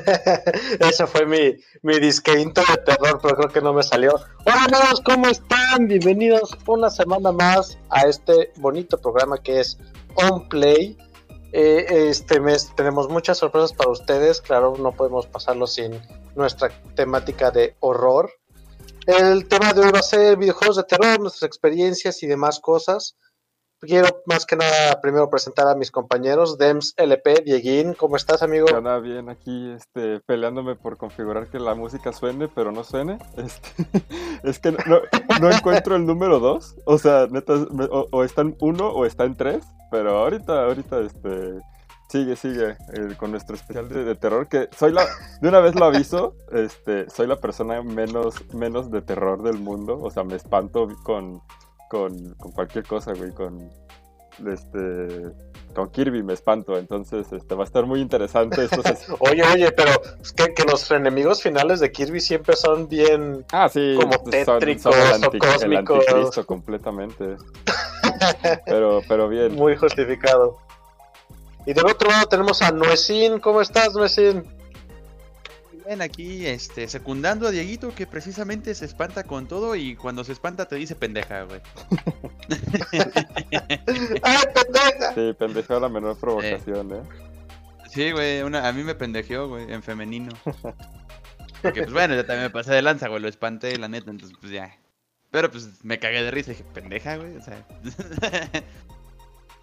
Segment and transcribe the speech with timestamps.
[0.80, 4.14] Ese fue mi, mi de terror, pero creo que no me salió.
[4.44, 5.88] Hola amigos, ¿cómo están?
[5.88, 9.78] Bienvenidos una semana más a este bonito programa que es
[10.14, 10.96] On Play.
[11.52, 14.40] Eh, este mes tenemos muchas sorpresas para ustedes.
[14.40, 16.00] Claro, no podemos pasarlo sin
[16.36, 18.30] nuestra temática de horror.
[19.06, 23.16] El tema de hoy va a ser videojuegos de terror, nuestras experiencias y demás cosas.
[23.80, 26.58] Quiero más que nada primero presentar a mis compañeros.
[26.58, 28.66] Dems LP, Dieguín, ¿cómo estás, amigo?
[28.78, 33.18] Nada bien, aquí este, peleándome por configurar que la música suene, pero no suene.
[33.38, 33.86] Este,
[34.44, 36.76] es que no, encuentro el número 2.
[36.84, 37.54] O sea, neta,
[38.10, 39.64] o, está en 1 o está en 3.
[39.90, 41.58] Pero ahorita, ahorita, este.
[42.10, 44.46] Sigue, sigue eh, con nuestro especial de, terror.
[44.48, 45.06] Que soy la.
[45.40, 49.98] De una vez lo aviso, este, soy la persona menos, menos de terror del mundo.
[50.02, 51.40] O sea, me espanto con
[51.90, 53.68] con, cualquier cosa, güey, con
[54.46, 55.32] este
[55.74, 58.68] con Kirby me espanto, entonces este va a estar muy interesante.
[59.18, 63.68] oye, oye, pero es que, que, los enemigos finales de Kirby siempre son bien ah,
[63.68, 66.04] sí, como tétricos o cósmicos.
[66.38, 67.36] El completamente.
[68.66, 69.54] pero, pero bien.
[69.54, 70.58] Muy justificado.
[71.66, 73.40] Y del otro lado tenemos a Nuecin.
[73.40, 73.94] ¿Cómo estás,
[75.98, 80.66] Aquí este, secundando a Dieguito que precisamente se espanta con todo y cuando se espanta
[80.66, 81.60] te dice pendeja, güey.
[84.22, 85.14] ¡Ay, pendeja!
[85.14, 87.02] Sí, pendeja la menor provocación, ¿eh?
[87.90, 90.32] Sí, güey, a mí me pendejeó, güey, en femenino.
[91.60, 94.38] Porque, pues bueno, yo también me pasé de lanza, güey, lo espanté, la neta, entonces,
[94.40, 94.78] pues ya.
[95.32, 97.66] Pero, pues, me cagué de risa y dije, pendeja, güey, o sea.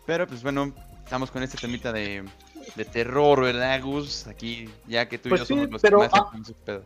[0.06, 0.74] Pero, pues bueno,
[1.08, 2.26] estamos con este temita de
[2.76, 4.28] de terror, ¿verdad, Gus?
[4.28, 6.32] Aquí, ya que tú y pues yo somos los pero, que más ah,
[6.66, 6.84] pedo.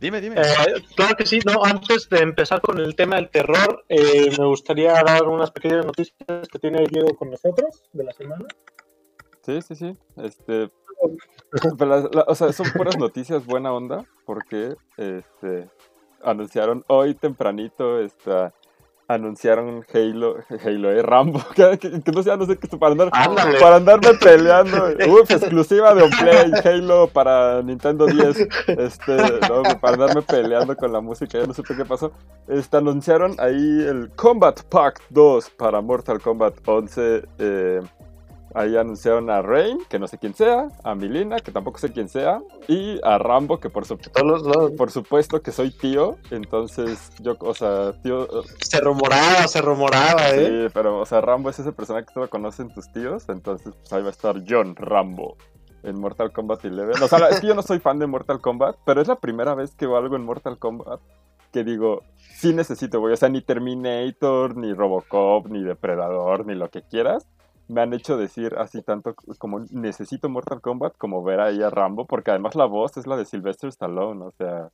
[0.00, 0.40] Dime, dime.
[0.40, 4.46] Eh, claro que sí, no, antes de empezar con el tema del terror, eh, me
[4.46, 8.46] gustaría dar unas pequeñas noticias que tiene Diego con nosotros de la semana.
[9.42, 9.96] Sí, sí, sí.
[10.16, 10.70] Este,
[12.26, 15.68] o sea, son puras noticias buena onda, porque este,
[16.22, 18.54] anunciaron hoy tempranito esta
[19.10, 23.10] anunciaron Halo, Halo, eh, Rambo, que, no sé, no sé qué para andar,
[23.60, 29.16] para andarme peleando, uf, exclusiva de Play, Halo para Nintendo 10, este,
[29.80, 32.12] para andarme peleando con la música, ya no sé qué pasó,
[32.46, 37.80] este, anunciaron ahí el Combat Pack 2 para Mortal Kombat 11, eh,
[38.54, 42.08] Ahí anunciaron a Rain, que no sé quién sea, a Milina, que tampoco sé quién
[42.08, 43.84] sea, y a Rambo, que por,
[44.76, 48.26] por supuesto que soy tío, entonces yo, o sea, tío...
[48.60, 50.66] Se rumoraba, se rumoraba, ¿eh?
[50.66, 53.92] Sí, pero, o sea, Rambo es esa persona que tú conocen tus tíos, entonces pues
[53.92, 55.36] ahí va a estar John Rambo
[55.82, 57.04] en Mortal Kombat 11.
[57.04, 59.54] O sea, es que yo no soy fan de Mortal Kombat, pero es la primera
[59.54, 61.00] vez que veo algo en Mortal Kombat
[61.52, 63.14] que digo, sí necesito, güey.
[63.14, 67.26] O sea, ni Terminator, ni Robocop, ni Depredador, ni lo que quieras
[67.70, 72.04] me han hecho decir así tanto como necesito Mortal Kombat como ver ahí a Rambo,
[72.06, 74.70] porque además la voz es la de Sylvester Stallone, o sea,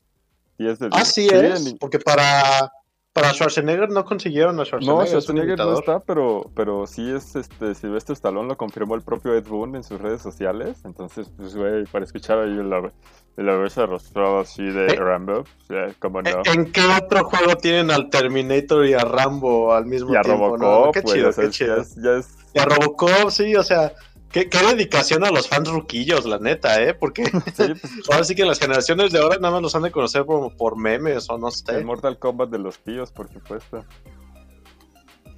[0.58, 0.88] y es de...
[0.92, 2.72] Así es, porque para,
[3.16, 4.98] para Schwarzenegger no consiguieron a Schwarzenegger.
[4.98, 9.34] No, Schwarzenegger no está, pero, pero sí es este Sylvester Stallone, lo confirmó el propio
[9.34, 12.92] Ed Boon en sus redes sociales, entonces, pues, güey, para escuchar ahí la,
[13.36, 16.42] la arrostrada así de eh, Rambo, pues, como no.
[16.44, 20.28] ¿En qué otro juego tienen al Terminator y a Rambo al mismo tiempo?
[20.28, 21.76] Y a Robocop, Qué chido, qué chido.
[21.96, 23.94] ya es y a Robocop, sí, o sea,
[24.30, 26.94] qué, dedicación a los fans ruquillos, la neta, ¿eh?
[26.94, 27.24] Porque
[27.56, 27.58] pues.
[28.10, 30.76] ahora sí que las generaciones de ahora nada más los han de conocer por, por
[30.76, 31.76] memes o no sé.
[31.76, 33.84] El Mortal Kombat de los tíos, por supuesto.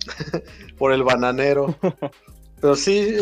[0.79, 1.75] por el bananero.
[2.61, 3.19] Pero sí,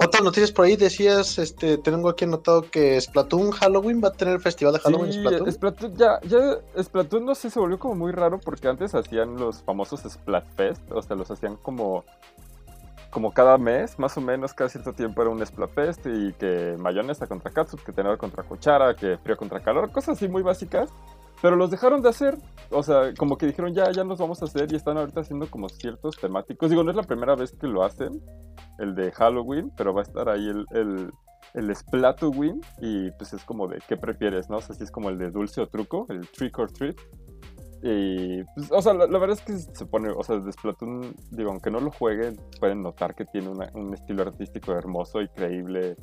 [0.00, 4.40] otras noticias por ahí decías, este, tengo aquí anotado que Splatoon Halloween va a tener
[4.40, 5.12] festival de Halloween.
[5.12, 5.96] Sí, Splatoon.
[5.96, 10.02] ya, ya, Splatoon no sé, se volvió como muy raro porque antes hacían los famosos
[10.08, 12.04] Splatfest, o sea, los hacían como
[13.10, 17.26] como cada mes, más o menos, cada cierto tiempo era un Splatfest y que mayonesa
[17.26, 20.92] contra katsup, que tenedor contra cuchara, que frío contra calor, cosas así muy básicas.
[21.40, 22.36] Pero los dejaron de hacer,
[22.70, 25.48] o sea, como que dijeron ya, ya nos vamos a hacer y están ahorita haciendo
[25.48, 26.68] como ciertos temáticos.
[26.68, 28.20] Digo, no es la primera vez que lo hacen,
[28.78, 31.12] el de Halloween, pero va a estar ahí el, el,
[31.54, 34.56] el Splatoween y pues es como de qué prefieres, ¿no?
[34.56, 36.96] O sea, es como el de dulce o truco, el trick or treat.
[37.82, 41.50] Y, pues, o sea, la, verdad es que se pone, o sea, de Splatoon, digo,
[41.50, 45.96] aunque no lo jueguen, pueden notar que tiene un estilo artístico hermoso, increíble,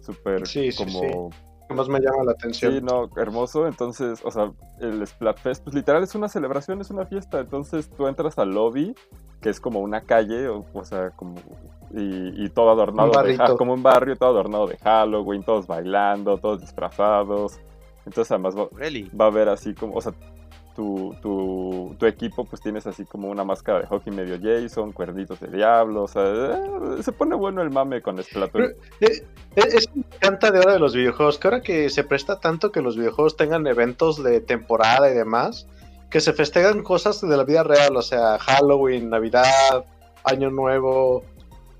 [0.00, 0.42] súper
[0.76, 1.30] como...
[1.30, 1.38] Sí.
[1.74, 2.72] Más me llama la atención.
[2.72, 3.66] Sí, no, hermoso.
[3.66, 7.40] Entonces, o sea, el Splatfest, pues literal es una celebración, es una fiesta.
[7.40, 8.94] Entonces tú entras al lobby,
[9.40, 11.36] que es como una calle, o, sea, como.
[11.94, 17.58] Y, todo adornado, de, como un barrio, todo adornado de Halloween, todos bailando, todos disfrazados.
[18.04, 18.68] Entonces, además va,
[19.18, 20.12] va a haber así como, o sea,
[20.74, 25.48] tu, tu, equipo, pues tienes así como una máscara de hockey medio Jason, cuernitos de
[25.48, 28.64] diablo, o sea, eh, se pone bueno el mame con Splatoon.
[28.64, 29.24] Eh, eh,
[29.54, 32.80] Eso me encanta de ahora de los videojuegos, que ahora que se presta tanto que
[32.80, 35.66] los videojuegos tengan eventos de temporada y demás,
[36.10, 39.84] que se festejan cosas de la vida real, o sea, Halloween, Navidad,
[40.24, 41.24] Año Nuevo.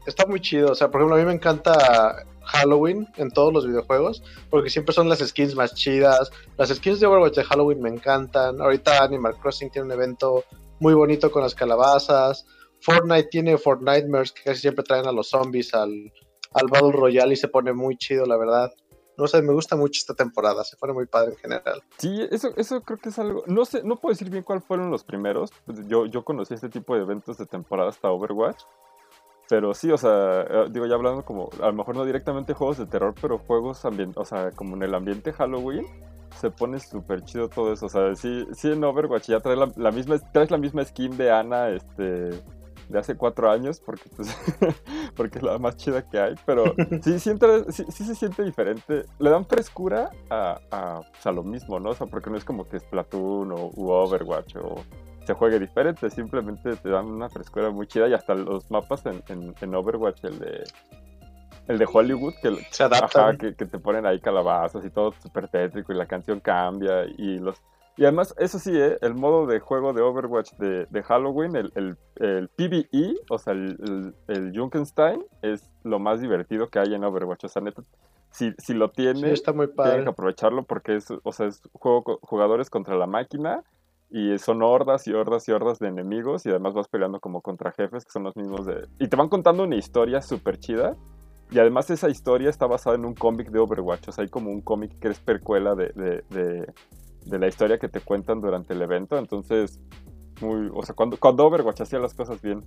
[0.06, 3.66] Está muy chido, o sea, por ejemplo, a mí me encanta Halloween en todos los
[3.66, 6.30] videojuegos, porque siempre son las skins más chidas.
[6.56, 8.60] Las skins de Overwatch de Halloween me encantan.
[8.60, 10.44] Ahorita Animal Crossing tiene un evento
[10.80, 12.44] muy bonito con las calabazas.
[12.80, 16.12] Fortnite tiene Fortnitemares que casi siempre traen a los zombies al,
[16.54, 18.72] al Battle Royale y se pone muy chido, la verdad.
[19.16, 21.82] No sé, me gusta mucho esta temporada, se pone muy padre en general.
[21.98, 23.44] Sí, eso, eso creo que es algo.
[23.46, 25.50] No sé, no puedo decir bien cuáles fueron los primeros.
[25.86, 28.62] Yo, yo conocí este tipo de eventos de temporada hasta Overwatch.
[29.52, 32.78] Pero sí, o sea, eh, digo, ya hablando como, a lo mejor no directamente juegos
[32.78, 35.84] de terror, pero juegos, o sea, como en el ambiente Halloween,
[36.40, 37.84] se pone súper chido todo eso.
[37.84, 41.18] O sea, sí, sí en Overwatch ya traes la, la misma, traes la misma skin
[41.18, 42.30] de Ana, este,
[42.88, 44.34] de hace cuatro años, porque, pues,
[45.16, 46.64] porque es la más chida que hay, pero
[47.02, 49.04] sí, sí, entra- sí, sí se siente diferente.
[49.18, 51.90] Le dan frescura a, a, pues, a lo mismo, ¿no?
[51.90, 54.76] O sea, porque no es como que es Platoon o u Overwatch o
[55.24, 59.22] se juegue diferente, simplemente te dan una frescura muy chida y hasta los mapas en,
[59.28, 60.64] en, en Overwatch, el de...
[61.68, 62.82] El de Hollywood, que, Se.
[62.84, 67.04] Ajá, que, que te ponen ahí calabazas y todo súper tétrico y la canción cambia
[67.06, 67.62] y los...
[67.96, 68.96] Y además, eso sí, ¿eh?
[69.00, 73.52] el modo de juego de Overwatch de, de Halloween, el, el, el PvE, o sea,
[73.52, 77.44] el, el, Junkenstein, es lo más divertido que hay en Overwatch.
[77.44, 77.82] O sea, neta,
[78.30, 80.02] si, si lo Sí, tiene, está muy tienen padre.
[80.04, 83.62] que aprovecharlo porque es, o sea, es juego jugadores contra la máquina
[84.12, 87.72] y son hordas y hordas y hordas de enemigos y además vas peleando como contra
[87.72, 88.86] jefes que son los mismos de...
[88.98, 90.96] Y te van contando una historia súper chida
[91.50, 94.50] y además esa historia está basada en un cómic de Overwatch, o sea, hay como
[94.50, 96.66] un cómic que es percuela de, de, de,
[97.24, 99.80] de la historia que te cuentan durante el evento, entonces...
[100.40, 102.64] Muy, o sea, cuando, cuando Overwatch hacía las cosas bien.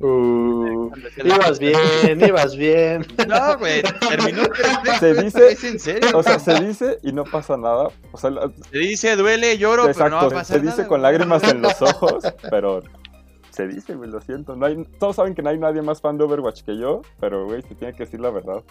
[0.00, 0.90] Uh,
[1.24, 3.06] ibas bien, ibas bien.
[3.28, 6.10] No, güey, terminó tres Se dice- ¿Es en serio?
[6.14, 7.88] O sea, se dice y no pasa nada.
[8.12, 10.88] O sea, la- Se dice, duele, lloro, pero no va a pasar se dice nada,
[10.88, 11.12] con güey.
[11.12, 12.82] lágrimas en los ojos, pero
[13.50, 14.56] se dice, güey, lo siento.
[14.56, 17.44] No hay, todos saben que no hay nadie más fan de Overwatch que yo, pero,
[17.46, 18.62] güey, se tiene que decir la verdad.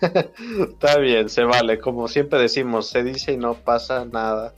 [0.00, 1.78] Está bien, se vale.
[1.78, 4.52] Como siempre decimos, se dice y no pasa nada.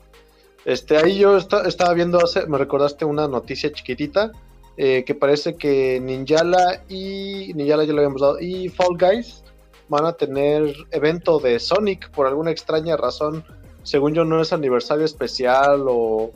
[0.64, 4.32] Este, ahí yo esta- estaba viendo, hace, me recordaste una noticia chiquitita,
[4.76, 9.44] eh, que parece que Ninjala y Ninjala ya lo habíamos dado, y Fall Guys
[9.88, 13.44] van a tener evento de Sonic por alguna extraña razón.
[13.82, 16.32] Según yo no es aniversario especial o,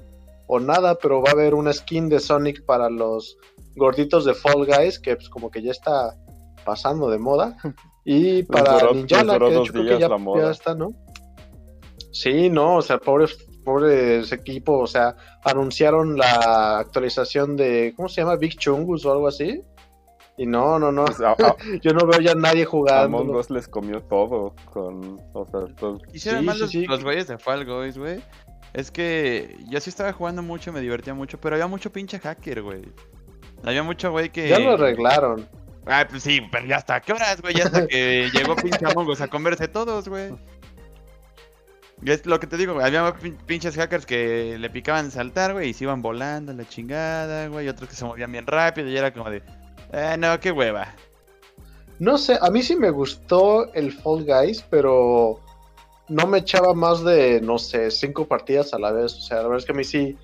[0.46, 3.38] o nada, pero va a haber una skin de Sonic para los
[3.74, 6.14] gorditos de Fall Guys, que pues como que ya está
[6.64, 7.56] pasando de moda.
[8.04, 10.08] Y para duró- Ninjala, que de hecho creo que ya,
[10.42, 10.90] ya está, ¿no?
[12.12, 13.26] Sí, no, o sea, pobre,
[13.68, 18.36] pobre ese equipo, o sea, anunciaron la actualización de, ¿cómo se llama?
[18.36, 19.60] Big Chungus o algo así.
[20.38, 23.18] Y no, no, no, Pues, a- a- yo no veo ya nadie jugando.
[23.18, 27.02] Among Us les comió todo con, o sea, todo- Hicieron Sí, mal sí, los, sí.
[27.04, 28.22] güeyes de Fall Guys, güey.
[28.72, 32.62] Es que yo sí estaba jugando mucho, me divertía mucho, pero había mucho pinche hacker,
[32.62, 32.82] güey.
[33.64, 34.48] Había mucho güey que...
[34.48, 35.46] Ya lo arreglaron.
[35.86, 39.08] Ah, pues sí, pero ya hasta qué horas, güey, ya hasta que llegó pinche Among
[39.08, 40.32] Us a comerse todos, güey.
[42.04, 45.74] Es lo que te digo, había pin- pinches hackers que le picaban saltar, güey, y
[45.74, 49.12] se iban volando la chingada, güey, y otros que se movían bien rápido y era
[49.12, 49.42] como de,
[49.92, 50.94] eh, no, qué hueva.
[51.98, 55.40] No sé, a mí sí me gustó el Fall Guys, pero
[56.08, 59.14] no me echaba más de, no sé, cinco partidas a la vez.
[59.14, 60.16] O sea, la verdad es que a mí sí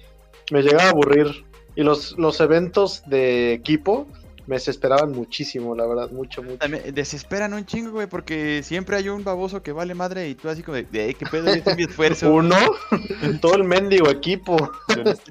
[0.52, 1.44] me llegaba a aburrir.
[1.76, 4.06] Y los, los eventos de equipo
[4.46, 6.58] me desesperaban muchísimo, la verdad, mucho, mucho.
[6.58, 10.48] También desesperan un chingo, güey, porque siempre hay un baboso que vale madre y tú
[10.48, 12.32] así como de, "Eh, qué pedo, yo estoy mi esfuerzo.
[12.32, 12.56] Uno,
[13.42, 14.56] todo el mendigo equipo.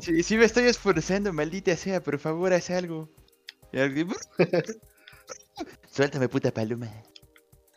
[0.01, 3.09] Sí, sí me estoy esforzando, maldita sea, por favor, haz algo.
[5.91, 6.89] Suéltame, puta paloma.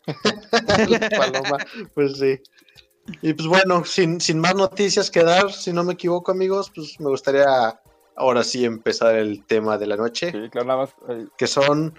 [1.17, 1.59] Paloma,
[1.95, 2.41] pues sí.
[3.23, 6.99] Y pues bueno, sin, sin más noticias que dar, si no me equivoco, amigos, pues
[6.99, 7.79] me gustaría
[8.17, 10.95] ahora sí empezar el tema de la noche, sí, claro, nada más.
[11.09, 11.95] eh, que son...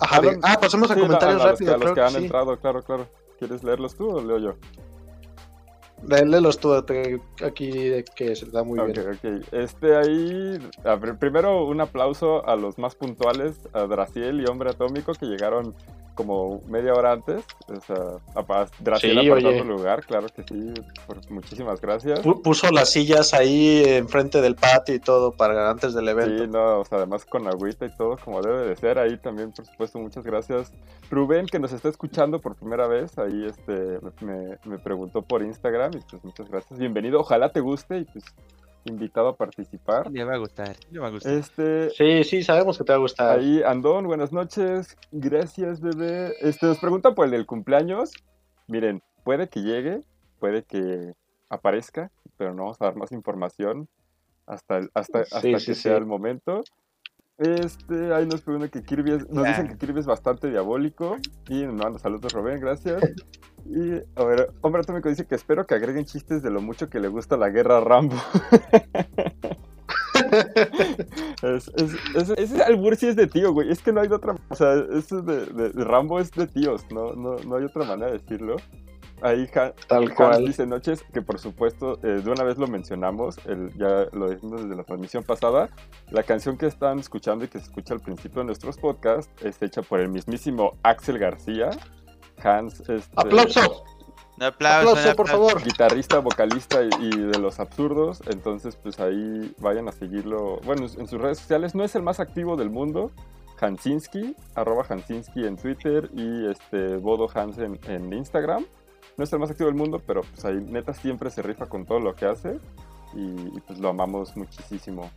[0.00, 1.74] Ajá, Ah, de- no, ah, pasemos a sí, comentarios a- a los que- rápidos.
[1.74, 2.16] a los que que han sí.
[2.18, 3.08] entrado, claro, claro.
[3.38, 4.54] ¿Quieres leerlos tú o leo yo?
[6.06, 9.10] Lé- Léelos tú, aquí que se da muy Ok, bien.
[9.10, 9.44] ok.
[9.52, 14.70] Este ahí, a ver, primero un aplauso a los más puntuales, a Draciel y Hombre
[14.70, 15.74] Atómico, que llegaron
[16.14, 17.44] como media hora antes.
[17.68, 17.96] O sea,
[18.34, 19.64] a, Graciela Sí, apartando oye.
[19.64, 20.74] lugar, claro que sí.
[21.06, 22.24] por- muchísimas gracias.
[22.24, 26.42] Pu- Puso las sillas ahí enfrente del patio y todo para antes del evento.
[26.44, 28.98] Sí, no, o sea, además con agüita y todo como debe de ser.
[28.98, 30.72] Ahí también, por supuesto, muchas gracias.
[31.08, 35.87] Rubén, que nos está escuchando por primera vez, ahí este, me, me preguntó por Instagram
[35.94, 36.78] y pues muchas gracias.
[36.78, 38.24] Bienvenido, ojalá te guste y pues
[38.84, 40.10] invitado a participar.
[40.10, 41.32] Le va a gustar, le va a gustar.
[41.34, 43.38] Este, Sí, sí, sabemos que te va a gustar.
[43.38, 44.96] ahí Andón, buenas noches.
[45.12, 46.32] Gracias, bebé.
[46.40, 48.12] Este, nos preguntan por el del cumpleaños.
[48.66, 50.02] Miren, puede que llegue,
[50.38, 51.12] puede que
[51.50, 53.88] aparezca, pero no vamos a dar más información
[54.46, 55.74] hasta, el- hasta, Sí, hasta sí, que sí.
[55.74, 56.62] sea el momento.
[57.38, 61.16] Este, ahí nos preguntan que Kirby es- nos dicen que Kirby es bastante diabólico.
[61.48, 63.00] Y nos manda saludos Rubén, gracias.
[63.64, 66.98] Y a ver, Hombre Atómico dice que espero que agreguen chistes de lo mucho que
[67.00, 68.16] le gusta la guerra a Rambo.
[71.42, 73.70] es, es, es- ese albur sí es de tío, güey.
[73.70, 74.34] Es que no hay de otra.
[74.48, 77.84] O sea, eso de, de- de Rambo es de tíos, no, no, no hay otra
[77.84, 78.56] manera de decirlo.
[79.20, 80.44] Ahí Han- Tal Hans cual.
[80.46, 84.62] dice noches, que por supuesto, eh, de una vez lo mencionamos, el, ya lo dijimos
[84.62, 85.68] desde la transmisión pasada.
[86.10, 89.60] La canción que están escuchando y que se escucha al principio de nuestros podcasts es
[89.62, 91.70] hecha por el mismísimo Axel García.
[92.42, 93.84] Hans, este, ¡Aplauso!
[94.36, 95.64] Un aplauso, ¡Aplauso, un por favor!
[95.64, 98.22] guitarrista, vocalista y, y de los absurdos.
[98.30, 100.60] Entonces, pues ahí vayan a seguirlo.
[100.64, 103.10] Bueno, en sus redes sociales no es el más activo del mundo.
[103.60, 108.64] Hansinski, arroba Hansinski en Twitter y este Bodo Hans en, en Instagram.
[109.18, 111.84] No es el más activo del mundo, pero pues ahí neta siempre se rifa con
[111.84, 112.58] todo lo que hace.
[113.14, 113.20] Y,
[113.56, 115.10] y, pues lo amamos muchísimo.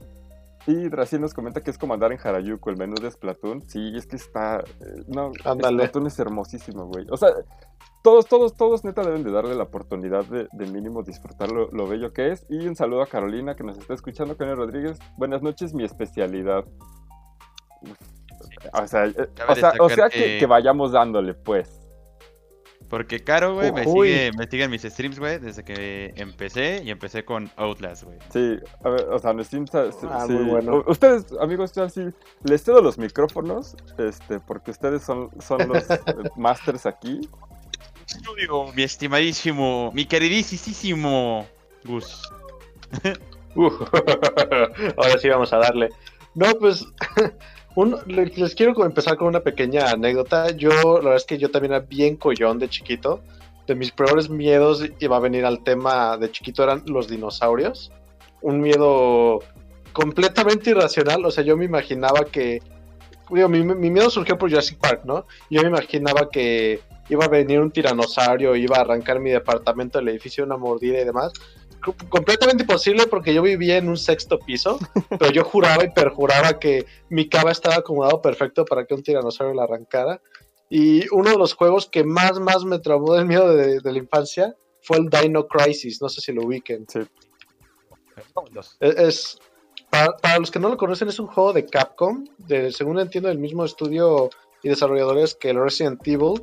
[0.67, 3.61] Y Draciel nos comenta que es como andar en Harajuku, el menú de Splatoon.
[3.69, 4.59] Sí, es que está.
[4.59, 5.31] eh, no.
[5.83, 7.05] Splatoon es hermosísimo, güey.
[7.09, 7.29] O sea,
[8.03, 11.87] todos, todos, todos neta deben de darle la oportunidad de, de mínimo disfrutar lo, lo
[11.87, 12.45] bello que es.
[12.49, 14.99] Y un saludo a Carolina que nos está escuchando, Karen Rodríguez.
[15.17, 16.63] Buenas noches, mi especialidad.
[17.81, 17.97] Uf.
[18.81, 19.15] O sea, eh,
[19.49, 21.80] o sea, o sea que, que- que vayamos dándole, pues.
[22.91, 26.91] Porque Caro, güey, me sigue, me sigue en mis streams, güey, desde que empecé y
[26.91, 28.17] empecé con Outlast, güey.
[28.33, 30.33] Sí, a ver, o sea, Insta- sí, Ah, sí.
[30.33, 30.75] muy bueno.
[30.85, 32.09] U- Ustedes, amigos, ya sí,
[32.43, 35.99] les cedo los micrófonos, este, porque ustedes son, son los eh,
[36.35, 37.21] masters aquí.
[38.05, 41.47] Estudio, mi estimadísimo, mi queridísimo
[41.85, 42.21] Gus.
[43.55, 43.73] Uf,
[44.97, 45.89] ahora sí vamos a darle.
[46.35, 46.85] No, pues
[47.75, 50.51] un- le- les quiero empezar con una pequeña anécdota.
[50.51, 53.21] Yo, la verdad es que yo también era bien collón de chiquito.
[53.67, 57.91] De mis peores miedos iba a venir al tema de chiquito eran los dinosaurios.
[58.41, 59.39] Un miedo
[59.93, 61.25] completamente irracional.
[61.25, 62.61] O sea, yo me imaginaba que.
[63.29, 65.25] digo, mi, mi miedo surgió por Jurassic Park, ¿no?
[65.49, 70.09] Yo me imaginaba que iba a venir un tiranosaurio, iba a arrancar mi departamento del
[70.09, 71.31] edificio una mordida y demás
[72.09, 74.79] completamente imposible porque yo vivía en un sexto piso,
[75.19, 79.53] pero yo juraba y perjuraba que mi cama estaba acomodado perfecto para que un tiranosaurio
[79.55, 80.21] la arrancara.
[80.69, 83.97] Y uno de los juegos que más, más me traumó del miedo de, de la
[83.97, 86.85] infancia fue el Dino Crisis, no sé si lo ubiquen.
[88.79, 89.39] Es, es-
[89.89, 93.27] para, para los que no lo conocen, es un juego de Capcom, de, según entiendo,
[93.27, 94.29] del mismo estudio
[94.63, 96.41] y desarrolladores que el Resident Evil,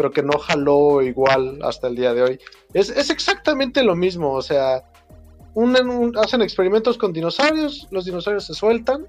[0.00, 2.40] pero que no jaló igual hasta el día de hoy.
[2.72, 4.82] Es, es exactamente lo mismo, o sea,
[6.16, 9.06] hacen experimentos con dinosaurios, los dinosaurios se sueltan,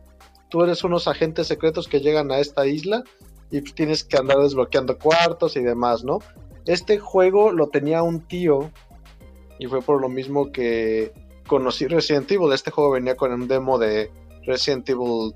[0.50, 3.06] tú eres unos agentes secretos que llegan a esta isla
[3.52, 6.20] y tienes que andar desbloqueando cuartos y demás, ¿no?
[6.66, 8.70] Este juego lo tenía un tío
[9.60, 11.14] y fue por lo mismo que
[11.48, 12.52] conocí Resident Evil.
[12.52, 14.12] Este juego venía con un demo de
[14.44, 15.34] Resident Evil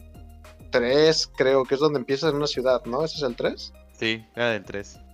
[0.71, 3.05] 3, creo que es donde empiezas en una ciudad, ¿no?
[3.05, 3.73] ¿Ese es el 3?
[3.93, 5.04] Sí, era del 3.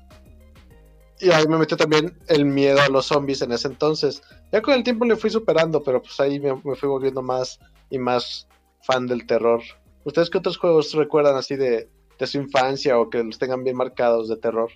[1.21, 4.21] Y ahí me metió también el miedo a los zombies en ese entonces.
[4.51, 7.59] Ya con el tiempo le fui superando, pero pues ahí me, me fui volviendo más
[7.89, 8.47] y más
[8.81, 9.61] fan del terror.
[10.03, 13.77] ¿Ustedes qué otros juegos recuerdan así de, de su infancia o que los tengan bien
[13.77, 14.71] marcados de terror?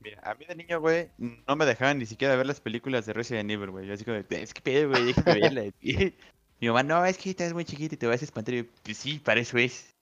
[0.00, 3.12] Mira, a mí de niño, güey, no me dejaban ni siquiera ver las películas de
[3.12, 3.86] Resident Evil, güey.
[3.86, 5.72] Yo así como, es que pedo, güey, déjame verlas.
[6.60, 8.54] Mi mamá, no, es que estás muy chiquito y te vas a espantar.
[8.54, 9.94] Y yo, pues sí, para eso es.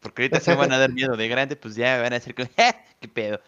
[0.00, 2.48] Porque ahorita se van a dar miedo de grande, pues ya van a hacer como,
[2.56, 3.40] "Ja, qué pedo.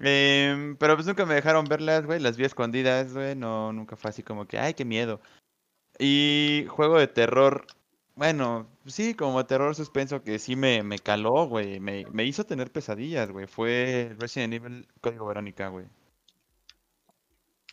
[0.00, 4.10] Em, pero pues nunca me dejaron verlas, güey, las vi escondidas, güey, no, nunca fue
[4.10, 5.20] así como que, ay, qué miedo.
[5.98, 7.66] Y juego de terror,
[8.16, 12.72] bueno, sí, como terror suspenso que sí me, me caló, güey, me, me hizo tener
[12.72, 15.86] pesadillas, güey, fue Resident Evil Código Verónica, güey.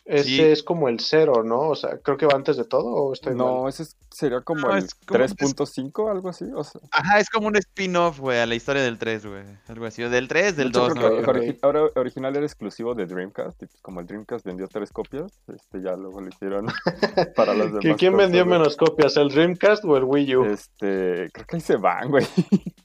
[0.08, 0.40] Ese Sí.
[0.40, 1.62] es como el cero, ¿no?
[1.70, 3.44] O sea, creo que va antes de todo o estoy mal?
[3.46, 6.44] No, ese es- sería como No, el es como un des- 3.5, algo así.
[6.54, 9.84] O sea, Ajá, es como un spin-off, güey, a la historia del 3, güey, algo
[9.84, 11.36] así, o del 3, del de hecho, 2, creo no, que ok.
[11.36, 13.60] origi- ahora original era exclusivo de Dreamcast.
[13.64, 16.66] Y pues como el Dreamcast vendió tres copias, este ya luego lo hicieron
[17.36, 17.84] para las demás.
[17.84, 20.44] ¿Qui- ¿Quién vendió menos copias, el Dreamcast o el Wii U?
[20.44, 22.24] Este, creo que ahí se van, güey.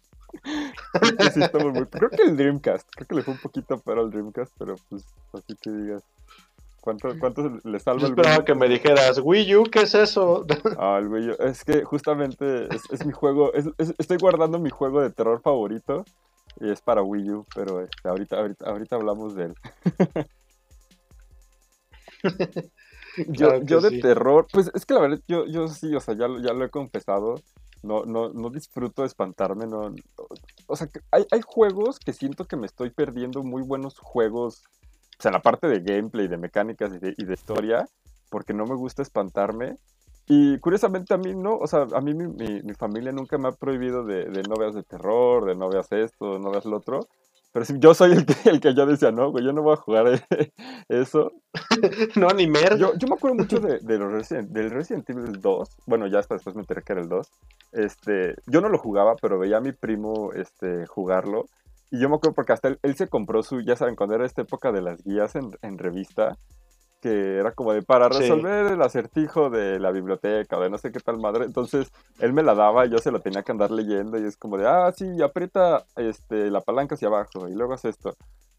[1.34, 1.86] sí, muy...
[1.86, 5.06] Creo que el Dreamcast, creo que le fue un poquito pero al Dreamcast, pero pues
[5.34, 6.04] así que digas.
[6.82, 8.46] ¿Cuánto, cuánto le salva Yo el esperaba Wii?
[8.46, 10.46] que me dijeras, Wii U, ¿qué es eso?
[10.80, 11.36] Ah, el Wii U.
[11.40, 15.40] Es que justamente es, es mi juego, es- es- estoy guardando mi juego de terror
[15.42, 16.04] favorito
[16.60, 19.54] y es para Wii U, pero este, ahorita, ahorita, ahorita hablamos de él.
[23.18, 24.02] yo Claro yo de sí.
[24.02, 26.66] terror, pues es que la verdad, yo, yo sí, o sea, ya, lo- ya lo
[26.66, 27.36] he confesado,
[27.84, 29.94] no, no, no disfruto de espantarme, no,
[30.68, 34.64] o sea, que hay, hay juegos que siento que me estoy perdiendo muy buenos juegos,
[35.22, 37.88] o sea, la parte de gameplay, de mecánicas y de, y de historia,
[38.32, 39.78] porque no me gusta espantarme.
[40.28, 43.50] Y curiosamente a mí no, o sea, a mí mi, mi- mi familia nunca me
[43.50, 46.66] ha prohibido de, de no veas de terror, de no veas esto, de no veas
[46.66, 47.08] lo otro.
[47.54, 49.74] Pero sí, yo soy el que, el que yo decía, no, güey, yo no voy
[49.74, 50.08] a jugar
[50.90, 51.32] eso.
[52.16, 52.78] no, ni mer.
[52.80, 55.70] Yo, yo me acuerdo mucho de, de los Resident, del Resident Evil 2.
[55.86, 57.30] Bueno, ya hasta después me enteré que era el 2.
[57.74, 61.46] Este, yo no lo jugaba, pero veía a mi primo este, jugarlo.
[61.92, 64.26] Y yo me acuerdo porque hasta él, él se compró su, ya saben, cuando era
[64.26, 66.38] esta época de las guías en, en revista,
[67.02, 68.20] que era como de para Sí.
[68.20, 71.46] resolver el acertijo de la biblioteca o de no sé qué tal madre.
[71.46, 74.38] Entonces él me la daba y yo se la tenía que andar leyendo y es
[74.38, 78.16] como de, ah, sí, aprieta este, la palanca hacia abajo y luego haz esto.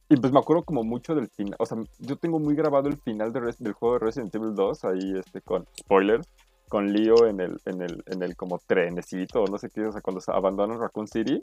[0.09, 2.99] Y pues me acuerdo como mucho del final, o sea, yo tengo muy grabado el
[2.99, 6.29] final de del juego de Resident Evil 2, ahí este, con spoilers,
[6.69, 9.93] con Leo en el, en el, en el como trenecito o no sé qué, o
[9.93, 11.43] sea, cuando abandonan Raccoon City.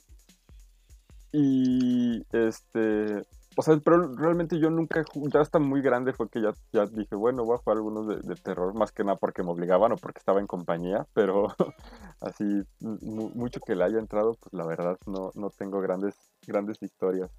[1.31, 3.24] Y este,
[3.55, 7.15] o sea, pero realmente yo nunca, ya hasta muy grande fue que ya, ya dije,
[7.15, 9.98] bueno, voy a jugar algunos de, de terror, más que nada porque me obligaban o
[9.98, 11.48] porque estaba en compañía, pero
[12.21, 12.43] así
[12.79, 16.15] mu- mucho que le haya entrado, pues la verdad no, no tengo grandes,
[16.48, 17.29] grandes historias.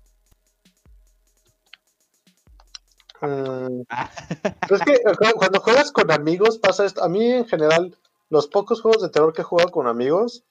[3.23, 3.83] Mm,
[4.69, 7.03] pero es que cu- cuando juegas con amigos pasa esto.
[7.03, 7.97] A mí en general,
[8.31, 10.45] los pocos juegos de terror que he jugado con amigos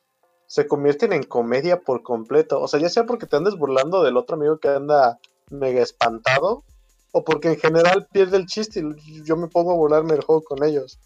[0.49, 2.59] se convierten en comedia por completo.
[2.59, 5.19] O sea, ya sea porque te andes burlando del otro amigo que anda
[5.51, 6.63] mega espantado,
[7.11, 10.41] o porque en general pierde el chiste y yo me pongo a burlarme del juego
[10.41, 10.97] con ellos.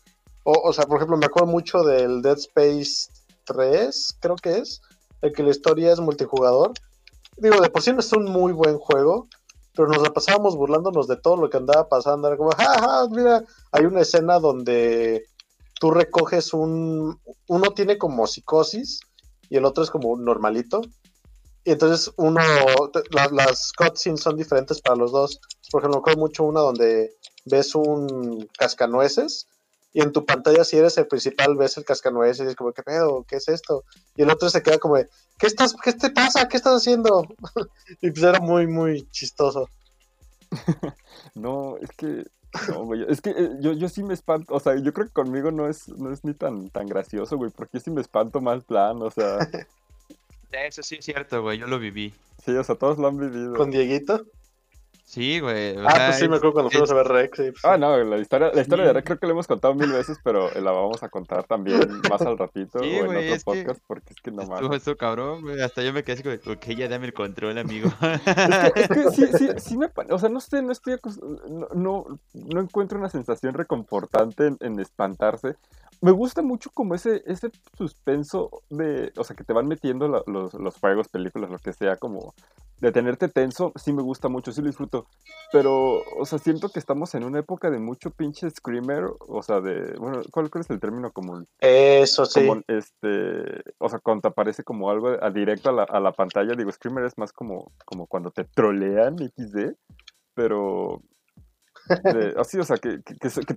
[0.44, 3.10] O, o sea, por ejemplo, me acuerdo mucho del Dead Space
[3.44, 4.82] 3, creo que es,
[5.22, 6.72] el que la historia es multijugador.
[7.36, 9.28] Digo, de por sí no es un muy buen juego,
[9.76, 12.30] pero nos la pasábamos burlándonos de todo lo que andaba pasando.
[12.30, 15.26] Era como, ja, ja, mira, hay una escena donde
[15.82, 17.20] tú recoges un.
[17.50, 19.02] Uno tiene como psicosis
[19.50, 20.82] y el otro es como normalito.
[21.64, 22.42] Y entonces uno.
[23.32, 25.40] las cutscenes son diferentes para los dos.
[25.72, 29.48] Por ejemplo, me acuerdo mucho una donde ves un cascanueces.
[29.96, 32.82] Y en tu pantalla, si eres el principal, ves el cascanueces y es como, ¿qué
[32.82, 33.26] pedo?
[33.28, 33.84] ¿Qué es esto?
[34.16, 36.48] Y el otro se queda como, ¿qué, estás, ¿qué te pasa?
[36.48, 37.28] ¿Qué estás haciendo?
[38.02, 39.70] y pues era muy, muy chistoso.
[41.36, 42.26] No, es que.
[42.70, 43.06] No, güey.
[43.10, 44.54] Es que eh, yo, yo sí me espanto.
[44.54, 47.52] O sea, yo creo que conmigo no es, no es ni tan, tan gracioso, güey.
[47.52, 49.02] Porque yo sí me espanto mal plan.
[49.02, 49.38] O sea,
[50.54, 52.14] Eso sí es cierto, güey, yo lo viví.
[52.46, 53.56] sí, o sea, todos lo han vivido.
[53.56, 54.24] Con Dieguito.
[55.14, 55.76] Sí, güey.
[55.78, 57.38] Ah, pues sí, me acuerdo cuando es- fuimos a ver Rex.
[57.38, 57.68] sí, pues sí.
[57.70, 58.94] Ah, no, la historia, la historia de.
[58.94, 62.20] Rey creo que la hemos contado mil veces, pero la vamos a contar también más
[62.24, 64.78] al ratito Sí, o en güey, otro es que podcast, porque es que no mames.
[64.78, 65.62] estuvo cabrón, güey.
[65.62, 67.90] Hasta yo me quedé así como, ok, ya dame el control, amigo.
[68.76, 70.98] Es que sí, sí, sí me o sea, no sé, no estoy
[71.48, 75.58] no, no, no encuentro una sensación reconfortante en, en espantarse.
[76.04, 80.22] Me gusta mucho como ese, ese suspenso de, o sea, que te van metiendo la-
[80.28, 82.34] los, los juegos, películas, lo que sea, como
[82.82, 85.06] de tenerte tenso, sí me gusta mucho, sí lo disfruto.
[85.54, 89.62] Pero, o sea, siento que estamos en una época de mucho pinche screamer, o sea,
[89.62, 91.48] de, bueno, ¿cuál, cuál es el término común?
[91.60, 92.42] Eso sí.
[92.46, 96.12] como este, o sea, cuando te aparece como algo a directo a la, a la
[96.12, 99.76] pantalla, digo, Screamer es más como, como cuando te trolean XD,
[100.34, 101.02] pero
[102.04, 103.00] de- así, o sea, que,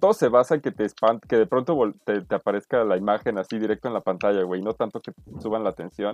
[0.00, 3.38] todo se basa en que te espant, que de pronto te, te aparezca la imagen
[3.38, 6.12] así directo en la pantalla, güey, no tanto que suban la atención.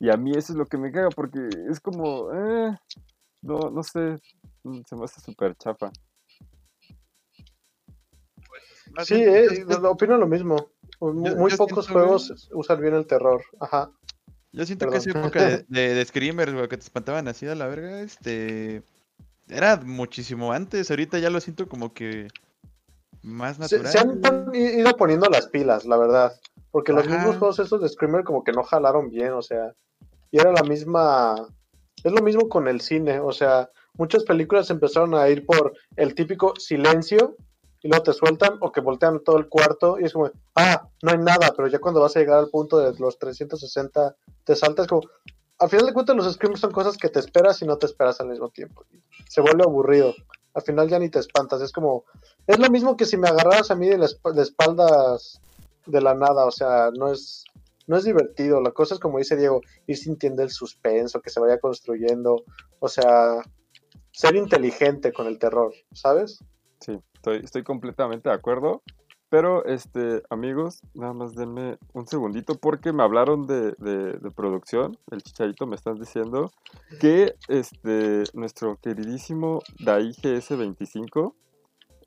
[0.00, 1.38] Y a mí eso es lo que me caga, porque
[1.70, 2.76] es como, eh,
[3.42, 4.18] no, no sé,
[4.64, 5.90] mm, se me hace súper chafa.
[8.96, 10.70] Más Sí, eh, opino lo mismo.
[11.00, 13.42] Muy, yo- muy yo pocos juegos usan bien el terror.
[13.60, 13.90] Ajá.
[14.52, 15.16] Yo siento que Perdón.
[15.22, 18.82] época de, de, de Screamers, güey, que te espantaban así a la verga, este.
[19.48, 20.90] Era muchísimo antes.
[20.90, 22.28] Ahorita ya lo siento como que.
[23.22, 23.86] Más natural.
[23.86, 26.32] se han ido poniendo las pilas, la verdad.
[26.70, 29.74] Porque los mismos juegos estos de Screamer como que no jalaron bien, o sea.
[30.30, 31.34] Y era la misma.
[32.02, 36.14] Es lo mismo con el cine, o sea, muchas películas empezaron a ir por el
[36.14, 37.36] típico silencio
[37.82, 41.10] y luego te sueltan o que voltean todo el cuarto y es como, ah, no
[41.10, 44.86] hay nada, pero ya cuando vas a llegar al punto de los 360 te saltas
[44.86, 45.02] como,
[45.62, 48.20] al final de cuentas los screamers son cosas que te esperas y no te esperas
[48.20, 48.84] al mismo tiempo.
[49.28, 50.12] Se vuelve aburrido.
[50.54, 52.04] Al final ya ni te espantas, es como,
[52.46, 55.40] es lo mismo que si me agarraras a mí de, la esp- de espaldas
[55.86, 57.44] de la nada, o sea, no es,
[57.86, 58.60] no es divertido.
[58.60, 62.44] La cosa es como dice Diego, ir sintiendo el suspenso, que se vaya construyendo,
[62.80, 63.36] o sea,
[64.12, 66.38] ser inteligente con el terror, ¿sabes?
[66.80, 68.82] Sí, estoy, estoy completamente de acuerdo.
[69.32, 74.98] Pero, este, amigos, nada más denme un segundito porque me hablaron de, de, de producción.
[75.10, 76.52] El chicharito me están diciendo
[77.00, 81.32] que este, nuestro queridísimo DAI GS25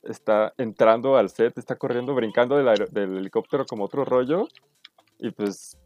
[0.03, 4.47] está entrando al set, está corriendo, brincando del helicóptero como otro rollo.
[5.17, 5.79] Y pues,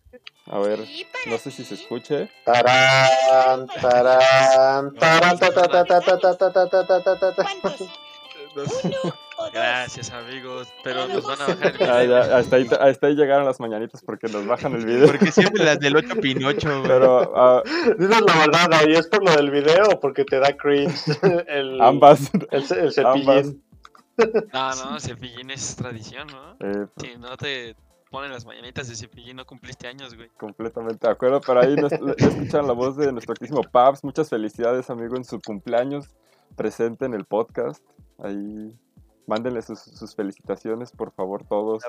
[0.46, 0.80] a ver,
[1.28, 2.30] no sé si se escuche.
[2.44, 5.40] Tarán, tarán, tarán,
[8.56, 8.70] nos...
[9.54, 10.68] Gracias, amigos.
[10.84, 11.94] Pero nos van a bajar el video.
[11.94, 15.08] Ah, ya, hasta, ahí, hasta, ahí, llegaron las mañanitas porque nos bajan el video.
[15.08, 16.84] Porque siempre las del 8 Pinocho.
[16.84, 17.32] Pero.
[17.34, 17.62] Uh,
[17.98, 20.94] Dices la verdad, ¿y es por lo del video porque te da cringe?
[21.48, 22.32] El, ambas.
[22.52, 23.30] El, el cepillín.
[23.30, 23.56] Ambas.
[24.54, 26.58] No, no, cepillín es tradición, ¿no?
[26.60, 26.88] Eh.
[26.98, 27.76] Si no te
[28.12, 30.30] ponen las mañanitas de cepillín, no cumpliste años, güey.
[30.38, 34.04] Completamente de acuerdo, pero ahí nos, la voz de nuestro querísimo Paps.
[34.04, 36.10] Muchas felicidades, amigo, en su cumpleaños
[36.56, 37.84] presente en el podcast.
[38.20, 38.74] Ahí
[39.28, 41.84] mándenle sus, sus felicitaciones, por favor, todos.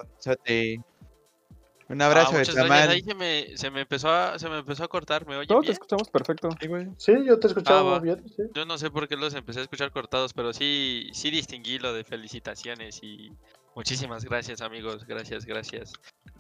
[1.89, 2.69] Un abrazo Ah, de muchas gracias.
[2.69, 2.89] tamal.
[2.91, 5.61] Ahí se me, se me empezó a, se me empezó a cortar, ¿me oye No,
[5.61, 6.49] te escuchamos perfecto.
[6.61, 6.87] Sí, güey.
[6.99, 8.23] Sí, yo te escuchaba Ah, bien.
[8.29, 8.45] sí.
[8.55, 11.93] Yo no sé por qué los empecé a escuchar cortados, pero sí, sí distinguí lo
[11.93, 13.33] de felicitaciones y
[13.75, 15.93] muchísimas gracias amigos, gracias, gracias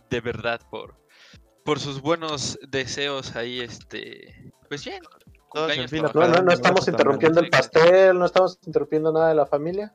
[0.08, 0.94] de verdad por,
[1.64, 5.02] por sus buenos deseos ahí, este, pues bien.
[5.50, 9.94] Cumpleaños No, no, no estamos interrumpiendo el pastel, no estamos interrumpiendo nada de la familia.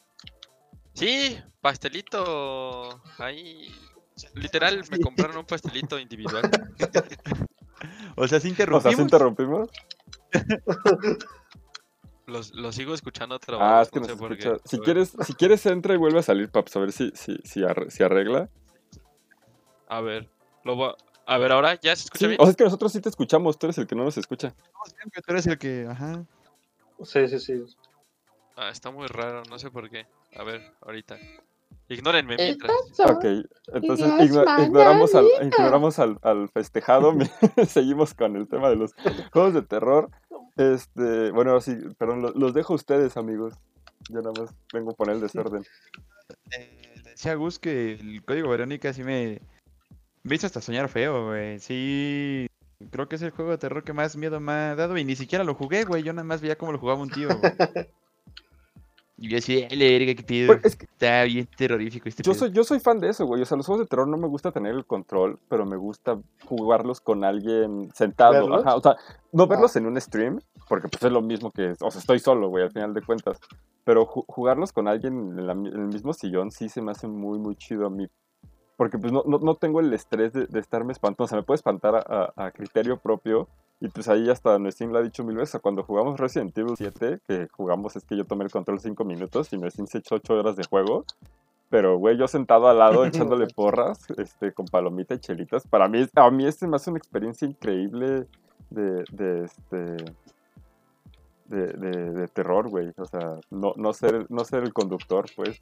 [0.94, 3.74] Sí, pastelito ahí.
[4.36, 6.44] Literal, me compraron un pastelito individual.
[8.18, 9.02] O sea, sí O sea, ¿sí interrumpimos.
[9.02, 9.70] interrumpimos?
[12.28, 14.58] Los, los sigo escuchando otra Ah, es vez, que no sé por qué.
[14.66, 17.62] Si quieres, si quieres entra y vuelve a salir, Paps, a ver si, si, si,
[17.62, 18.50] arre- si arregla.
[19.88, 20.28] A ver,
[20.64, 20.94] lo voy
[21.26, 21.38] a...
[21.38, 22.42] ver, ahora ya se escucha Sí, bien.
[22.42, 24.50] o sea, es que nosotros sí te escuchamos, tú eres el que no nos escucha.
[24.74, 25.88] No, siempre tú eres el que.
[25.90, 26.24] Ajá.
[27.04, 27.64] Sí, sí, sí.
[28.56, 30.06] Ah, está muy raro, no sé por qué.
[30.38, 31.18] A ver, ahorita.
[31.88, 32.72] Ignórenme mientras.
[33.06, 33.26] Ok,
[33.74, 37.14] entonces igno- ignoramos, al, ignoramos al, al festejado,
[37.68, 38.94] seguimos con el tema de los
[39.32, 40.10] juegos de terror.
[40.58, 43.54] Este, bueno, ahora sí, perdón, lo- los dejo a ustedes, amigos.
[44.10, 45.64] Yo nada más vengo a poner el desorden.
[46.58, 49.42] Eh, decía Gus que el código Verónica sí me.
[50.26, 51.60] Me hizo hasta soñar feo, güey.
[51.60, 52.48] Sí.
[52.92, 54.98] Creo que es el juego de terror que más miedo me ha dado.
[54.98, 56.04] Y ni siquiera lo jugué, güey.
[56.04, 57.40] Yo nada más veía cómo lo jugaba un tío, güey.
[59.18, 60.48] Y yo decía, "Dale, verga, qué pido.
[60.60, 62.40] Pues, es que Está bien terrorífico este yo pedo".
[62.40, 63.42] soy, yo soy fan de eso, güey.
[63.42, 66.20] O sea, los juegos de terror no me gusta tener el control, pero me gusta
[66.44, 68.34] jugarlos con alguien sentado.
[68.34, 68.66] ¿Verlos?
[68.66, 68.98] Ajá, o sea,
[69.32, 69.46] no Ah.
[69.46, 72.66] verlos en un stream, porque pues es lo mismo que, o sea, estoy solo, güey,
[72.66, 73.40] al final de cuentas.
[73.86, 77.08] Pero ju- jugarlos con alguien en, la en el mismo sillón sí se me hace
[77.08, 78.08] muy, muy chido a mí.
[78.78, 81.24] Porque pues no, no, no tengo el estrés de, de estarme espantando.
[81.26, 83.48] O sea, me puede espantar a, a- a criterio propio.
[83.80, 85.62] Y pues ahí hasta Nessim lo ha dicho mil veces.
[85.62, 89.52] Cuando jugamos Resident Evil 7, que jugamos es que yo tomé el control 5 minutos
[89.54, 91.06] y Nessim se echó 8 horas de juego.
[91.70, 95.68] Pero, güey, yo sentado al lado echándole porras, este, con palomita y chelitas.
[95.68, 98.28] Para mí, a mí este me hace una experiencia increíble
[98.70, 99.96] de, de este...
[101.46, 102.92] De, de, de terror, güey.
[102.98, 105.62] O sea, no, no, ser, no ser el conductor, pues.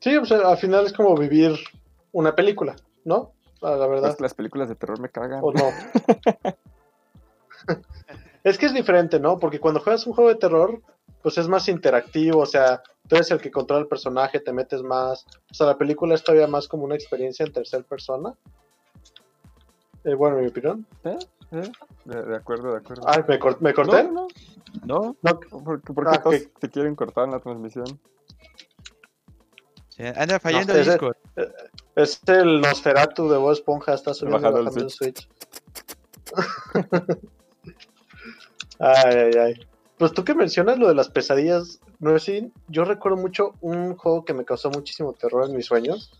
[0.00, 1.58] Sí, pues al final es como vivir
[2.12, 3.32] una película, ¿no?
[3.62, 4.16] Ah, La verdad.
[4.20, 5.40] Las películas de terror me cagan.
[5.42, 5.70] ¿O no?
[8.44, 9.38] es que es diferente, ¿no?
[9.38, 10.80] Porque cuando juegas un juego de terror,
[11.22, 14.82] pues es más interactivo, o sea, tú eres el que controla el personaje, te metes
[14.82, 15.26] más.
[15.50, 18.34] O sea, la película es todavía más como una experiencia en tercera persona.
[20.04, 20.86] Eh, bueno, en mi opinión.
[21.04, 21.18] ¿Eh?
[22.04, 23.02] De, de acuerdo, de acuerdo.
[23.06, 24.04] Ay, ¿me, cor- me corté?
[24.04, 24.28] No,
[24.84, 25.40] no, ¿No?
[25.40, 27.98] ¿Por, qué- por qué Ah, te quieren cortar en la transmisión?
[29.98, 31.16] Sí, Anda fallando ese- Discord.
[31.96, 35.28] es el Nosferatu de Bob Esponja, está subiendo Bajando el bajando el Switch.
[38.78, 39.54] ay, ay, ay.
[39.98, 44.24] Pues tú que mencionas lo de las pesadillas, no sé, yo recuerdo mucho un juego
[44.24, 46.12] que me causó muchísimo terror en mis sueños.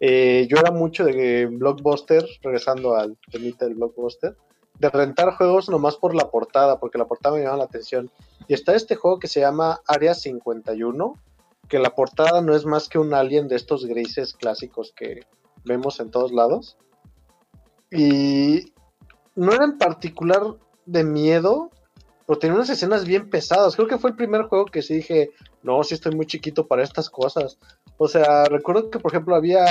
[0.00, 4.36] Eh, yo era mucho de Blockbuster, regresando al temita del Blockbuster,
[4.78, 8.10] de rentar juegos nomás por la portada, porque la portada me llama la atención.
[8.48, 11.14] Y está este juego que se llama Área 51,
[11.68, 15.20] que la portada no es más que un alien de estos grises clásicos que
[15.64, 16.76] vemos en todos lados.
[17.90, 18.72] Y
[19.34, 20.42] no era en particular
[20.86, 21.70] de miedo,
[22.26, 23.76] pero tenía unas escenas bien pesadas.
[23.76, 25.30] Creo que fue el primer juego que sí dije,
[25.62, 27.58] no, sí estoy muy chiquito para estas cosas.
[27.98, 29.64] O sea, recuerdo que, por ejemplo, había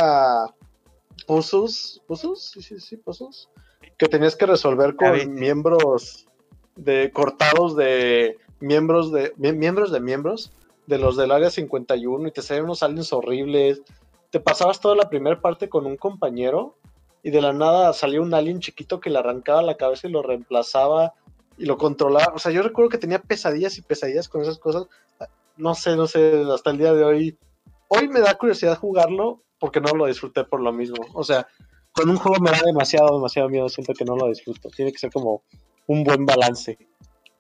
[1.28, 3.50] puzzles, puzzles, sí, sí, sí, puzzles,
[3.98, 6.28] que tenías que resolver con miembros
[6.76, 10.52] de cortados de miembros de mie- miembros de miembros
[10.88, 13.82] de los del área 51 y te salían unos aliens horribles.
[14.30, 16.78] Te pasabas toda la primera parte con un compañero
[17.24, 20.22] y de la nada salió un alien chiquito que le arrancaba la cabeza y lo
[20.22, 21.14] reemplazaba
[21.58, 22.34] y lo controlaba.
[22.34, 24.88] O sea, yo recuerdo que tenía pesadillas y pesadillas con esas cosas.
[25.58, 27.38] No sé, no sé, hasta el día de hoy.
[27.88, 31.06] Hoy me da curiosidad jugarlo porque no lo disfruté por lo mismo.
[31.14, 31.48] O sea,
[31.92, 33.70] con un juego me da demasiado, demasiado miedo.
[33.70, 34.70] Siento que no lo disfruto.
[34.70, 35.44] Tiene que ser como
[35.88, 36.78] un buen balance.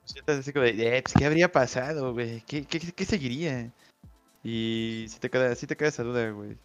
[0.05, 2.41] Sientes así como de, eh, pues, ¿qué habría pasado, güey?
[2.41, 3.71] ¿Qué, qué, qué seguiría?
[4.43, 6.57] Y si te queda, si te queda esa duda, güey.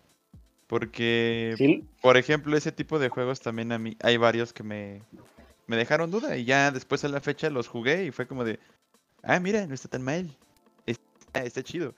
[0.67, 5.03] Porque, Sí, por ejemplo, ese tipo de juegos también a mí, hay varios que me,
[5.67, 8.59] me dejaron duda y ya después a la fecha los jugué y fue como de,
[9.23, 10.37] ah, mira, no está tan mal,
[10.87, 11.95] está, está chido.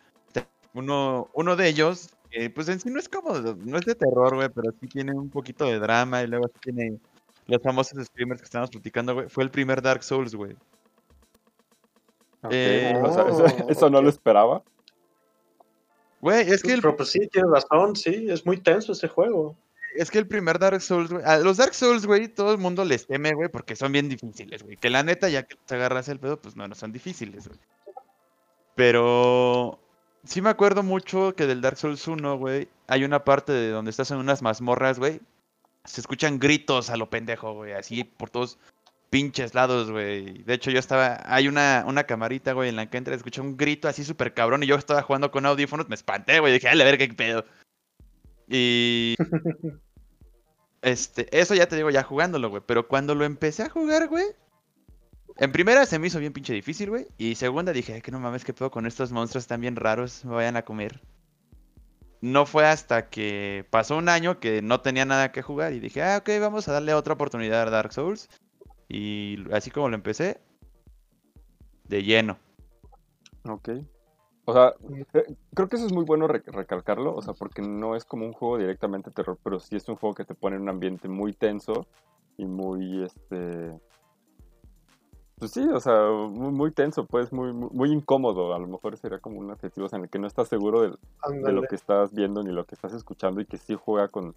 [0.74, 4.35] Uno, uno de ellos, eh, pues en sí no es como, no es de terror,
[4.35, 6.98] güey, pero sí tiene un poquito de drama y luego tiene
[7.46, 9.29] los famosos screamers que estábamos platicando, güey.
[9.31, 10.55] Fue el primer Dark Souls, güey.
[12.51, 13.70] Eh, o sea, eso, Oh.
[13.70, 14.62] eso no lo esperaba.
[16.20, 19.57] Güey, es que el, Pero pues sí, tienes razón, sí, es muy tenso ese juego.
[19.94, 21.24] Es que el primer Dark Souls, güey.
[21.24, 24.62] A los Dark Souls, güey, todo el mundo les teme, güey, porque son bien difíciles,
[24.62, 24.77] güey.
[24.77, 27.59] Que la neta, ya que te agarras el pedo, pues no, no son difíciles, güey.
[28.74, 29.81] Pero
[30.24, 33.90] sí me acuerdo mucho que del Dark Souls 1, güey, hay una parte de donde
[33.90, 35.20] estás en unas mazmorras, güey.
[35.85, 38.59] Se escuchan gritos a lo pendejo, güey, así por todos
[39.11, 40.42] pinches lados, güey.
[40.44, 41.21] De hecho, yo estaba.
[41.25, 44.62] Hay una, una camarita, güey, en la que entra, escuché un grito así súper cabrón
[44.62, 46.53] y yo estaba jugando con audífonos, me espanté, güey.
[46.53, 47.44] Dije, a ver qué pedo.
[48.49, 49.16] Y.
[50.81, 52.62] Este, eso ya te digo, ya jugándolo, güey.
[52.64, 54.27] Pero cuando lo empecé a jugar, güey.
[55.37, 57.07] En primera se me hizo bien pinche difícil, güey.
[57.18, 60.25] Y segunda dije, "Ay, que no mames, qué pedo con estos monstruos tan bien raros,
[60.25, 61.01] me vayan a comer.
[62.21, 66.03] No fue hasta que pasó un año que no tenía nada que jugar y dije,
[66.03, 68.29] ah, ok, vamos a darle otra oportunidad a Dark Souls.
[68.88, 70.40] Y así como lo empecé,
[71.85, 72.38] de lleno.
[73.48, 73.70] Ok.
[74.46, 74.72] O sea,
[75.12, 75.24] eh,
[75.55, 78.33] creo que eso es muy bueno rec- recalcarlo, o sea, porque no es como un
[78.33, 81.35] juego directamente terror, pero sí es un juego que te pone en un ambiente muy
[81.35, 81.87] tenso
[82.38, 83.79] y muy, este...
[85.38, 88.96] Pues sí, o sea, muy, muy tenso, pues, muy, muy, muy incómodo, a lo mejor
[88.96, 90.98] sería como un adjetivo en el que no estás seguro del-
[91.44, 94.35] de lo que estás viendo ni lo que estás escuchando y que sí juega con,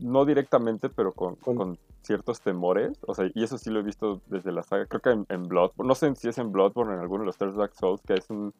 [0.00, 3.82] no directamente, pero con, Con- con ciertos temores, o sea, y eso sí lo he
[3.82, 6.92] visto desde la saga, creo que en, en Bloodborne, no sé si es en Bloodborne
[6.92, 8.52] o en alguno de los tres Dark Souls, que es un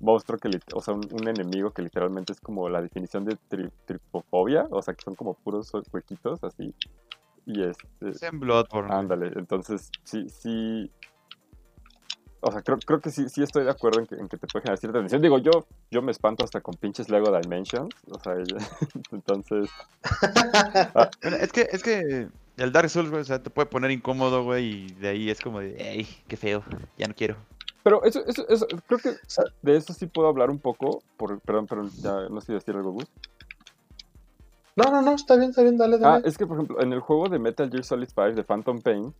[0.00, 3.70] monstruo que, o sea, un, un enemigo que literalmente es como la definición de tri-
[3.84, 6.72] tripofobia, o sea, que son como puros huequitos, así,
[7.46, 8.08] y este...
[8.10, 8.94] Es en Bloodborne.
[8.94, 10.90] Ándale, entonces sí, sí.
[12.46, 14.46] O sea, creo, creo que sí, sí estoy de acuerdo en que, en que te
[14.46, 15.22] puede generar cierta tensión.
[15.22, 17.94] Digo, yo, yo me espanto hasta con pinches Lego Dimensions.
[18.10, 18.34] O sea,
[19.12, 19.68] entonces.
[21.22, 24.44] Bueno, es que, es que el Dark Souls, güey, o sea, te puede poner incómodo,
[24.44, 26.62] güey, y de ahí es como de, ey, qué feo,
[26.98, 27.36] ya no quiero.
[27.82, 29.14] Pero eso, eso, eso, creo que
[29.62, 31.02] de eso sí puedo hablar un poco.
[31.16, 33.06] Por, perdón, pero ya no sé decir algo, Gus.
[34.76, 36.28] No, no, no, está bien, está bien, dale, Ah, dale.
[36.28, 39.14] es que, por ejemplo, en el juego de Metal Gear Solid 5 de Phantom Pain,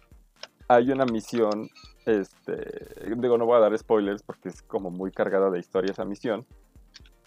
[0.69, 1.69] hay una misión,
[2.07, 6.05] este, digo, no voy a dar spoilers porque es como muy cargada de historia esa
[6.05, 6.45] misión,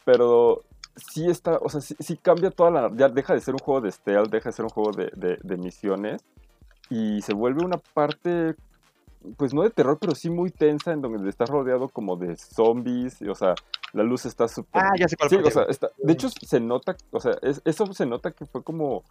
[0.05, 0.63] pero
[0.95, 3.81] sí está, o sea, sí, sí cambia toda la, ya deja de ser un juego
[3.81, 6.21] de stealth, deja de ser un juego de, de- de misiones
[6.89, 8.55] y se vuelve una parte,
[9.35, 13.21] pues no de terror, pero sí muy tensa en donde estás rodeado como de zombies,
[13.21, 13.55] y, o sea,
[13.93, 16.59] la luz está súper Ah, ya sé cuál Sí, o sea, está- de hecho se
[16.59, 19.03] nota, o sea, es- eso se nota que fue como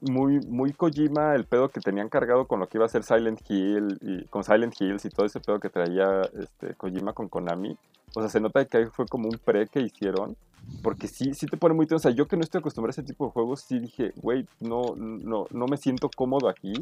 [0.00, 3.40] muy, muy Kojima el pedo que tenían cargado con lo que iba a ser Silent
[3.48, 7.76] Hill y con Silent Hills y todo ese pedo que traía este Kojima con Konami.
[8.14, 10.36] O sea, se nota que fue como un pre que hicieron.
[10.82, 11.96] Porque sí, sí te pone muy tenso.
[11.96, 14.46] O sea, yo que no estoy acostumbrado a ese tipo de juegos, sí dije, güey,
[14.60, 16.72] no, no, no me siento cómodo aquí.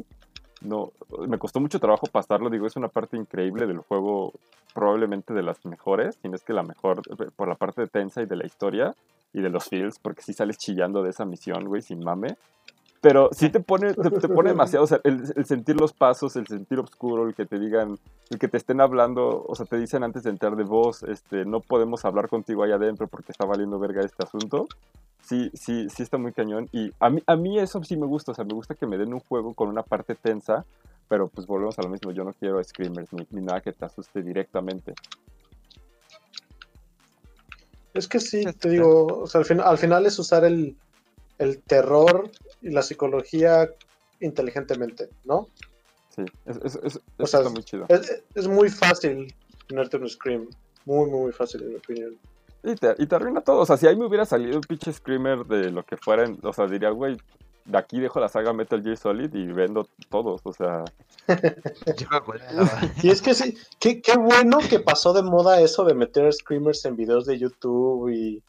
[0.60, 0.92] No,
[1.26, 4.32] me costó mucho trabajo pasarlo, digo, es una parte increíble del juego,
[4.72, 7.88] probablemente de las mejores, si no es que la mejor eh, por la parte de
[7.88, 8.94] tensa y de la historia
[9.32, 12.36] y de los feels, porque sí sales chillando de esa misión, güey, sin mame.
[13.02, 16.36] Pero sí te pone, te, te pone demasiado, o sea, el, el sentir los pasos,
[16.36, 17.98] el sentir oscuro, el que te digan,
[18.30, 21.44] el que te estén hablando, o sea, te dicen antes de entrar de voz, este,
[21.44, 24.68] no podemos hablar contigo allá adentro porque está valiendo verga este asunto.
[25.20, 26.68] Sí, sí, sí está muy cañón.
[26.72, 28.96] Y a mí, a mí eso sí me gusta, o sea, me gusta que me
[28.96, 30.64] den un juego con una parte tensa,
[31.08, 33.84] pero pues volvemos a lo mismo, yo no quiero screamers ni, ni nada que te
[33.84, 34.94] asuste directamente.
[37.94, 40.76] Es que sí, te digo, o sea, al, fin- al final es usar el,
[41.42, 43.68] el terror y la psicología
[44.20, 45.48] inteligentemente, ¿no?
[46.14, 47.86] Sí, es, es, es- O eso sea, está muy chido.
[47.88, 49.34] Es, es muy fácil
[49.68, 50.48] ponerte un scream.
[50.84, 52.16] Muy, muy, muy fácil, en mi opinión.
[52.64, 53.60] Y te, y te arruina todo.
[53.60, 56.38] O sea, si ahí me hubiera salido un pinche screamer de lo que fuera, en-
[56.42, 57.16] o sea, diría, güey,
[57.64, 60.40] de aquí dejo la saga Metal Gear Solid y vendo todos.
[60.44, 60.84] O sea,
[61.96, 62.68] Yo me acordaba.
[63.02, 66.84] Y es que sí, qué, qué bueno que pasó de moda eso de meter screamers
[66.84, 68.42] en videos de YouTube y,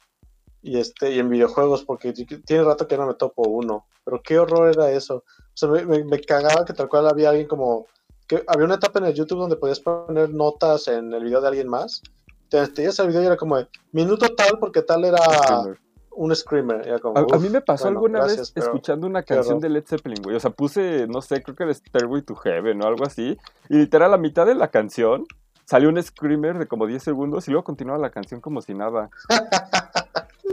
[0.65, 3.85] Y este, y en videojuegos, porque tiene rato que no me topo uno.
[4.05, 5.17] Pero qué horror era eso.
[5.17, 5.23] O
[5.53, 7.85] sea, me, me- me cagaba que tal cual había alguien como.
[8.27, 11.47] que Había una etapa en el YouTube donde podías poner notas en el video de
[11.49, 12.01] alguien más.
[12.49, 15.79] Te te ibas al video y era como de, minuto tal, porque tal era Screamer.
[16.11, 16.87] un screamer.
[16.87, 19.59] Era como, A, a mí me pasó bueno, alguna gracias, vez pero escuchando una canción
[19.59, 20.35] de Led Zeppelin, güey.
[20.37, 23.37] O sea, puse, no sé, creo que era Stairway to Heaven o algo así.
[23.69, 25.25] Y literal, a la mitad de la canción
[25.65, 29.09] salió un screamer de como 10 segundos y luego continuaba la canción como si nada.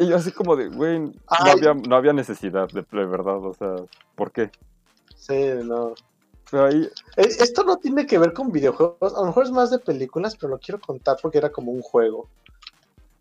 [0.01, 3.45] y yo así como de, güey, no había, no había necesidad, de, de verdad.
[3.45, 3.75] O sea,
[4.15, 4.51] ¿por qué?
[5.17, 5.95] Sí, no.
[6.51, 9.79] Pero ahí, Esto no tiene que ver con videojuegos, a lo mejor es más de
[9.79, 12.29] películas, pero lo quiero contar porque era como un juego.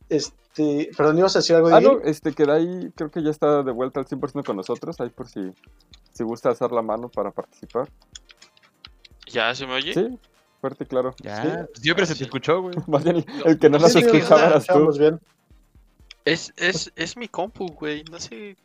[0.10, 3.21] Este, perdón, ibas a decir algo de ah, no, este, que de ahí creo que
[3.21, 4.99] ya está de vuelta al 100% con nosotros.
[4.99, 5.54] Ahí por si,
[6.12, 7.88] si gusta alzar la mano para participar.
[9.28, 9.93] ¿Ya se me oye?
[9.93, 10.17] Sí,
[10.60, 11.15] fuerte y claro.
[11.24, 12.76] Ya, siempre se te escuchó, güey.
[12.88, 14.91] Más bien, el que no No qué escuchaba eras tú.
[14.98, 15.19] bien.
[16.26, 18.04] Es, es, es mi compu, güey.
[18.12, 18.56] No sé,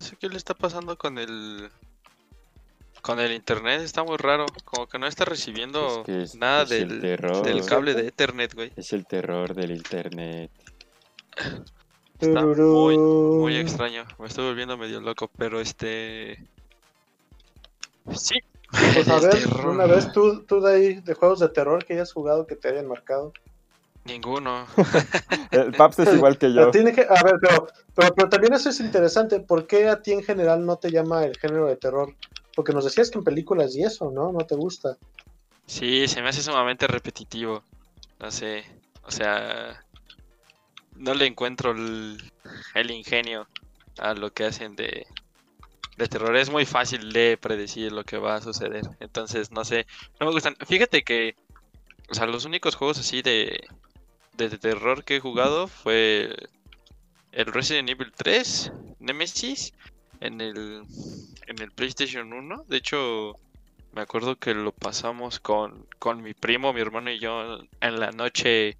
[0.00, 1.70] no sé qué le está pasando con el.
[3.02, 4.44] Con el internet, está muy raro.
[4.64, 7.42] Como que no está recibiendo Es que es- nada es del, terror.
[7.42, 8.72] del cable de Ethernet, güey.
[8.76, 10.50] Es el terror del internet.
[12.20, 14.04] Está muy, muy extraño.
[14.18, 16.44] Me estoy volviendo medio loco, pero este.
[18.14, 18.38] Sí.
[18.70, 19.68] Pues a ver, terror.
[19.68, 22.68] una vez tú, tú de ahí, de juegos de terror que hayas jugado que te
[22.68, 23.32] hayan marcado.
[24.04, 24.66] Ninguno.
[25.50, 26.70] El Paps es igual que yo.
[26.70, 29.40] Tiene que, a ver, pero, pero, pero también eso es interesante.
[29.40, 32.14] ¿Por qué a ti en general no te llama el género de terror?
[32.54, 34.32] Porque nos decías que en películas y eso, ¿no?
[34.32, 34.96] No te gusta.
[35.66, 37.62] Sí, se me hace sumamente repetitivo.
[38.18, 38.64] No sé.
[39.02, 39.84] O sea.
[40.96, 42.22] No le encuentro el,
[42.74, 43.46] el ingenio
[43.98, 45.06] a lo que hacen de,
[46.00, 46.36] de terror.
[46.36, 48.82] Es muy fácil de predecir lo que va a suceder.
[49.00, 49.86] Entonces, no sé.
[50.18, 50.56] No me gustan.
[50.66, 51.36] Fíjate que.
[52.10, 53.68] O sea, los únicos juegos así de,
[54.36, 56.34] de, de terror que he jugado fue
[57.32, 59.72] el Resident Evil 3, Nemesis,
[60.20, 60.82] en el,
[61.46, 62.64] en el PlayStation 1.
[62.68, 63.38] De hecho,
[63.92, 68.10] me acuerdo que lo pasamos con, con mi primo, mi hermano y yo en la
[68.10, 68.76] noche.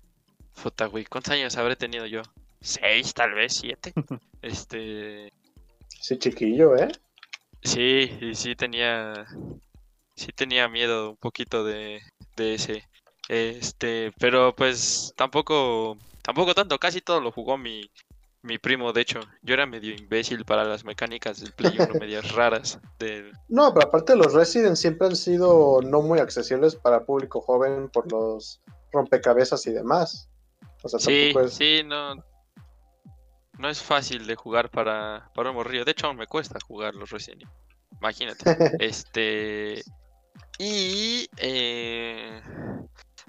[0.63, 2.23] Puta, güey, ¿cuántos años habré tenido yo?
[2.61, 3.55] ¿Seis, tal vez?
[3.55, 3.93] ¿Siete?
[4.43, 5.33] este.
[5.89, 6.89] Sí, chiquillo, ¿eh?
[7.63, 9.27] Sí, y sí tenía.
[10.15, 12.01] Sí tenía miedo un poquito de,
[12.37, 12.85] de ese.
[13.29, 15.97] Este, pero pues tampoco.
[16.23, 17.91] Tampoco tanto, casi todo lo jugó mi,
[18.43, 19.21] mi primo, de hecho.
[19.43, 22.79] Yo era medio imbécil para las mecánicas del Play 1, medias raras.
[22.99, 27.89] Del, No, pero aparte los Resident siempre han sido no muy accesibles para público joven
[27.89, 28.61] por los
[28.93, 30.29] rompecabezas y demás.
[30.83, 31.55] O sea, Sí, es...
[31.55, 32.15] sí, no.
[33.61, 35.85] No es fácil de jugar para, para un morrillo.
[35.85, 37.55] De hecho, aún me cuesta jugar los Resident Evil.
[37.99, 38.45] Imagínate.
[38.81, 39.83] este.
[40.59, 41.29] Y.
[41.37, 42.41] eh,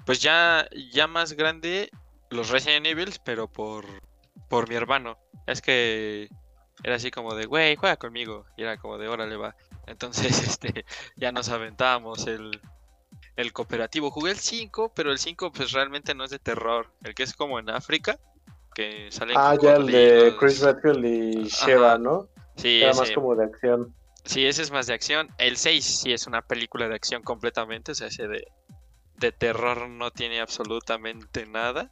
[0.06, 1.92] pues ya, ya más grande,
[2.30, 3.86] los Resident Evil, pero por,
[4.48, 5.18] por mi hermano.
[5.48, 6.30] Es que
[6.82, 8.46] era así como de, güey, juega conmigo.
[8.56, 9.58] Y era como de, órale, va.
[9.86, 10.86] Entonces, este,
[11.18, 12.62] ya nos aventábamos el,
[13.36, 14.12] el cooperativo.
[14.12, 16.94] Jugué el 5, pero el 5 pues realmente no es de terror.
[17.04, 18.18] El que es como en África,
[18.74, 20.36] que salen Ah, ya el de.
[20.40, 21.98] Chris Redfield y Sheva.
[21.98, 22.28] ¿no?
[22.56, 23.94] Sí, Era ese, más como de acción.
[24.26, 25.30] sí, ese es más de acción.
[25.38, 27.92] El 6 sí es una película de acción completamente.
[27.94, 28.46] O sea, ese de,
[29.18, 31.92] de terror no tiene absolutamente nada.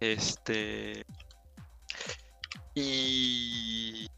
[0.00, 1.04] Este.
[2.74, 4.08] Y.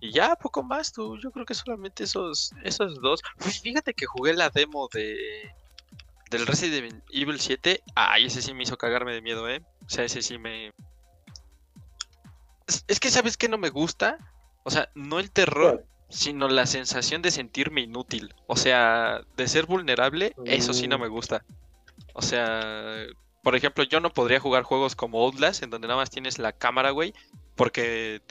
[0.00, 1.16] Y ya, poco más, tú.
[1.22, 3.20] Yo creo que solamente esos, esos dos.
[3.44, 5.16] Uy, fíjate que jugué la demo de.
[6.30, 7.82] Del Resident Evil 7.
[7.94, 9.62] Ay, ese sí me hizo cagarme de miedo, ¿eh?
[9.86, 10.72] O sea, ese sí me.
[12.66, 14.18] Es, es que, ¿sabes qué no me gusta?
[14.62, 18.34] O sea, no el terror, sino la sensación de sentirme inútil.
[18.46, 21.02] O sea, de ser vulnerable, eso sí no Mm.
[21.02, 21.44] me gusta.
[22.14, 22.94] O sea,
[23.42, 26.52] por ejemplo, yo no podría jugar juegos como Outlast, en donde nada más tienes la
[26.52, 27.12] cámara, güey,
[27.56, 28.22] porque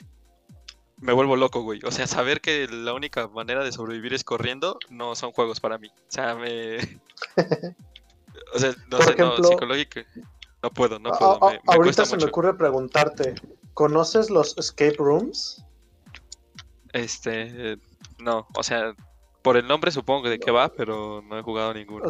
[0.98, 1.80] me vuelvo loco, güey.
[1.84, 5.78] O sea, saber que la única manera de sobrevivir es corriendo, no son juegos para
[5.78, 5.88] mí.
[5.88, 6.78] O sea, me...
[8.54, 10.00] o sea, no Por sé, ejemplo- no, psicológico.
[10.62, 11.44] No puedo, no puedo.
[11.44, 12.28] a- me- me ahorita se me mucho.
[12.28, 13.34] ocurre preguntarte,
[13.74, 15.64] ¿conoces los escape rooms?
[16.92, 17.76] Este, eh,
[18.18, 18.94] no, o sea,
[19.42, 22.06] por el nombre supongo de qué va, pero no he jugado ninguno.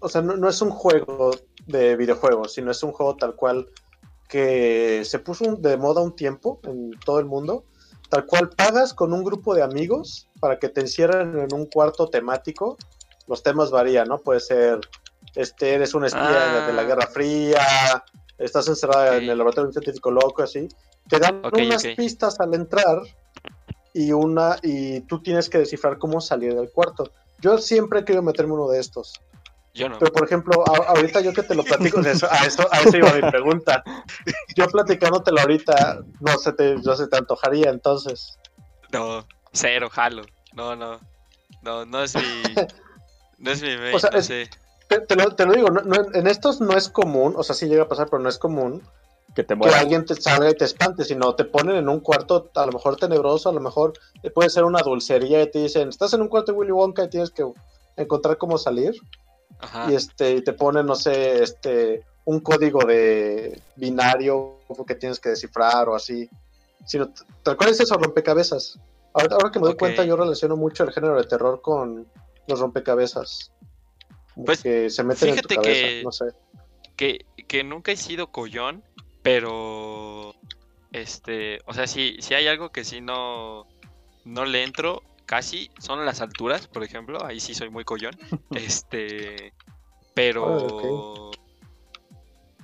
[0.00, 1.32] O, sea- no, no es un juego
[1.66, 3.68] de videojuegos, sino es un juego tal cual
[4.28, 7.64] que se puso de moda un tiempo en todo el mundo.
[8.08, 12.08] Tal cual pagas con un grupo de amigos para que te encierren en un cuarto
[12.08, 12.76] temático.
[13.28, 14.18] Los temas varían, ¿no?
[14.18, 14.80] Puede ser,
[15.36, 16.66] este, eres un espía Ah.
[16.66, 18.04] de la Guerra Fría,
[18.36, 20.66] estás encerrada en el laboratorio científico loco, así.
[21.08, 22.98] Te dan unas pistas al entrar
[23.92, 27.10] y una y tú tienes que descifrar cómo salir del cuarto.
[27.38, 29.20] Yo siempre he querido meterme uno de estos.
[29.74, 29.98] Yo no.
[29.98, 32.80] Pero por ejemplo, a- ahorita yo que te lo platico, de eso, a eso, a
[32.80, 33.82] eso iba mi pregunta.
[34.56, 38.36] Yo platicándotelo ahorita, no se te, no se te antojaría entonces.
[38.92, 40.22] No, cero, jalo.
[40.54, 40.98] No, no.
[41.62, 42.22] No, no es mi.
[43.38, 44.50] No es mi main, O sea, no es- sé.
[44.86, 47.54] Te, te lo, te lo digo, no- no- en estos no es común, o sea,
[47.54, 48.82] sí llega a pasar, pero no es común
[49.34, 52.50] Que te que alguien te salga y te espante, sino te ponen en un cuarto
[52.54, 55.88] a lo mejor tenebroso, a lo mejor eh, puede ser una dulcería y te dicen,
[55.88, 57.44] estás en un cuarto de Willy Wonka y tienes que
[57.96, 58.94] encontrar cómo salir.
[59.62, 59.90] Ajá.
[59.92, 64.56] y este y te ponen no sé este un código de binario
[64.86, 66.30] que tienes que descifrar o así.
[66.86, 68.78] Sino t- tal cual es eso rompecabezas
[69.12, 72.06] ahora, ahora que me doy cuenta yo relaciono mucho el género de terror con
[72.46, 73.52] los rompecabezas.
[74.34, 76.24] Como Pues, que se meten en tu fíjate cabeza que- no sé.
[76.96, 78.82] que, que nunca he sido collón,
[79.32, 80.34] pero
[80.90, 83.64] este, o sea, si, si hay algo que sí no,
[84.24, 88.18] no le entro casi, son las alturas, por ejemplo, ahí sí soy muy collón.
[88.50, 89.52] este,
[90.14, 91.30] pero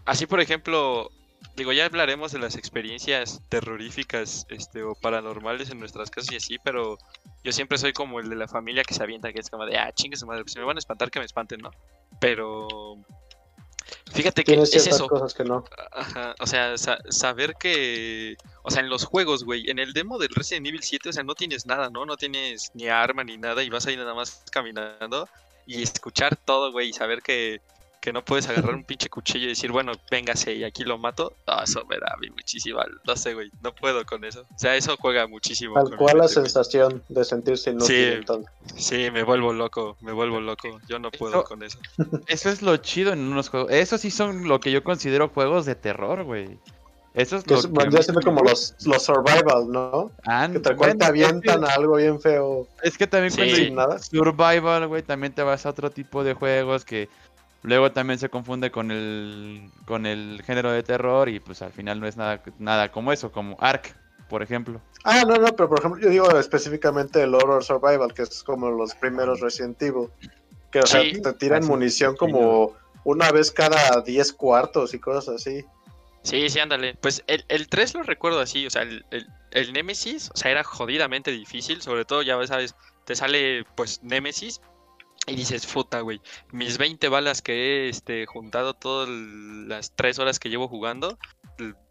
[0.06, 1.12] así por ejemplo,
[1.54, 6.56] digo, ya hablaremos de las experiencias terroríficas este, o paranormales en nuestras casas y así,
[6.64, 6.98] pero
[7.44, 9.78] yo siempre soy como el de la familia que se avienta, que es como de,
[9.78, 11.70] ah, chingue su madre, pues si me van a espantar, que me espanten, ¿no?
[12.18, 12.98] Pero
[14.12, 15.06] fíjate que tienes es eso.
[15.08, 19.70] cosas que no Ajá, o sea, sa- saber que, o sea, en los juegos, güey,
[19.70, 22.04] en el demo del Resident Evil 7, o sea, no tienes nada, ¿no?
[22.06, 25.28] No tienes ni arma ni nada y vas ahí nada más caminando
[25.66, 27.60] y escuchar todo, güey, y saber que,
[28.06, 31.32] que no puedes agarrar un pinche cuchillo y decir, bueno, véngase y aquí lo mato.
[31.44, 34.42] Ah, eso me da a mí muchísimo, no sé, güey, no puedo con eso.
[34.42, 35.74] O sea, eso juega muchísimo.
[35.74, 36.44] tal con cual la mente, güey.
[36.46, 38.76] sensación de sentirse inútil Sí.
[38.76, 40.78] Sí, me vuelvo loco, me vuelvo loco.
[40.88, 41.80] Yo no puedo Eso- con eso.
[42.28, 43.72] Eso es lo chido en unos juegos.
[43.72, 46.60] Esos sí son lo que yo considero juegos de terror, güey.
[47.14, 50.76] Eso es que lo es- que siendo como los los survival no Ah, que tal
[50.76, 53.70] cual bueno, te avientan es a algo bien feo que, es que también Sí.
[53.70, 57.08] cuando nada Survival, güey, también te vas a otro tipo de juegos que
[57.66, 62.00] luego también se confunde con el con el género de terror y pues al final
[62.00, 63.94] no es nada nada como eso, como Ark,
[64.28, 64.80] por ejemplo.
[65.04, 68.70] Ah, no, no, pero por ejemplo, yo digo específicamente el Horror Survival, que es como
[68.70, 70.08] los primeros Resident Evil.
[70.70, 71.20] Que, o sea, Sí.
[71.20, 72.72] te tiran Así, munición como
[73.04, 75.64] una vez cada 10 cuartos y cosas así.
[76.22, 76.94] Sí, sí, ándale.
[77.00, 80.50] Pues el, el 3 lo recuerdo así, o sea, el, el, el Nemesis, o sea,
[80.50, 84.60] era jodidamente difícil, sobre todo, ya sabes, te sale pues Nemesis
[85.26, 86.20] y dices, puta, güey,
[86.52, 91.18] mis 20 balas que he este, juntado todas las 3 horas que llevo jugando,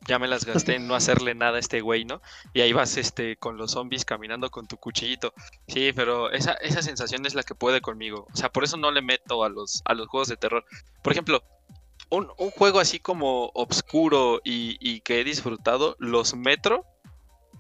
[0.08, 2.22] ya me las gasté en no hacerle nada a este güey, ¿no?
[2.54, 5.34] Y ahí vas este, con los zombies caminando con tu cuchillito.
[5.68, 8.28] Sí, pero esa, esa sensación es la que puede conmigo.
[8.34, 10.64] O sea, por eso no le meto a los, a los juegos de terror.
[11.02, 11.44] Por ejemplo,
[12.10, 16.86] un, un juego así como obscuro y, y que he disfrutado, los Metro,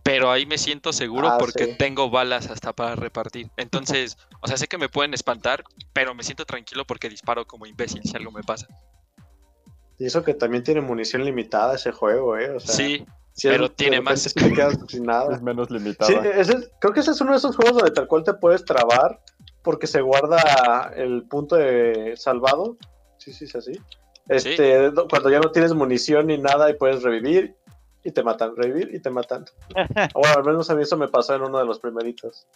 [0.05, 1.75] pero ahí me siento seguro Ah, porque sí.
[1.79, 3.49] tengo balas hasta para repartir.
[3.57, 7.65] Entonces, o sea, sé que me pueden espantar, pero me siento tranquilo porque disparo como
[7.65, 8.67] imbécil si algo me pasa.
[9.97, 12.51] Y eso que también tiene munición limitada ese juego, ¿eh?
[12.51, 13.03] O sea, Sí,
[13.33, 14.21] si pero tiene más.
[14.21, 15.33] sí te quedas sin nada.
[15.33, 16.29] Es menos Sí, limitada.
[16.39, 18.63] ese es- creo que ese es uno de esos juegos donde tal cual te puedes
[18.63, 19.19] trabar
[19.63, 22.77] porque se guarda el punto de salvado.
[23.17, 23.71] Sí, sí, es así.
[24.27, 27.55] Este, do- Cuando ya no tienes munición ni nada y puedes revivir
[28.05, 29.45] y te matan, revivir y te matan.
[30.13, 32.47] Bueno, al menos a mí eso me pasó en uno de los primeritos.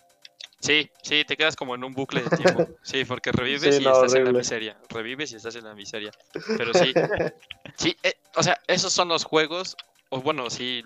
[0.60, 2.68] sí, sí, te quedas como en un bucle de tiempo.
[2.84, 4.78] Sí, porque revives Sí, y no, estás en la miseria.
[4.90, 6.12] Revives y estás en la miseria.
[6.58, 6.94] Pero sí,
[7.76, 9.76] Sí, eh, o sea, esos son los juegos,
[10.10, 10.84] o bueno, sí,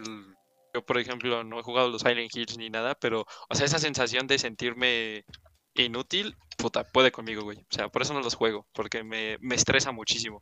[0.74, 3.80] yo por ejemplo no he jugado los Silent Hills ni nada, pero, o sea, esa
[3.80, 5.26] sensación de sentirme
[5.76, 7.58] inútil, puta, puede conmigo, güey.
[7.58, 10.42] O sea, por eso no los juego, porque me, me estresa muchísimo.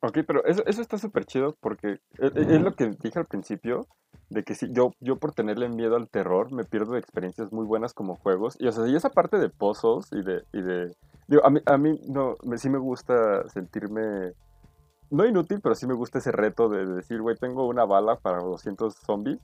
[0.00, 3.86] Ok, pero eso, eso está súper chido porque es, es lo que dije al principio,
[4.30, 7.64] de que sí, yo, yo por tenerle miedo al terror me pierdo de experiencias muy
[7.64, 8.56] buenas como juegos.
[8.58, 10.44] Y o sea, y esa parte de puzzles y de...
[10.52, 10.94] Y de
[11.26, 14.32] digo, a mí, a mí no, me, sí me gusta sentirme...
[15.10, 18.38] No inútil, pero sí me gusta ese reto de, decir, güey, tengo una bala para
[18.38, 19.38] 200 zombies,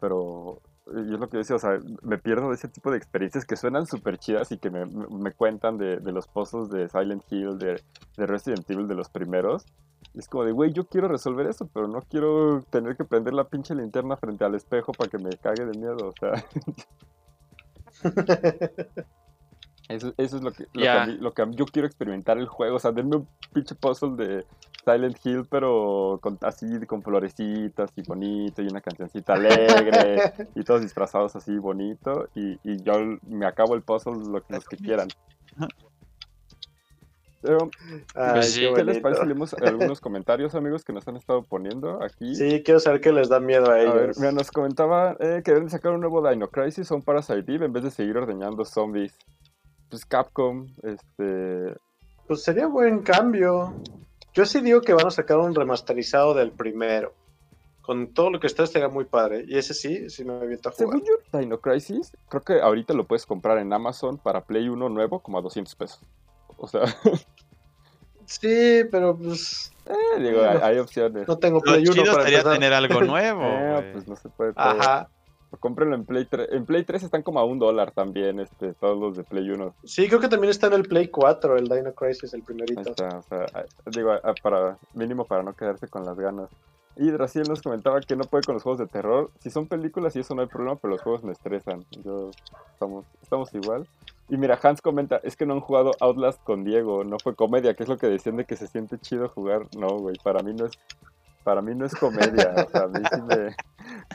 [0.00, 0.60] pero...
[0.94, 3.44] Y es lo que yo decía, o sea, me pierdo de ese tipo de experiencias
[3.44, 7.24] que suenan súper chidas y que me, me- cuentan de, de los puzzles de Silent
[7.30, 7.82] Hill, de,
[8.16, 9.66] de Resident Evil, de los primeros.
[10.14, 13.34] Y es como de, güey, yo quiero resolver eso, pero no quiero tener que prender
[13.34, 16.44] la pinche linterna frente al espejo para que me cague de miedo, o sea.
[19.88, 21.02] Eso, eso es lo que, lo, que Ya.
[21.02, 22.76] a mí- lo que a yo quiero experimentar el juego.
[22.76, 24.44] O sea, denme un pinche puzzle de
[24.84, 30.16] Silent Hill, pero con, así con florecitas y bonito y una cancioncita alegre
[30.54, 32.28] y todos disfrazados así bonito.
[32.34, 32.94] Y, y yo
[33.28, 35.08] me acabo el puzzle lo, los que quieran.
[37.42, 37.70] Pero,
[38.14, 38.60] Ay, Pues sí.
[38.60, 39.20] qué ¿qué les parece?
[39.20, 42.34] si Leemos algunos comentarios, amigos, que nos han estado poniendo aquí.
[42.34, 43.94] Sí, quiero saber qué les da miedo a A ellos.
[43.94, 47.54] ver, mira, nos comentaba eh, que deben sacar un nuevo Dino Crisis o un Parasite
[47.54, 49.14] Eve en vez de seguir ordeñando zombies.
[49.88, 51.76] Pues Capcom, este...
[52.26, 53.74] Pues sería buen cambio.
[54.34, 57.14] Yo sí digo que van a sacar un remasterizado del primero.
[57.82, 59.44] Con todo lo que está, estaría muy padre.
[59.46, 60.98] Y ese sí, sí me aviento a jugar.
[60.98, 64.88] Según yo, Dino Crisis, creo que ahorita lo puedes comprar en Amazon para Play 1
[64.88, 66.00] nuevo como a 200 pesos.
[66.56, 66.82] O sea,
[68.26, 71.28] Sí, pero pues eh, digo, hay, hay opciones.
[71.28, 72.54] no tengo Lo Play 1 chido para sería empezar.
[72.58, 73.42] tener algo nuevo.
[73.44, 74.64] Eh, pues no se puede todo.
[74.64, 75.08] Ajá.
[75.58, 76.48] Cómprenlo en Play 3.
[76.52, 79.74] En Play 3 están como a un dólar también, este, todos los de Play 1.
[79.84, 82.90] Sí, creo que también está en el Play 4, el Dino Crisis, el Ahí primerito.
[82.90, 86.50] está, o sea, ah, digo, ah, para mínimo para no quedarse con las ganas.
[86.98, 89.30] Y Raciel nos comentaba que no puede con los juegos de terror.
[89.40, 91.84] Si son películas y eso no hay problema, pero los juegos me estresan.
[92.02, 92.30] Yo
[92.72, 93.86] estamos, estamos igual.
[94.30, 97.74] Y mira, Hans comenta, es que no han jugado Outlast con Diego, no fue comedia,
[97.74, 99.66] que es lo que decían de que se siente chido jugar.
[99.76, 100.72] No, güey, para mí no es
[101.46, 103.54] para mí no es comedia, o sea, a mí sí me,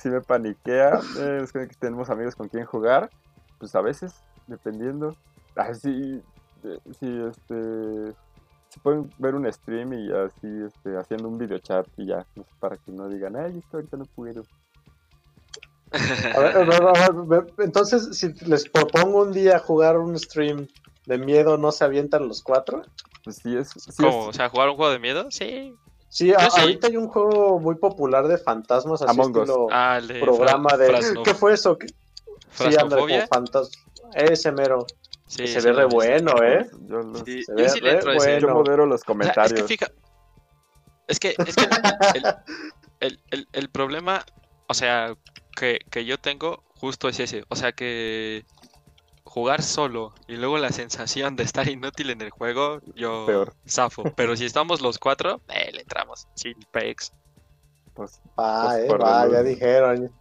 [0.01, 0.99] sí me paniquea.
[1.17, 3.09] Eh, es que tenemos amigos con quien jugar,
[3.57, 4.13] pues a veces,
[4.47, 5.15] dependiendo.
[5.55, 6.21] Ah, sí,
[6.65, 8.13] eh, sí, este,
[8.67, 12.49] se pueden ver un stream y así, este, haciendo un videochat y ya, no sé,
[12.59, 14.43] para que no digan, ay, es que ahorita no puedo.
[16.35, 20.19] A ver, a ver, a ver, ve- entonces, si les propongo un día jugar un
[20.19, 20.67] stream
[21.05, 22.81] de miedo, ¿no se avientan los cuatro?
[23.23, 24.27] Pues sí es, sí ¿Cómo?
[24.27, 25.31] O sea, jugar un juego de miedo?
[25.31, 25.77] Sí.
[26.13, 26.61] Sí, a- Yo sí.
[26.61, 30.75] ahorita hay un juego muy popular de fantasmas, así Among estilo Ah, el de programa
[30.75, 30.89] de...
[30.89, 31.77] frasno- ¿Qué fue eso?
[31.77, 31.87] ¿Qué-
[32.53, 33.81] Sí, ándale, como fantasma.
[34.13, 34.85] Ese mero.
[35.25, 36.67] Sí, se ve re bueno, ¿eh?
[36.81, 38.39] yo, los- Sí, Se yo ve sí re entro bueno.
[38.39, 39.61] yo modero los O sea, comentarios.
[39.61, 39.87] es que fija.
[41.07, 41.63] Es que, es que
[42.13, 42.35] el,
[42.99, 44.25] el- el- el problema,
[44.67, 45.15] o sea,
[45.55, 47.45] que, que yo tengo justo es ese.
[47.47, 48.43] O sea, que
[49.31, 53.53] jugar solo y luego la sensación de estar inútil en el juego, yo Peor.
[53.65, 54.03] zafo.
[54.15, 56.27] Pero si estamos los cuatro, eh, le entramos.
[56.35, 57.13] Sin pex.
[57.93, 60.11] pues, Va, Pues eh, va, ya dijeron.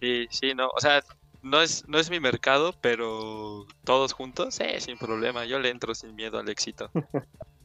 [0.00, 0.68] Sí, sí, no.
[0.74, 1.02] O sea,
[1.42, 5.44] no es, no es mi mercado, pero todos juntos, eh, sin problema.
[5.44, 6.90] Yo le entro sin miedo al éxito.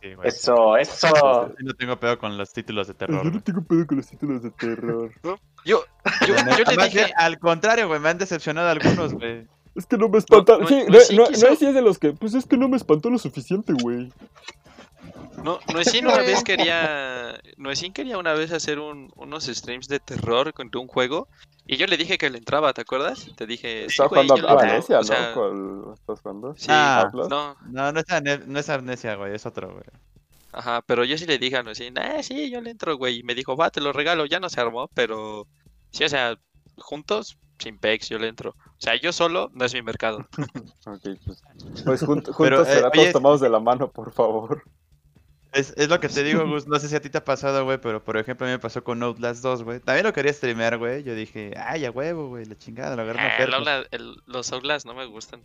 [0.00, 0.28] Sí, güey.
[0.28, 1.08] Eso, eso.
[1.58, 3.24] Yo no tengo pedo con los títulos de terror.
[3.24, 5.10] yo no tengo pedo con los títulos de terror.
[5.22, 5.84] Yo,
[6.22, 7.12] yo, yo La neta, le más dije.
[7.16, 9.46] al contrario, güey, me han decepcionado algunos, güey.
[9.74, 10.56] Es que no me espanta.
[10.58, 12.12] no- sí, no no, sí no, quiso- no sí es de los que.
[12.12, 14.10] Pues es que no me espantó lo suficiente, güey.
[15.42, 17.40] No, Noesín una vez quería.
[17.56, 21.28] Noesín quería una vez hacer un- unos streams de terror con un juego.
[21.66, 23.26] Y yo le dije que le entraba, ¿te acuerdas?
[23.36, 23.86] Te dije.
[23.86, 24.58] Estaba jugando a entro".
[24.58, 25.06] Amnesia, O ¿no?
[25.06, 26.54] sea, ¿Cuál estás jugando?
[26.56, 27.10] Sí, Ah.
[27.12, 27.56] No.
[27.70, 29.84] No, no es, no es amnesia, güey, es otro, güey.
[30.52, 33.18] Ajá, pero yo sí le dije a Noesín, ah, sí, yo le entro, güey.
[33.20, 34.26] Y me dijo, va, te lo regalo.
[34.26, 35.46] Ya no se armó, pero.
[35.92, 36.36] Sí, o sea,
[36.76, 38.50] juntos, sin pex, yo le entro.
[38.50, 40.26] O sea, yo solo no es mi mercado.
[40.86, 41.42] Ok, pues.
[41.84, 44.62] Pues jun- juntos Pero, eh, será oye- todos tomados de la mano, por favor.
[45.52, 46.66] Es, es lo que te digo, Gus.
[46.66, 48.58] No sé si a ti te ha pasado, güey, pero por ejemplo a mí me
[48.58, 49.80] pasó con Outlast 2, güey.
[49.80, 51.02] También lo quería streamear, güey.
[51.02, 54.86] Yo dije, ay, a huevo, güey, la chingada, lo agarré Ah, el el- los Outlast
[54.86, 55.40] no me gustan.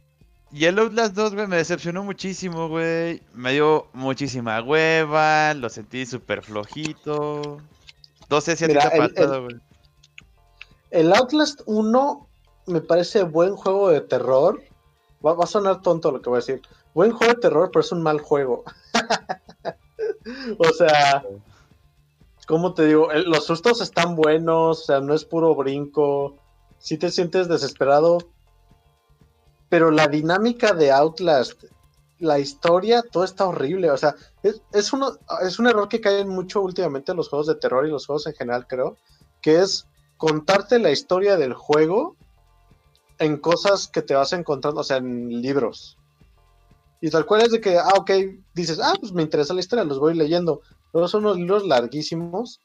[0.51, 3.21] Y el Outlast 2, güey, me decepcionó muchísimo, güey.
[3.33, 7.57] Me dio muchísima hueva, lo sentí súper flojito.
[8.29, 9.55] No sé si a ti te ha pasado, güey.
[10.91, 12.27] El Outlast 1
[12.67, 14.61] me parece buen juego de terror.
[15.25, 16.61] Va, va a sonar tonto lo que voy a decir.
[16.93, 18.63] Buen juego de terror, pero es un mal juego.
[20.57, 21.23] o sea,
[22.47, 23.09] ¿cómo te digo?
[23.25, 26.37] Los sustos están buenos, o sea, no es puro brinco.
[26.79, 28.17] Si te sientes desesperado.
[29.69, 31.63] Pero la dinámica de Outlast,
[32.19, 33.89] la historia, todo está horrible.
[33.89, 37.47] O sea, es, es, uno, es un error que caen mucho últimamente en los juegos
[37.47, 38.95] de terror y los juegos en general, creo.
[39.41, 42.15] Que es contarte la historia del juego
[43.17, 45.97] en cosas que te vas encontrando, o sea, en libros.
[47.05, 48.09] Y tal cual es de que, ah, ok,
[48.55, 50.61] dices, ah, pues me interesa la historia, los voy leyendo.
[50.91, 52.61] Luego son unos libros larguísimos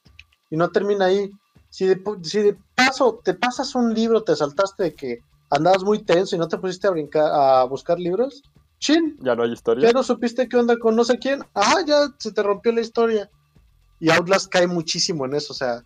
[0.49, 1.31] y no termina ahí.
[1.69, 5.19] Si de, si de paso te pasas un libro, te saltaste de que
[5.51, 8.43] andabas muy tenso y no te pusiste a brincar, a buscar libros,
[8.79, 9.89] chin, Ya no hay historia.
[9.89, 11.45] ya no supiste qué onda con no sé quién.
[11.55, 13.29] Ah, ya se te rompió la historia.
[14.01, 15.53] Y Outlast cae muchísimo en eso.
[15.53, 15.85] O sea,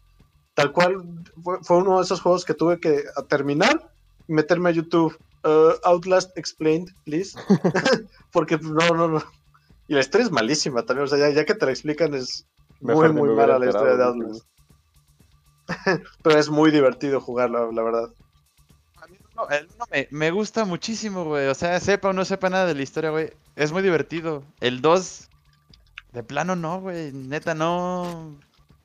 [0.54, 1.02] tal cual
[1.42, 3.90] fue, fue uno de esos juegos que tuve que terminar
[4.28, 5.18] y meterme a YouTube.
[5.44, 7.36] Uh, Outlast Explained, please.
[8.32, 9.22] Porque pues, no, no, no.
[9.88, 11.04] Y la historia es malísima también.
[11.04, 12.46] O sea, ya, ya que te la explican es
[12.80, 14.46] Mejor muy, muy mala la historia de Outlast.
[16.22, 18.10] Pero es muy divertido jugarlo, la verdad.
[18.96, 21.48] A mí el uno- el uno me, me gusta muchísimo, güey.
[21.48, 23.32] O sea, sepa o no sepa nada de la historia, güey.
[23.56, 24.42] Es muy divertido.
[24.60, 25.28] El 2,
[26.12, 27.12] de plano no, güey.
[27.12, 28.38] Neta, no.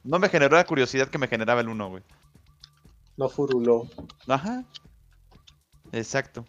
[0.03, 2.03] No me generó la curiosidad que me generaba el 1, güey.
[3.17, 3.87] No furuló.
[4.27, 4.63] Ajá.
[5.91, 6.45] Exacto.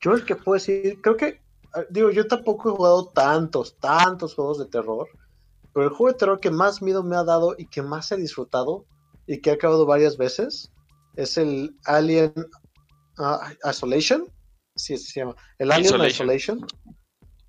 [0.00, 1.42] Yo el que puedo decir, creo que,
[1.74, 5.08] ah, digo, yo tampoco he jugado tantos, tantos juegos de terror,
[5.72, 8.16] pero el juego de terror que más miedo me ha dado y que más he
[8.16, 8.86] disfrutado
[9.26, 10.72] y que he acabado varias veces
[11.16, 12.32] es el Alien
[13.18, 14.24] ah, Isolation.
[14.74, 15.36] Sí, así se llama.
[15.58, 16.28] El Alien Isolation.
[16.28, 16.66] Isolation.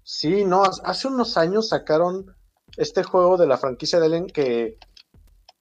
[0.04, 2.36] Sí, no, hace unos años sacaron
[2.78, 4.78] este juego de la franquicia de Alien que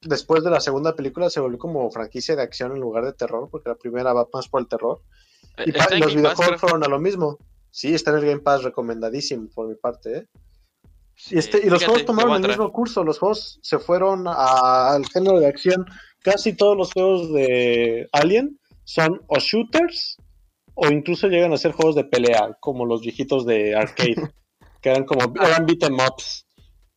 [0.00, 3.48] después de la segunda película se volvió como franquicia de acción en lugar de terror,
[3.50, 5.00] porque la primera va más por el terror.
[5.64, 7.38] Y, Está en los Game videojuegos fueron a lo mismo.
[7.70, 10.26] Sí, está en el Game Pass recomendadísimo por mi parte, ¿eh?
[11.14, 14.26] Sí, Y, este, y los fíjate, juegos tomaron el mismo curso, los juegos se fueron
[14.28, 15.84] a- al género de acción.
[16.22, 20.16] Casi todos los juegos de Alien son o shooters
[20.74, 24.14] o incluso llegan a ser juegos de pelea, como los viejitos de arcade,
[24.80, 26.46] que eran como eran beat 'em ups.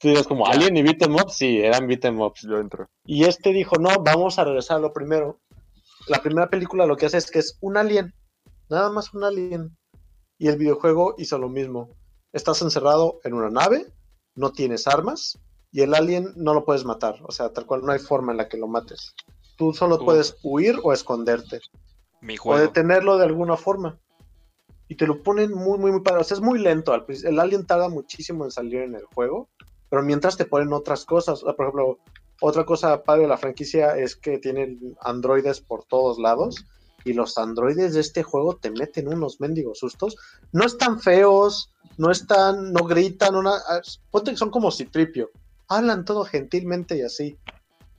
[0.01, 0.47] Tú dices como.
[0.47, 2.41] Alien y beat 'em ups, sí, eran beat 'em ups.
[2.41, 2.89] Yo entro.
[3.05, 5.39] Y este dijo, no, vamos a regresar a lo primero.
[6.07, 8.13] La primera película lo que hace es que es un alien,
[8.69, 9.77] nada más un alien.
[10.39, 11.89] Y el videojuego hizo lo mismo.
[12.33, 13.93] Estás encerrado en una nave,
[14.33, 15.37] no tienes armas,
[15.71, 17.19] y el alien no lo puedes matar.
[17.23, 19.13] O sea, tal cual no hay forma en la que lo mates.
[19.57, 20.05] Tú solo Uf.
[20.05, 21.59] puedes huir o esconderte,
[22.21, 23.99] Mi o detenerlo de alguna forma.
[24.87, 26.21] Y te lo ponen muy, muy, muy padre.
[26.21, 26.93] O sea, es muy lento.
[27.07, 29.49] El alien tarda muchísimo en salir en el juego,
[29.91, 31.41] pero mientras te ponen otras cosas.
[31.41, 31.99] Por ejemplo,
[32.39, 36.65] otra cosa padre de la franquicia es que tienen androides por todos lados.
[37.03, 40.15] Y los androides de este juego te meten unos mendigos sustos.
[40.53, 43.51] No están feos, no están, no gritan, una,
[44.11, 45.29] ponte que son como citripio.
[45.67, 47.37] Hablan todo gentilmente y así.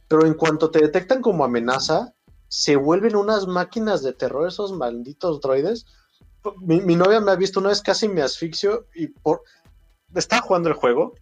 [0.08, 2.14] Pero en cuanto te detectan como amenaza,
[2.48, 5.84] se vuelven unas máquinas de terror esos malditos droides.
[6.62, 9.42] Mi, mi novia me ha visto una vez casi me asfixio y por
[10.14, 11.12] estaba jugando el juego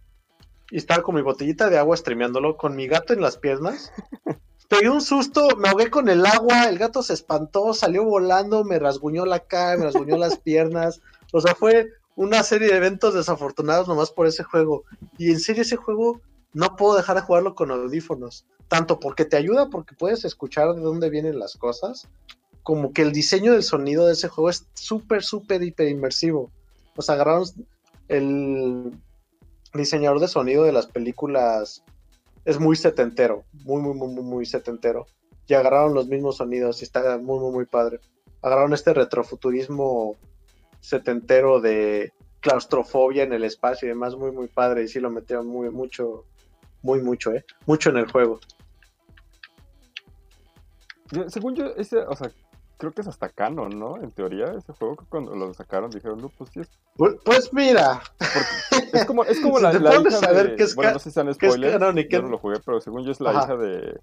[0.70, 3.92] y estaba con mi botellita de agua streameándolo con mi gato en las piernas.
[4.68, 8.78] Pegué un susto, me ahogué con el agua, el gato se espantó, salió volando, me
[8.78, 11.00] rasguñó la cara, me rasguñó las piernas.
[11.32, 14.84] O sea, fue una serie de eventos desafortunados nomás por ese juego.
[15.18, 16.20] Y en serio ese juego
[16.52, 18.46] no puedo dejar de jugarlo con audífonos.
[18.68, 22.06] Tanto porque te ayuda porque puedes escuchar de dónde vienen las cosas,
[22.62, 26.52] como que el diseño del sonido de ese juego es súper, súper, hiper inmersivo.
[26.94, 27.44] O sea, agarraron
[28.06, 28.92] el
[29.74, 31.84] diseñador de sonido de las películas,
[32.44, 35.06] es muy setentero, muy, muy, muy, muy, setentero.
[35.46, 38.00] Y agarraron los mismos sonidos y está muy, muy, muy padre.
[38.42, 40.16] Agarraron este retrofuturismo
[40.80, 44.84] setentero de claustrofobia en el espacio y demás, muy, muy padre.
[44.84, 46.24] Y sí lo metieron muy, mucho,
[46.82, 47.44] muy, mucho, ¿eh?
[47.66, 48.40] Mucho en el juego.
[51.28, 52.30] Según yo, ese, o sea,
[52.80, 53.96] creo que es hasta canon, ¿no?
[54.02, 57.52] En teoría, ese juego que cuando lo sacaron dijeron, no, pues sí, es, Pues, pues
[57.52, 58.02] mira,
[58.92, 60.98] es como, es como Si la, la hija a ver de- qué es bueno, no
[60.98, 63.44] sé si sean spoilers, qué- yo no lo jugué, pero según yo es la Ajá.
[63.44, 64.00] hija de,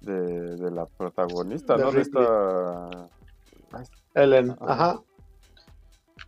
[0.00, 1.92] de, de la protagonista, De ¿no?
[1.92, 2.90] De esta...
[3.72, 5.00] ay, Ellen, Ajá.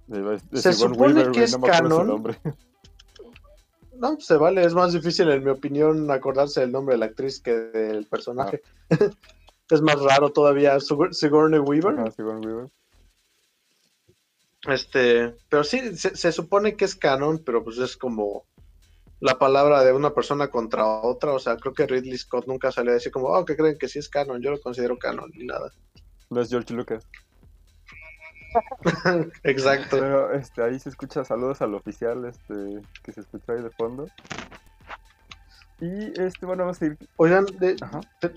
[0.07, 2.37] de- Se supone Weaver, que es no canon.
[3.99, 7.07] No, pues se vale, es más difícil en mi opinión acordarse del nombre de la
[7.07, 8.61] actriz que del personaje.
[9.71, 11.99] Es más raro todavía Sigour- Sigourney Weaver.
[11.99, 12.71] Ajá, Sigourney Weaver.
[14.69, 18.45] Este, pero sí, se, se supone que es canon, pero pues es como
[19.21, 21.33] la palabra de una persona contra otra.
[21.33, 23.89] O sea, creo que Ridley Scott nunca salió a decir como, oh, que creen que
[23.89, 25.73] sí es canon, yo lo considero canon, ni nada.
[26.31, 27.07] No es George Lucas.
[29.45, 29.99] Exacto.
[29.99, 34.09] Pero este, ahí se escucha saludos al oficial este, que se escucha ahí de fondo.
[35.81, 36.99] Y este, bueno, vamos a ir.
[37.17, 38.01] Oigan, de- Ajá.
[38.21, 38.33] te-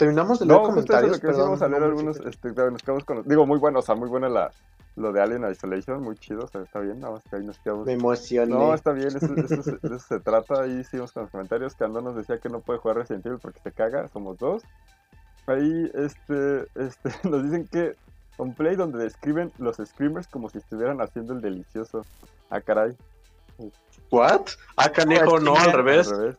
[0.00, 1.44] terminamos de leer No, justo eso es comentarios, perdón.
[1.44, 2.16] vamos a leer no, algunos.
[2.20, 3.22] Este, claro, nos quedamos con.
[3.28, 4.50] Digo, muy bueno, o sea, muy buena la,
[4.96, 7.58] lo de Alien Isolation, muy chido, o sea, está bien, nada más que ahí nos
[7.58, 7.86] quedamos.
[7.86, 8.52] Me emocioné.
[8.52, 10.62] No, está bien, eso, eso se- de eso se trata.
[10.62, 11.74] Ahí seguimos con los comentarios.
[11.74, 14.62] Que Andón nos decía que no puede jugar Resident Evil porque se caga, somos dos.
[15.46, 17.94] Ahí este, este, nos dicen que
[18.38, 22.04] un play donde describen los screamers como si estuvieran haciendo el delicioso.
[22.48, 22.96] Ah, caray.
[24.10, 24.42] ¿What?
[24.76, 26.10] Ah, canijo, no, al revés.
[26.10, 26.38] Al revés.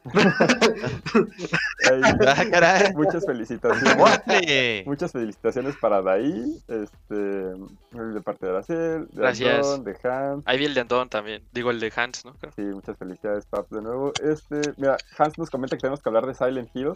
[1.90, 2.94] Ahí, Ah, caray.
[2.94, 4.86] muchas felicitaciones.
[4.86, 9.68] Muchas felicitaciones para Daí, este, de parte de Aracel, de Gracias.
[9.68, 10.44] Andón, de Hans.
[10.46, 11.44] Ahí vi el de Andón también.
[11.54, 12.34] Digo, el de Hans, ¿no?
[12.34, 12.52] Creo.
[12.56, 14.12] Sí, muchas felicidades, Pap, de nuevo.
[14.24, 16.94] Este, mira, Hans nos comenta que tenemos que hablar de Silent Hill.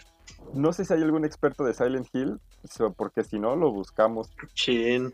[0.53, 2.39] No sé si hay algún experto de Silent Hill,
[2.97, 4.29] porque si no, lo buscamos.
[4.53, 5.13] Chin.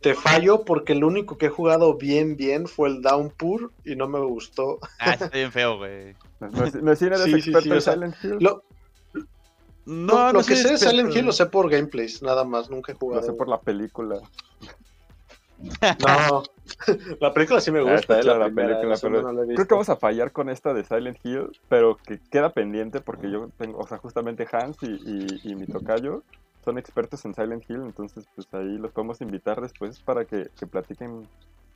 [0.00, 4.08] Te fallo porque el único que he jugado bien, bien fue el Downpour y no
[4.08, 4.78] me gustó.
[4.98, 6.14] Ah, está bien feo, güey.
[6.40, 8.36] No, eres Sí, experto sí, en o sea, Silent Hill.
[8.40, 8.62] Lo,
[9.84, 10.78] No, lo, no lo que sé de.
[10.78, 13.22] Silent Hill lo sé por gameplays, nada más, nunca he Lo jugado.
[13.26, 14.20] sé por la película.
[15.98, 16.42] No,
[17.20, 19.20] la película sí me Ah, gusta, está eh, chida la, la primera, película, la segunda
[19.20, 21.96] pero no la he Creo que vamos a fallar con esta de Silent Hill, pero
[21.98, 26.22] que queda pendiente porque yo tengo, o sea, justamente Hans y, y, y mi tocayo
[26.64, 30.66] son expertos en Silent Hill, entonces pues ahí los podemos invitar después para que, que
[30.66, 31.26] platiquen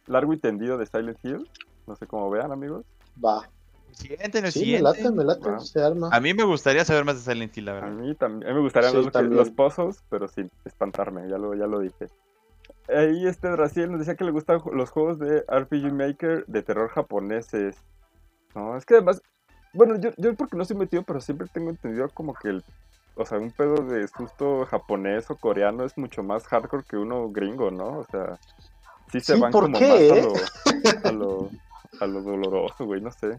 [0.07, 1.49] largo y tendido de Silent Hill.
[1.87, 2.85] No sé cómo vean, amigos.
[3.25, 3.49] Va.
[3.93, 4.83] Siguiente, no Sí, me siguiente.
[4.83, 6.09] late, me late, se arma.
[6.13, 7.91] A mí me gustaría saber más de Silent Hill, la A verdad.
[7.91, 9.37] mí también, a mí me gustarían Sí, los, también.
[9.37, 12.09] los pozos, pero sin espantarme, ya lo, ya lo dije.
[12.89, 16.89] ahí este Raciel nos decía que le gustan los juegos de RPG Maker de terror
[16.91, 17.77] japoneses.
[18.55, 19.23] No, es que además,
[19.73, 22.65] bueno, yo, yo porque no estoy metido, pero siempre tengo entendido como que el,
[23.17, 27.29] o sea, un pedo de susto japonés o coreano es mucho más hardcore que uno
[27.31, 27.99] gringo, ¿no?
[27.99, 28.39] O sea,
[29.13, 30.23] sí se Sí, van ¿por como qué, eh?
[30.23, 31.51] más a lo, a lo,
[32.01, 33.39] a lo doloroso, güey, no sé.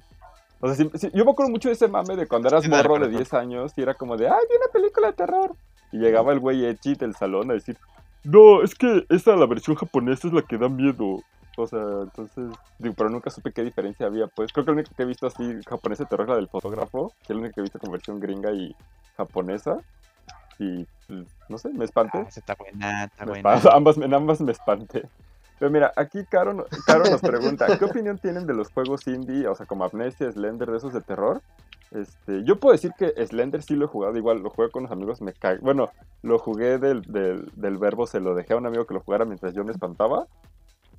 [0.61, 2.93] O sea, sí- sí, yo me acuerdo mucho de ese mame de cuando eras morro
[2.93, 3.17] de recuerdo.
[3.17, 5.55] 10 años y era como de, ay, vi una película de terror.
[5.91, 7.77] Y llegaba el güey Echi del salón a decir,
[8.23, 11.21] no, es que esa, la versión japonesa es la que da miedo.
[11.63, 14.51] O sea, entonces, digo, pero nunca supe qué diferencia había, pues.
[14.51, 17.13] Creo que lo único que he visto así japonés de terror es la del fotógrafo,
[17.25, 18.75] que es la única que he visto con versión gringa y
[19.17, 19.77] japonesa.
[20.59, 22.19] Y, pues, no sé, me espanté.
[22.19, 23.55] Ah, está buena, está buena.
[23.55, 25.07] espan- ambas, en ambas me espanté.
[25.59, 29.55] Pero mira, aquí Caro, Caro nos pregunta, ¿qué opinión tienen de los juegos indie, o
[29.55, 31.41] sea, como Amnesia, Slender, de esos de terror?
[31.91, 34.91] Este, yo puedo decir que Slender sí lo he jugado, igual lo jugué con los
[34.91, 35.57] amigos, me cae.
[35.59, 35.89] Bueno,
[36.23, 39.23] lo jugué del, del, del verbo, se lo dejé a un amigo que lo jugara
[39.23, 40.27] mientras yo me espantaba.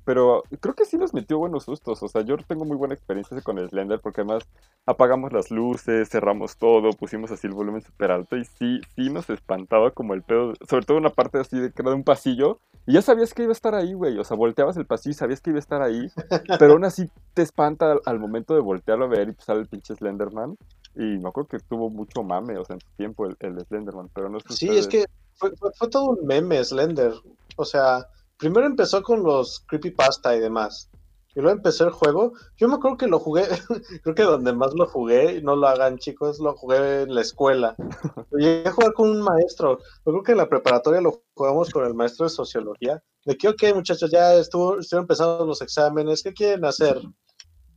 [0.07, 2.01] Pero creo que sí nos metió buenos sustos.
[2.01, 4.43] O sea, yo tengo muy buena experiencia con el Slender porque además
[4.85, 9.29] apagamos las luces, cerramos todo, pusimos así el volumen súper alto y sí, sí nos
[9.29, 10.53] espantaba como el pedo.
[10.67, 13.43] Sobre todo una parte así de que era de un pasillo y ya sabías que
[13.43, 14.17] iba a estar ahí, güey.
[14.17, 16.07] O sea, volteabas el pasillo y sabías que iba a estar ahí.
[16.57, 19.67] Pero aún así te espanta al, al momento de voltearlo a ver y sale el
[19.67, 20.55] pinche Slenderman.
[20.95, 24.09] Y me acuerdo que tuvo mucho mame, o sea, en su tiempo el, el Slenderman,
[24.13, 24.79] pero no sé Sí, ustedes.
[24.79, 25.05] es que
[25.35, 27.11] fue, fue- fue todo un meme Slender.
[27.57, 28.07] O sea,
[28.37, 30.89] primero empezó con los creepypasta y demás.
[31.35, 32.33] Y luego empezó el juego.
[32.57, 33.43] Yo me acuerdo que lo jugué,
[34.03, 37.21] creo que donde más lo jugué, y no lo hagan chicos, lo jugué en la
[37.21, 37.75] escuela.
[38.31, 39.77] Lo llegué a jugar con un maestro.
[39.77, 43.03] Yo creo que en la preparatoria lo jugamos con el maestro de sociología.
[43.23, 46.99] De que, ok, muchachos, ya estuvo, estuvieron empezando los exámenes, ¿qué quieren hacer?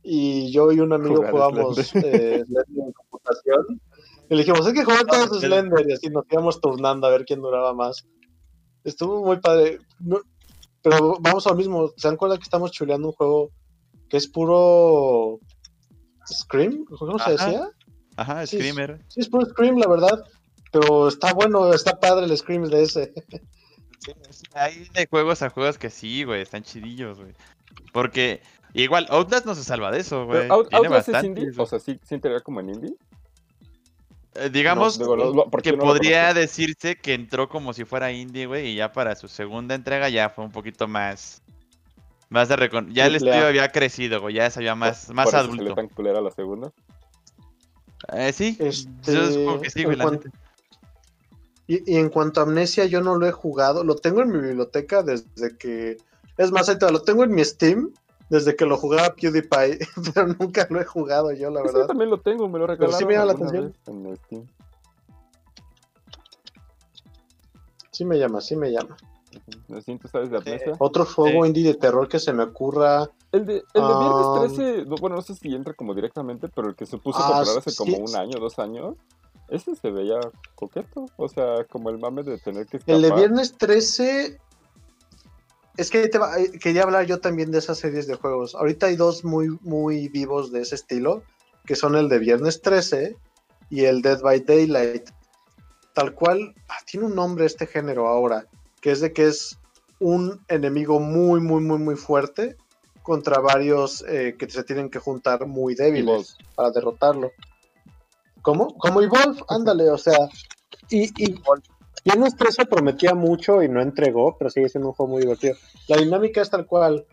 [0.03, 3.81] Y yo y un amigo Jugar jugamos eh, Slender en computación.
[4.29, 5.87] Y le dijimos, hay que jugar todos Slender.
[5.87, 8.07] Y así nos íbamos turnando a ver quién duraba más.
[8.83, 9.77] Estuvo muy padre.
[9.99, 10.21] No-
[10.81, 11.91] pero vamos a lo mismo.
[11.97, 13.51] ¿Se dan cuenta que estamos chuleando un juego
[14.09, 15.39] que es puro
[16.27, 16.85] Scream?
[16.85, 17.45] ¿Cómo se Ajá.
[17.45, 17.69] decía?
[18.17, 18.99] Ajá, Sí, Screamer.
[19.07, 20.23] Sí, es puro Scream, la verdad.
[20.71, 23.13] Pero está bueno, está padre el Scream de ese.
[24.53, 27.33] Hay de juegos a juegos que sí, güey, están chidillos, güey.
[27.93, 28.41] Porque
[28.73, 30.47] igual Outlast no se salva de eso, güey.
[30.49, 32.93] Out- Outlast es indie, o sea, sí, sí como en indie.
[34.35, 37.83] Eh, digamos No, digo, lo- lo- porque que no podría decirse que entró como si
[37.85, 41.41] fuera indie, güey, y ya para su segunda entrega ya fue un poquito más.
[42.29, 42.93] Más de recon...
[42.93, 45.53] Ya el estudio había crecido, güey, ya se había más, Por- más por eso salió
[45.63, 45.75] adulto.
[45.75, 46.71] tan culera la segunda.
[48.13, 50.17] Eh, sí, Este, yo supongo que sí, güey, la.
[51.67, 53.83] Y, y en cuanto a Amnesia, yo no lo he jugado.
[53.83, 55.97] Lo tengo en mi biblioteca desde que.
[56.37, 57.91] Es más, ahí lo tengo en mi Steam
[58.31, 59.77] desde que lo jugaba PewDiePie,
[60.13, 61.85] pero nunca lo he jugado yo, la verdad.
[61.85, 62.97] también lo tengo, me lo Pero regalaron.
[62.97, 63.73] sí me llama la atención.
[67.91, 68.95] Sí me llama, sí me llama.
[69.67, 69.81] Ujú.
[69.81, 70.73] ¿Sí, tú sabes de Amnesia?
[70.79, 73.09] Otro juego indie de terror que se me ocurra.
[73.33, 73.95] El de, el de.
[73.99, 77.19] Viernes 13, no, bueno, no sé si entra como directamente, pero el que se puso
[77.21, 77.77] Ah, popular hace sí.
[77.77, 78.95] como un año, dos años,
[79.49, 80.19] ese se veía
[80.55, 81.05] coqueto.
[81.17, 82.95] O sea, como el mame de tener que escapar.
[82.95, 84.39] El de Viernes 13.
[85.77, 88.55] Es que te va- eh, quería hablar yo también de esas series de juegos.
[88.55, 91.23] Ahorita hay dos muy, muy vivos de ese estilo,
[91.65, 93.15] que son el de Viernes 13
[93.69, 95.09] y el Dead by Daylight.
[95.93, 98.45] Tal cual, ah, tiene un nombre este género ahora,
[98.81, 99.57] que es de que es
[99.99, 102.55] un enemigo muy, muy, muy, muy fuerte
[103.03, 107.31] contra varios eh, que se tienen que juntar muy débiles para derrotarlo.
[108.41, 108.75] ¿Cómo?
[108.77, 110.17] Como Evolve, ándale, o sea.
[110.89, 111.35] Y, y
[112.03, 115.55] Viernes 13 prometía mucho y no entregó, pero sigue siendo un juego muy divertido.
[115.87, 117.05] La dinámica es tal cual.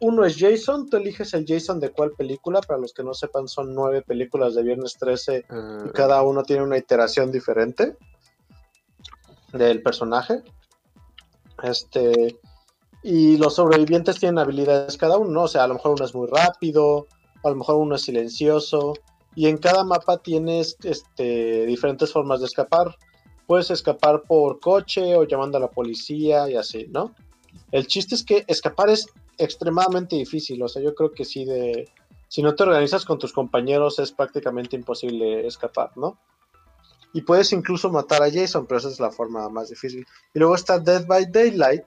[0.00, 2.60] Uno es Jason, tú eliges el Jason de cuál película.
[2.60, 5.44] Para los que no sepan, son nueve películas de Viernes 13 Eh,
[5.86, 7.96] y cada uno tiene una iteración diferente
[9.52, 10.42] del personaje.
[11.62, 12.38] Este.
[13.02, 15.42] Y los sobrevivientes tienen habilidades cada uno, ¿no?
[15.44, 17.06] O sea, a lo mejor uno es muy rápido,
[17.42, 18.94] a lo mejor uno es silencioso.
[19.34, 22.94] Y en cada mapa tienes este, diferentes formas de escapar.
[23.46, 27.14] Puedes escapar por coche o llamando a la policía y así, ¿no?
[27.72, 29.06] El chiste es que escapar es
[29.38, 30.62] extremadamente difícil.
[30.62, 31.88] O sea, yo creo que sí de.
[32.28, 36.18] Si no te organizas con tus compañeros es prácticamente imposible escapar, ¿no?
[37.12, 40.04] Y puedes incluso matar a Jason, pero esa es la forma más difícil.
[40.34, 41.84] Y luego está Dead by Daylight,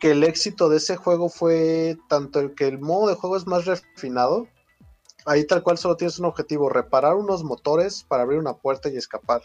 [0.00, 3.46] que el éxito de ese juego fue tanto el que el modo de juego es
[3.46, 4.48] más refinado.
[5.26, 8.96] Ahí tal cual solo tienes un objetivo, reparar unos motores para abrir una puerta y
[8.96, 9.42] escapar.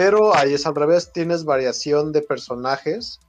[0.00, 3.20] Pero ahí es al revés, tienes variación de personajes,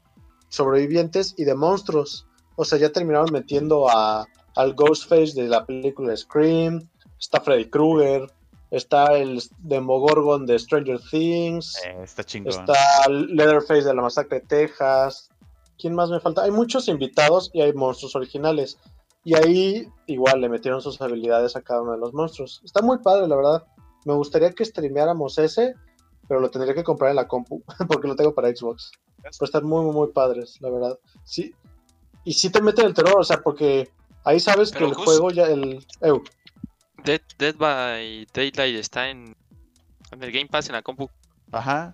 [0.47, 2.25] sobrevivientes y de monstruos.
[2.55, 6.87] O sea, ya terminaron metiendo a, al Ghostface de la película Scream,
[7.19, 8.31] está Freddy Krueger,
[8.69, 12.53] está el Demogorgon de Stranger Things, Eh, está chingón.
[12.53, 12.73] está
[13.09, 15.29] Leatherface de la Masacre de Texas.
[15.77, 16.43] ¿Quién más me falta?
[16.43, 18.77] Hay muchos invitados y hay monstruos originales.
[19.25, 22.61] Y ahí igual le metieron sus habilidades a cada uno de los monstruos.
[22.63, 23.63] Está muy padre, la verdad.
[24.05, 25.75] Me gustaría que streameáramos ese,
[26.31, 28.89] pero lo tendría que comprar en la compu, porque lo tengo para Xbox.
[29.17, 30.97] Pero están muy, muy, muy padres, la verdad.
[31.25, 31.53] Sí.
[32.23, 33.89] Y sí te meten el terror, o sea, porque
[34.23, 35.85] ahí sabes que el Gus- juego ya, el...
[37.03, 39.35] Dead, Dead by Daylight está en,
[40.11, 41.09] en el Game Pass en la compu.
[41.51, 41.93] Ajá.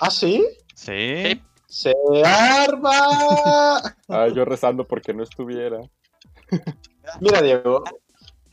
[0.00, 0.44] ¿Ah, sí?
[0.74, 1.40] Sí.
[1.68, 1.94] ¡Se
[2.24, 2.90] arma!
[4.08, 5.78] Ah, yo rezando porque no estuviera.
[7.20, 7.84] Mira, Diego,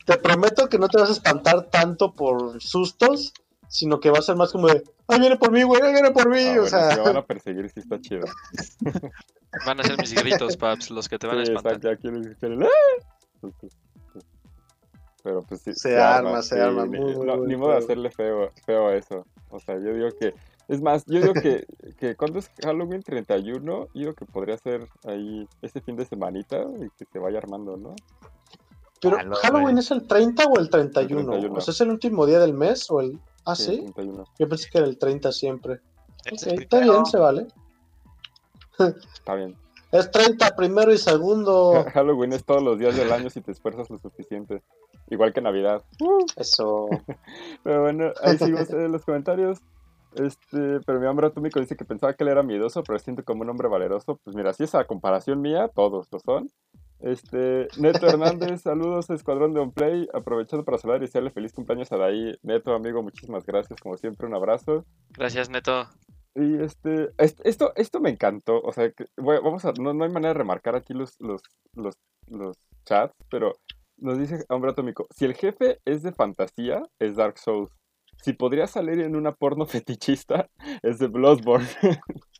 [0.06, 3.32] te prometo que no te vas a espantar tanto por sustos,
[3.68, 5.80] sino que va a ser más como de, ¡ay, viene por mí, güey!
[5.82, 6.44] ¡ay, viene por mí!
[6.44, 8.26] Ah, o bueno, sea, si me van a perseguir, sí está chido.
[9.66, 11.74] Van a ser mis gritos, paps, los que te van a espantar.
[11.74, 13.48] escuchar el ¡ah!
[15.22, 15.74] Pero pues sí.
[15.74, 18.88] Se arma, se arma, ni, muy, muy, no, muy ni modo de hacerle feo, feo
[18.88, 19.26] a eso.
[19.50, 20.34] O sea, yo digo que.
[20.68, 21.66] Es más, yo digo que,
[21.98, 26.62] que cuando es Halloween 31, yo digo que podría ser ahí este fin de semanita
[26.76, 27.94] y que se vaya armando, ¿no?
[29.00, 31.30] pero ¿Halloween es el 30 o el 31?
[31.30, 31.54] 31.
[31.56, 33.18] O sea, ¿es el último día del mes o el...?
[33.50, 33.78] ¿Ah, sí?
[33.78, 34.24] 31.
[34.38, 35.80] Yo pensé que era el 30 siempre.
[36.24, 37.46] Es Ok, el está bien, se vale.
[38.78, 39.56] Está bien.
[39.90, 41.82] Es 30 primero y segundo.
[41.94, 44.62] Halloween es todos los días del año si te esfuerzas lo suficiente.
[45.08, 45.82] Igual que Navidad.
[46.36, 46.88] Eso.
[47.64, 49.60] Pero bueno, ahí seguimos en los comentarios.
[50.14, 53.42] Este, pero mi hombre atómico dice que pensaba que él era miedoso, pero siente como
[53.42, 54.18] un hombre valeroso.
[54.24, 56.50] Pues mira, si es a comparación mía, todos lo son.
[57.00, 60.08] Este, Neto Hernández, saludos, Escuadrón de Onplay.
[60.12, 62.36] Aprovechando para saludar y desearle feliz cumpleaños a Daí.
[62.42, 63.80] Neto, amigo, muchísimas gracias.
[63.80, 64.84] Como siempre, un abrazo.
[65.10, 65.86] Gracias, Neto.
[66.34, 68.60] Y este, est- esto, esto me encantó.
[68.60, 71.40] O sea, que, bueno, vamos a, no, no hay manera de remarcar aquí los, los,
[71.74, 71.94] los,
[72.28, 73.54] los chats, pero
[73.96, 77.70] nos dice Hombre Atómico, si el jefe es de fantasía, es Dark Souls.
[78.22, 80.48] Si podría salir en una porno fetichista,
[80.82, 81.66] es de Bloodborne.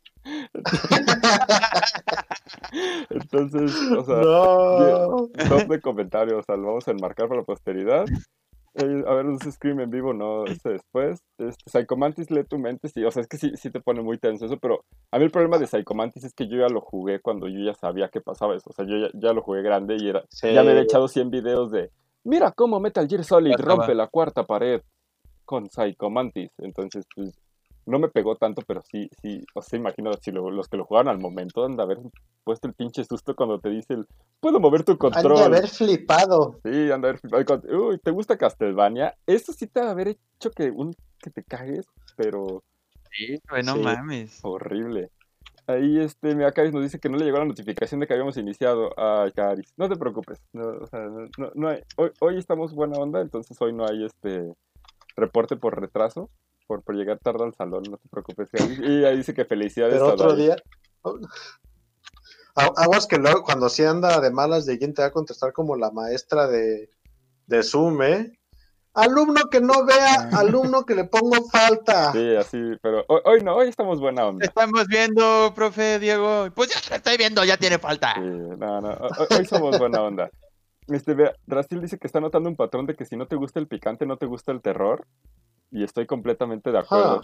[3.09, 5.27] Entonces, o sea, no.
[5.49, 8.05] top de comentarios, o sea, lo vamos a enmarcar para la posteridad.
[8.75, 11.19] Eh, a ver, un Scream en vivo, no, este después.
[11.39, 14.19] Este, Psychomantis lee tu mente, sí, o sea, es que sí, sí te pone muy
[14.19, 17.19] tenso eso, pero a mí el problema de Psychomantis es que yo ya lo jugué
[17.19, 19.97] cuando yo ya sabía que pasaba eso, o sea, yo ya, ya lo jugué grande
[19.99, 20.53] y era, Sí.
[20.53, 21.89] ya me había echado 100 videos de,
[22.23, 24.81] mira cómo Metal Gear Solid rompe la cuarta pared
[25.45, 27.33] con Psychomantis, entonces, pues,
[27.89, 30.85] no me pegó tanto, pero sí, sí, o sea, imagino si lo- los que lo
[30.85, 31.99] jugaron al momento han de haber
[32.43, 34.07] puesto el pinche susto cuando te dice el,
[34.39, 35.37] puedo mover tu Han control.
[35.39, 36.59] de haber flipado.
[36.63, 37.21] Sí, anda a ver.
[37.33, 39.15] ay, con- Uy, ¿te gusta Castlevania?
[39.25, 41.85] Eso sí te va a haber hecho que, un, que te cagues,
[42.15, 42.63] pero
[43.11, 43.79] Sí, güey, no Sí.
[43.79, 44.39] mames.
[44.43, 45.09] horrible.
[45.67, 48.37] Ahí, este, mira, Caris nos dice que no le llegó la notificación de que habíamos
[48.37, 48.91] iniciado.
[48.97, 50.41] Ay, Caris, no te preocupes.
[50.53, 53.85] No, o sea, no, no- no hay, hoy, hoy estamos buena onda, entonces hoy no
[53.85, 54.51] hay este
[55.15, 56.29] reporte por retraso,
[56.69, 58.47] por, por llegar tarde al salón, no te preocupes.
[58.53, 60.55] Y ahí dice que felicidades Pero otro día.
[62.53, 65.75] Aguas que luego, cuando sí anda de malas, de quién te va a contestar como
[65.75, 66.91] la maestra de,
[67.47, 68.39] de Zoom, ¿eh?
[68.93, 72.11] Alumno que no vea, alumno que le pongo falta.
[72.11, 74.45] Sí, así, pero hoy, hoy no, hoy estamos buena onda.
[74.45, 76.49] Estamos viendo, profe Diego.
[76.53, 78.13] Pues ya lo estoy viendo, ya tiene falta.
[78.13, 80.29] Sí, no, no, hoy, hoy somos buena onda.
[80.87, 83.59] Este, vea, Rastil dice que está notando un patrón de que si no te gusta
[83.59, 85.07] el picante, no te gusta el terror.
[85.71, 87.21] Y estoy completamente de acuerdo.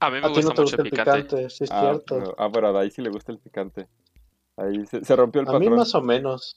[0.00, 1.22] Ah, A mí me a gusta no mucho gusta el picante.
[1.22, 2.04] picante, sí es ah, cierto.
[2.18, 3.88] pero, ah, pero a Dai sí le gusta el picante.
[4.56, 5.78] Ahí se, se rompió el A mí patrón.
[5.78, 6.56] más o menos.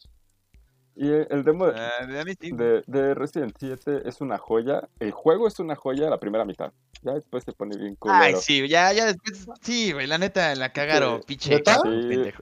[0.95, 1.91] Y el, demo de, Ah,
[2.21, 2.51] a mí sí.
[2.51, 4.87] de, de Resident 7 es una joya.
[4.99, 6.71] El juego es una joya la primera mitad.
[7.03, 8.19] Ya después se pone bien culero.
[8.19, 9.45] Ay, sí, ya, ya después.
[9.61, 11.37] Sí, güey, la neta, la cagaron, Sí.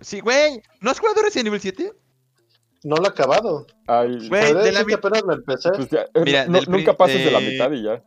[0.01, 0.61] Sí, güey.
[0.79, 1.91] ¿No has jugado Resident Evil 7?
[2.85, 3.65] No lo he acabado.
[3.87, 5.71] Ay, Güey, de la apenas me empecé.
[5.71, 8.03] pues ya, eh, Mira, no- del nunca pases de la eh, mitad y ya.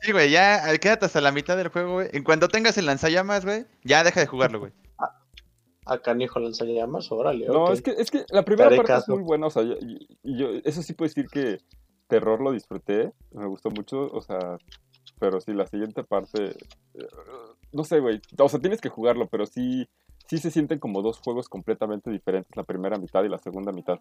[0.00, 2.08] Sí, güey, ya, eh, quédate hasta la mitad del juego, güey.
[2.12, 4.72] En cuanto tengas el lanzallamas, güey, ya deja de jugarlo, güey.
[5.84, 7.46] A canijo lanzallamas, órale.
[7.46, 9.74] No, es que, es que la primera parte es muy buena, o sea, yo,
[10.22, 11.58] yo- eso sí puedo decir que
[12.06, 14.56] terror lo disfruté, me gustó mucho, o sea,
[15.18, 16.56] pero sí, la siguiente parte,
[17.72, 19.86] no sé, güey, o sea, tienes que jugarlo, pero sí,
[20.30, 23.98] sí se sienten como dos juegos completamente diferentes, la primera mitad y la segunda mitad.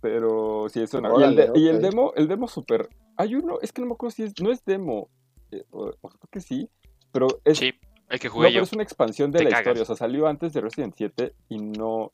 [0.00, 1.18] Pero sí, eso no.
[1.18, 3.86] Y el, de- Órale, y el demo, el demo super, hay uno, es que no
[3.88, 5.08] me acuerdo si es, no es demo,
[5.50, 6.68] eh, o, o creo que sí,
[7.10, 7.72] pero es, Sí,
[8.10, 8.62] el que no, jugué pero yo.
[8.64, 9.62] es una expansión de Te la cagas.
[9.62, 9.82] historia.
[9.82, 12.12] O sea, salió antes de Resident 7 y no.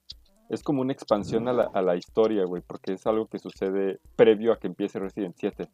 [0.49, 4.01] Es como una expansión a la, a la historia, güey, porque es algo que sucede
[4.17, 5.67] previo a que empiece Resident 7.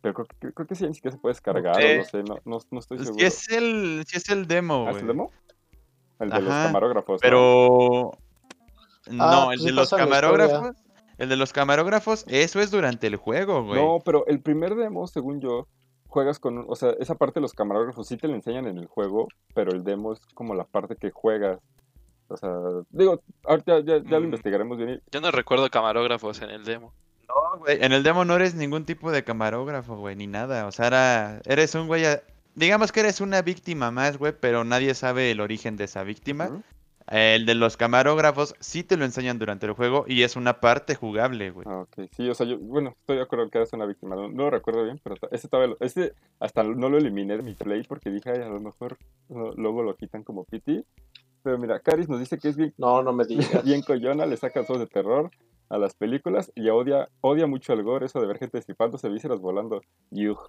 [0.00, 2.36] Pero creo que, creo que sí, ni siquiera se puede descargar, o no sé, no,
[2.46, 3.18] no, no estoy seguro.
[3.18, 4.96] Si es el, si es el demo, ¿Ah, güey.
[4.96, 5.30] ¿es el demo?
[6.20, 7.14] El de los camarógrafos.
[7.14, 7.18] ¿no?
[7.20, 8.10] Pero.
[9.10, 10.76] No, Ah, el pues de sí los camarógrafos.
[11.18, 13.80] El de los camarógrafos, eso es durante el juego, güey.
[13.80, 15.68] No, pero el primer demo, según yo,
[16.08, 18.86] juegas con, o sea, esa parte de los camarógrafos sí te la enseñan en el
[18.86, 21.60] juego, pero el demo es como la parte que juegas.
[22.28, 22.50] O sea,
[22.90, 24.24] digo, ahorita ya, ya lo Mm.
[24.24, 25.02] investigaremos bien.
[25.12, 26.92] Yo no recuerdo camarógrafos en el demo.
[27.28, 27.78] No, güey.
[27.84, 30.66] En el demo no eres ningún tipo de camarógrafo, güey, ni nada.
[30.66, 32.04] O sea, era- eres un güey.
[32.54, 36.62] Digamos que eres una víctima más, güey, pero nadie sabe el origen de esa víctima.
[37.08, 40.94] El de los camarógrafos sí te lo enseñan durante el juego y es una parte
[40.94, 41.66] jugable, güey.
[41.68, 44.28] Ah, ok, sí, o sea, yo, bueno, estoy de acuerdo que eres una víctima, no,
[44.28, 47.52] no lo recuerdo bien, pero ese, todavía lo- ese hasta no lo eliminé de mi
[47.54, 48.96] play porque dije, ay, a lo mejor
[49.28, 50.84] no- luego lo quitan como PT.
[51.42, 53.36] Pero mira, Caris nos dice que es bien, No, no me digas.
[53.64, 55.30] bien coyona, le saca juegos de terror
[55.68, 59.40] a las películas y odia, odia mucho el gore, eso de ver gente destripándose, vísceras
[59.40, 59.82] volando.
[60.10, 60.40] Yuj.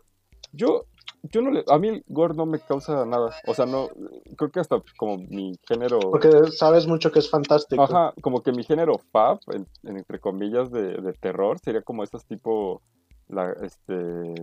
[0.52, 0.86] Yo,
[1.24, 3.90] yo no le, a mí el gore no me causa nada, o sea, no,
[4.38, 6.00] creo que hasta como mi género...
[6.00, 7.84] Porque sabes mucho que es fantástico.
[7.84, 12.04] Ajá, como que mi género fab, en, en entre comillas, de, de terror, sería como
[12.04, 12.82] esos tipo
[13.28, 13.94] la, este,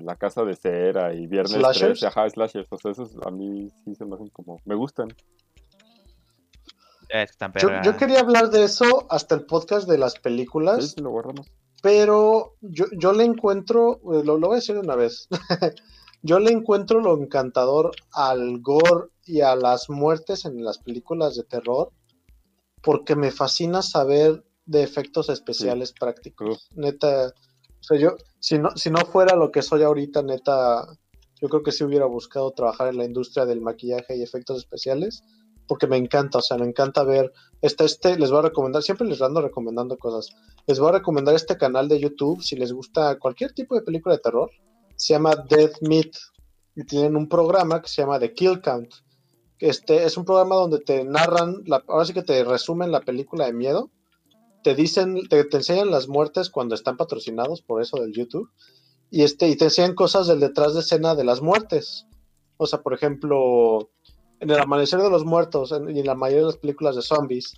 [0.02, 2.00] la casa de cera y viernes ¿Slashers?
[2.00, 5.08] 13, ajá, slashers, o sea, esos a mí sí se me hacen como, me gustan.
[7.84, 11.52] Yo, quería hablar de eso hasta el podcast de las Sí, películas, sí, lo guardamos.
[11.82, 15.28] Pero yo, yo le encuentro, eh, lo, lo voy a decir de una vez,
[16.22, 21.42] yo le encuentro lo encantador al gore y a las muertes en las películas de
[21.42, 21.90] terror,
[22.82, 26.68] porque me fascina saber de efectos especiales prácticos.
[26.74, 30.86] Neta, o sea, yo, si no, si no fuera lo que soy ahorita, neta,
[31.40, 35.24] yo creo que sí hubiera buscado trabajar en la industria del maquillaje y efectos especiales,
[35.66, 37.32] porque me encanta, o sea, me encanta ver
[37.62, 40.34] este, este, les voy a recomendar, siempre les ando recomendando cosas.
[40.66, 44.16] Les voy a recomendar este canal de YouTube si les gusta cualquier tipo de película
[44.16, 44.50] de terror.
[44.96, 46.10] Se llama Dead Meat
[46.74, 48.92] y tienen un programa que se llama The Kill Count.
[49.60, 53.46] Este es un programa donde te narran, la, ahora sí que te resumen la película
[53.46, 53.90] de miedo.
[54.64, 58.50] Te dicen, te enseñan las muertes cuando están patrocinados por eso del YouTube.
[59.08, 62.06] Y, este, y te enseñan cosas del detrás de escena de las muertes.
[62.56, 63.90] O sea, por ejemplo,
[64.42, 67.02] en el amanecer de los muertos en- y en la mayoría de las películas de
[67.02, 67.54] zombies,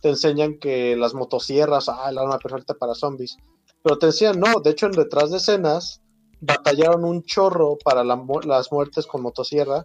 [0.00, 3.36] te enseñan que las motosierras, ah, el arma perfecta para zombies.
[3.82, 6.02] Pero te decían, no, de hecho en detrás de escenas
[6.40, 9.84] batallaron un chorro para la las muertes con motosierra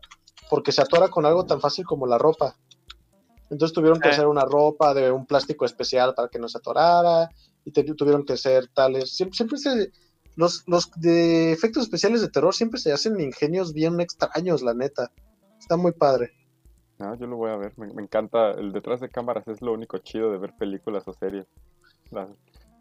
[0.50, 2.56] porque se atora con algo tan fácil como la ropa.
[3.50, 4.12] Entonces tuvieron que Eh.
[4.12, 7.30] hacer una ropa de un plástico especial para que no se atorara
[7.66, 9.16] y te- tuvieron que ser tales.
[9.16, 9.92] Siempre, siempre se...
[10.36, 15.12] Los, los de efectos especiales de terror siempre se hacen ingenios bien extraños, la neta.
[15.60, 16.32] Está muy padre.
[17.00, 19.74] Ah, yo lo voy a ver, me, me encanta, el detrás de cámaras es lo
[19.74, 21.48] único chido de ver películas o series.
[22.12, 22.28] La-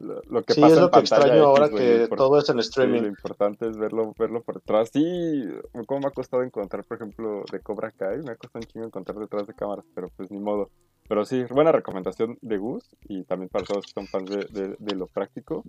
[0.00, 2.08] lo, lo que Sí, pasa es en lo que pantalla extraño X, ahora güey, que
[2.08, 3.00] por- todo es en Sí, streaming.
[3.02, 4.90] lo importante es verlo, verlo por detrás.
[4.92, 5.44] Sí,
[5.86, 8.86] como me ha costado encontrar, por ejemplo, de Cobra Kai, me ha costado un chingo
[8.86, 10.70] encontrar detrás de cámaras, pero pues ni modo.
[11.08, 14.76] Pero sí, buena recomendación de Gus y también para todos que son fans de, de-
[14.78, 15.64] de lo práctico.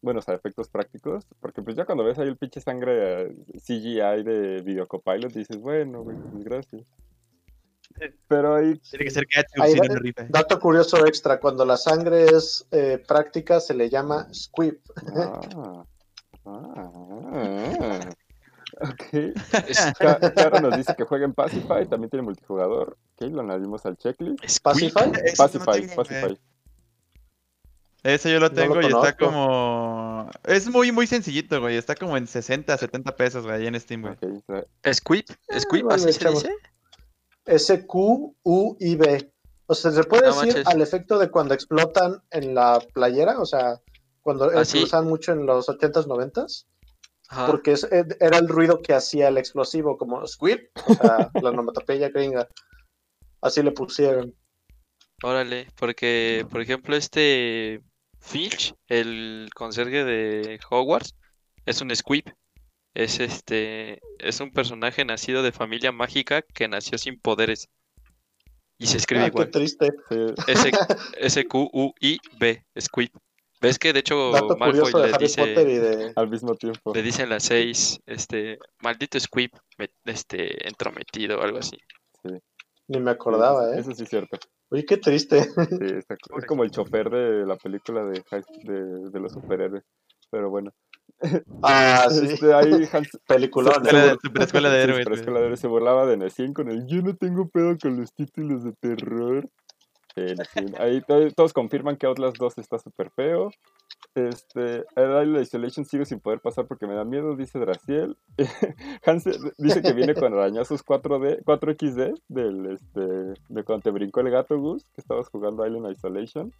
[0.00, 3.34] Bueno, o sea, efectos prácticos, porque pues ya cuando ves ahí el pinche sangre eh,
[3.60, 6.82] CGI de Videocopilot dices, bueno, güey, pues gracias.
[8.28, 10.24] Pero ahí Tiene que ser ketchup, Ahí si va- no, no rifa.
[10.28, 14.78] Dato curioso extra, cuando la sangre es eh, práctica se le llama squib.
[15.16, 15.84] Ah,
[16.46, 18.10] ah,
[18.80, 19.12] ok.
[19.68, 22.96] Es, Ca- Cara nos dice que juega en Pacify, también tiene multijugador.
[23.14, 24.42] Ok, lo añadimos al checklist.
[24.44, 25.06] es Pacify.
[25.06, 26.38] No Pacify, Pacify.
[28.02, 30.28] Ese yo lo No lo tengo y está como...
[30.42, 31.76] Es muy, muy sencillito, güey.
[31.76, 34.14] Está como en 60, 70 pesos, güey, ahí en Steam, güey.
[34.14, 34.42] Ok, o
[34.82, 35.24] sea, Squib,
[35.60, 36.42] Squib, bueno, así se echamos.
[36.42, 36.54] dice.
[37.46, 39.32] S-Q-U-I-B.
[39.66, 40.66] O sea, se puede No decir manches.
[40.66, 43.80] al efecto de cuando explotan en la playera, o sea,
[44.20, 44.82] cuando eh, Ah, sí.
[44.82, 46.66] usaban mucho en los 80s, 90s,
[47.28, 47.46] Ajá.
[47.46, 51.50] porque es- eh, era el ruido que hacía el explosivo, como squib, o sea, la
[51.50, 52.48] onomatopeya gringa.
[53.40, 54.34] Así le pusieron.
[55.24, 57.80] Órale, porque, por ejemplo, este
[58.20, 61.14] Filch, el conserje de Hogwarts,
[61.64, 62.24] es un Squib.
[62.94, 67.68] Es este, es un personaje nacido de familia mágica que nació sin poderes.
[68.78, 69.50] Y se escribe Ah, qué igual.
[69.50, 69.92] triste.
[70.10, 70.16] sí,
[70.48, 70.70] S,
[71.18, 73.10] S-Q-U-I-B, Squib.
[73.60, 76.12] ¿Ves que de hecho Dato Malfoy de le Harry Potter y dice, de...
[76.16, 76.92] al mismo tiempo.
[76.92, 81.78] le dice en las seis, este, maldito Squib, me- este, entrometido o algo así.
[82.88, 83.80] Ni me acordaba, Sí, ¿eh?
[83.80, 84.36] Eso sí es cierto.
[84.70, 85.42] Oye, qué triste.
[85.42, 85.86] Sí,
[86.36, 88.22] es como el chofer de la película de,
[88.64, 89.84] de, de los superhéroes.
[90.30, 90.72] Pero bueno.
[91.62, 92.26] Ah, sí.
[92.26, 94.08] Este, ahí Hans, ¿eh?
[94.10, 95.04] de- Superescuela de héroes,
[95.40, 98.64] de Héroes se burlaba de Nessin con el yo no tengo pedo con los títulos
[98.64, 99.48] de terror.
[100.34, 100.74] Nessin.
[100.78, 103.50] Ahí to- todos confirman que Outlast 2 está súper feo.
[104.14, 108.18] Este, el Isolation sigo sin poder pasar porque me da miedo, dice Draciel.
[109.06, 109.24] Hans
[109.56, 114.58] dice que viene con arañazos 4D, 4XD del, este, de cuando te brincó el gato
[114.58, 116.52] Gus, que estabas jugando Island Isolation.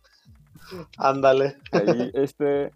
[0.96, 1.56] Ándale.
[1.72, 2.72] Ahí, este,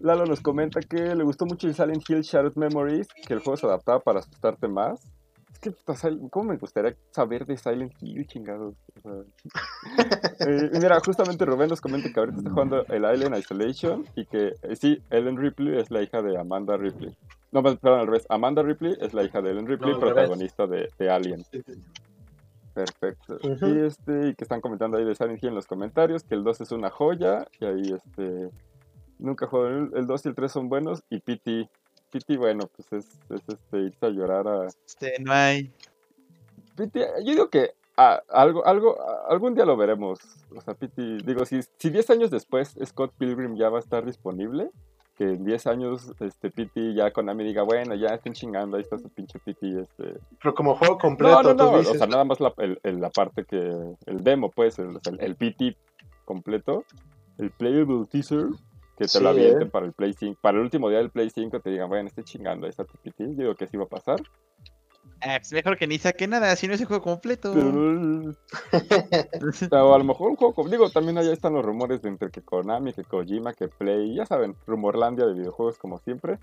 [0.00, 3.56] Lalo nos comenta que le gustó mucho el Silent Hill Shattered Memories, que el juego
[3.56, 5.00] se adaptaba para asustarte más.
[5.52, 8.74] Es que, puta, Sil- ¿cómo me gustaría saber de Silent Hill, chingados?
[8.96, 9.12] O sea,
[10.48, 14.24] eh, y mira, justamente Rubén nos comenta que ahorita está jugando el Alien Isolation y
[14.26, 17.16] que eh, sí, Ellen Ripley es la hija de Amanda Ripley.
[17.50, 18.26] No, pues, perdón, al revés.
[18.28, 21.42] Amanda Ripley es la hija de Ellen Ripley, No, protagonista de, de Alien.
[22.74, 23.38] Perfecto.
[23.42, 26.44] Y este, y que están comentando ahí de Silent Hill en los comentarios, que el
[26.44, 28.50] 2 es una joya, y ahí este
[29.18, 31.68] nunca juego el, el 2 y el 3 son buenos, y PT,
[32.10, 35.72] PT bueno, pues es, es este irse a llorar a Este, no hay.
[36.76, 38.96] PT, yo digo que ah, algo, algo,
[39.28, 40.18] algún día lo veremos.
[40.56, 44.04] O sea, PT, digo, si, si 10 años después Scott Pilgrim ya va a estar
[44.04, 44.70] disponible,
[45.16, 48.98] que en 10 años este PT ya Konami diga, bueno, ya estén chingando, ahí está
[49.00, 51.94] su pinche PT, este, Pero como juego completo, no, no, no, tú dices.
[51.96, 53.56] o sea, nada más la, el- el- la parte que,
[54.06, 55.76] el demo, pues, el, sea, el PT
[56.24, 56.84] completo,
[57.38, 58.46] el playable teaser,
[58.98, 59.70] que te Sí, lo avienten eh.
[59.70, 62.24] para el Play 5, para el último día del Play 5 te digan, bueno, estoy
[62.24, 64.20] chingando, ahí está tu PT, yo digo que sí va a pasar.
[65.22, 67.52] Ah, pues mejor que ni saque nada, si no es el juego completo.
[69.70, 72.30] Pero, o a lo mejor un juego, digo, también allá están los rumores de entre
[72.30, 76.38] que Konami, que Kojima, que Play, ya saben, rumorlandia de videojuegos como siempre,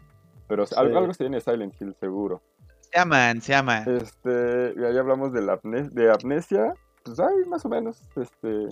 [0.47, 0.75] pero Sí.
[0.77, 2.41] algo, algo se viene de Silent Hill seguro.
[2.91, 3.83] Se aman, se aman.
[3.89, 6.73] Este, y ahí hablamos de, la amne- de Amnesia.
[7.03, 8.01] Pues hay más o menos.
[8.15, 8.67] Este,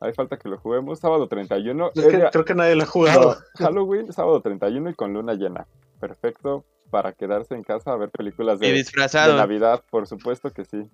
[0.00, 0.98] hay falta que lo juguemos.
[0.98, 1.90] Sábado 31.
[1.94, 3.36] Es que creo que nadie lo ha no, jugado.
[3.58, 5.66] Halloween, sábado 31 y con luna llena.
[6.00, 9.36] Perfecto para quedarse en casa a ver películas Y de, de disfrazado.
[9.36, 10.90] Navidad, por supuesto que sí.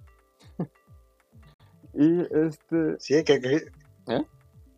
[1.95, 2.99] y este.
[2.99, 3.71] Sí, que, que-
[4.09, 4.25] ¿Eh?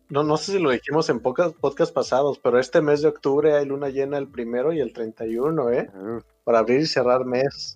[0.09, 3.53] No, no sé si lo dijimos en pocas podcast pasados, pero este mes de octubre
[3.55, 5.89] hay luna llena el primero y el 31, ¿eh?
[5.93, 7.75] uf, Para abrir y cerrar mes.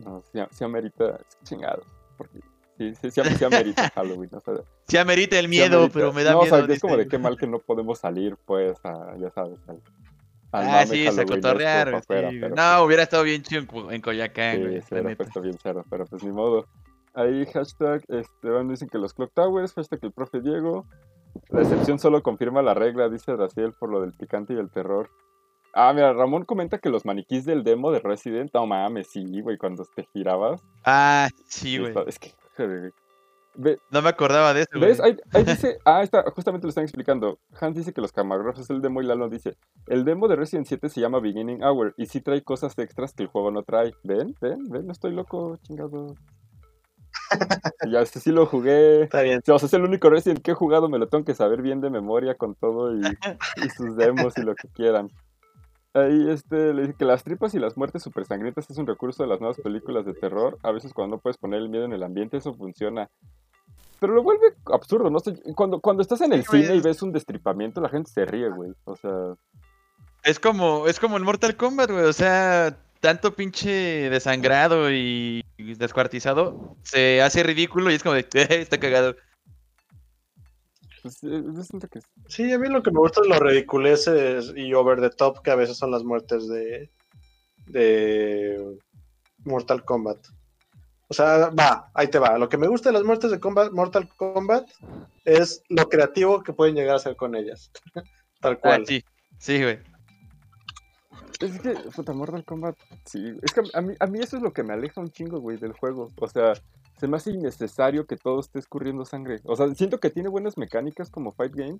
[0.00, 1.20] No, sí, sí amerita.
[1.44, 1.82] Chingado.
[2.18, 2.40] Porque
[2.76, 4.28] sí, sí, sí, sí amerita Halloween.
[4.34, 4.54] o sea,
[4.86, 5.94] Se amerita el sí miedo, amerita.
[5.94, 6.56] pero me da no, o miedo.
[6.66, 9.58] sea, es como de qué mal que no podemos salir, pues, a, ya sabes.
[9.68, 9.80] al-
[10.50, 11.94] al Ah, sí, se cotorrear.
[11.94, 12.52] afuera, sí, pero güey.
[12.56, 16.22] No, hubiera estado bien chido en, Coyacán, Sí, se hubiera puesto bien cero, pero pues
[16.24, 16.66] ni modo.
[17.14, 20.86] Ahí hashtag, este, dicen que los Clock Towers, hashtag el profe Diego.
[21.50, 25.10] La excepción solo confirma la regla, dice Raciel, por lo del picante y el terror.
[25.80, 29.56] Ah, mira, Ramón comenta que los maniquís del demo de Resident, no mames, sí, güey,
[29.56, 30.60] cuando te girabas.
[30.84, 31.94] Ah, sí, güey.
[32.08, 32.32] Es que.
[33.54, 34.88] Ve- No me acordaba de eso, güey.
[34.90, 35.00] ¿Ves?
[35.00, 37.38] Ahí, ahí dice, ah, está, justamente lo están explicando.
[37.60, 39.56] Hans dice que los camarógrafos es el demo y Lalo dice,
[39.86, 43.22] el demo de Resident 7 se llama Beginning Hour y sí trae cosas extras que
[43.24, 43.92] el juego no trae.
[44.02, 44.34] ¿Ven?
[44.40, 44.64] ¿Ven?
[44.68, 44.86] ¿Ven?
[44.86, 46.14] No estoy loco, chingado.
[47.90, 49.02] Ya, este sí lo jugué.
[49.02, 49.40] Está bien.
[49.48, 51.80] O sea, es el único Resident que he jugado, me lo tengo que saber bien
[51.80, 53.00] de memoria con todo y,
[53.64, 55.10] y sus demos y lo que quieran.
[55.94, 59.22] Ahí este, le dice que las tripas y las muertes super sangrientas es un recurso
[59.22, 60.58] de las nuevas películas de terror.
[60.62, 63.08] A veces cuando no puedes poner el miedo en el ambiente, eso funciona.
[64.00, 65.18] Pero lo vuelve absurdo, ¿no?
[65.56, 68.24] Cuando, cuando estás en el Sí, cine y es- ves un destripamiento, la gente se
[68.26, 68.72] ríe, güey.
[68.84, 69.34] O sea,
[70.22, 72.04] Es como, es como en Mortal Kombat, güey.
[72.04, 78.60] O sea, tanto pinche desangrado y descuartizado se hace ridículo y es como de, "Eh,
[78.60, 79.16] está cagado.
[81.20, 84.52] Pues, eh, yo siento que Sí, a mí lo que me gusta es los ridiculeces
[84.56, 86.90] y over the top que a veces son las muertes de,
[87.66, 88.78] de
[89.44, 90.18] Mortal Kombat.
[91.10, 92.36] O sea, va, ahí te va.
[92.38, 94.68] Lo que me gusta de las muertes de combat, Mortal Kombat
[95.24, 97.70] es lo creativo que pueden llegar a hacer con ellas.
[98.40, 98.86] Tal Ah, cual.
[98.86, 99.02] sí,
[99.38, 99.78] sí, güey.
[101.40, 103.32] Es que, puta, Mortal Kombat, sí.
[103.42, 105.56] Es que a mí, a mí eso es lo que me aleja un chingo, güey,
[105.56, 106.10] del juego.
[106.20, 106.52] O sea,
[106.98, 109.40] se me hace innecesario que todo esté escurriendo sangre.
[109.44, 111.78] O sea, siento que tiene buenas mecánicas como Fight Game,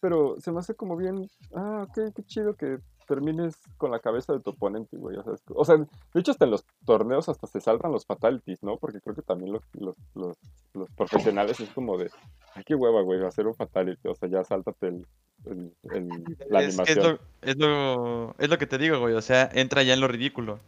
[0.00, 4.32] pero se me hace como bien, ah, ok, qué chido que termines con la cabeza
[4.32, 5.16] de tu oponente, güey.
[5.18, 5.86] O sea, es- o sea, de
[6.20, 8.78] hecho hasta en los torneos hasta se saltan los fatalities, ¿no?
[8.78, 10.38] Porque creo que también los, los, los,
[10.72, 12.10] los profesionales es como de,
[12.54, 14.08] ay, qué hueva, güey, hacer un fatality.
[14.08, 15.06] O sea, ya sáltate el,
[15.44, 16.08] el- el-
[16.48, 17.18] la Es, que es, animación.
[17.42, 19.14] lo, es, lo, es lo que te digo, güey.
[19.14, 20.58] O sea, entra ya en lo ridículo.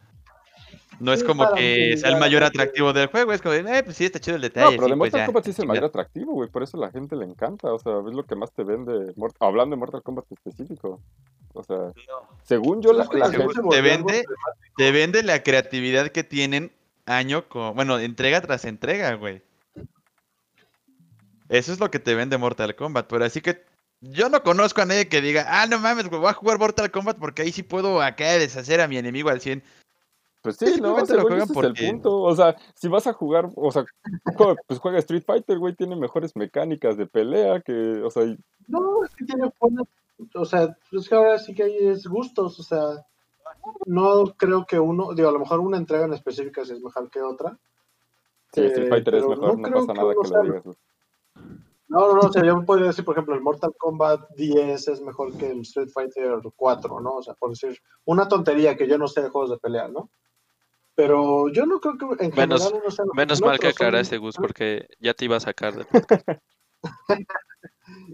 [0.99, 3.33] No es Sí, como que mí, sea el mayor atractivo del juego.
[3.33, 4.77] Es como de, eh, pues sí, está chido el No, detalle.
[4.77, 6.49] pero sí, de pues Mortal ya, Kombat sí es el mayor atractivo, güey.
[6.49, 7.73] Por eso la gente le encanta.
[7.73, 9.13] O sea, es lo que más te vende.
[9.41, 11.01] Hablando de Mortal Kombat específico.
[11.53, 11.93] O sea,
[12.43, 13.45] según yo, la, la la gente.
[13.55, 14.25] gente te vende-
[14.77, 16.73] Te vende la creatividad que tienen
[17.07, 17.75] año con.
[17.75, 19.43] Bueno, entrega tras entrega, güey.
[21.49, 23.07] Eso es lo que te vende Mortal Kombat.
[23.09, 23.63] Pero así que
[24.01, 26.91] yo no conozco a nadie que diga, ah, no mames, güey, voy a jugar Mortal
[26.91, 29.63] Kombat porque ahí sí puedo acá deshacer a mi enemigo al 100.
[30.47, 32.23] Pues sí, no, Simplemente lo juegan porque- el punto.
[32.23, 33.85] O sea, si vas a jugar, o sea,
[34.37, 38.39] juega- pues juega Street Fighter, güey, tiene mejores mecánicas de pelea que, o sea, y-
[38.69, 39.87] No, es que tiene buenas.
[40.35, 42.59] O sea, es que ahora sí que hay es gustos.
[42.61, 43.05] O sea,
[43.87, 45.13] no creo que uno.
[45.15, 47.59] Digo, a lo mejor una entrega en específica sí es mejor que otra.
[48.53, 50.63] sí, Street Eh, Fighter es mejor, no no, creo pasa que nada que lo digas.
[50.65, 50.77] güey.
[51.89, 55.01] No, no, no, o sea, yo podría decir, por ejemplo, el Mortal Kombat 10 es
[55.03, 57.15] mejor que el Street Fighter 4, ¿no?
[57.17, 60.09] O sea, por decir una tontería que yo no sé de juegos de pelea, ¿no?
[60.97, 64.37] Pero yo no creo que en Menos- general uno sea Menos mal que aclaraste, Gus,
[64.37, 65.87] porque ya te iba a sacar de...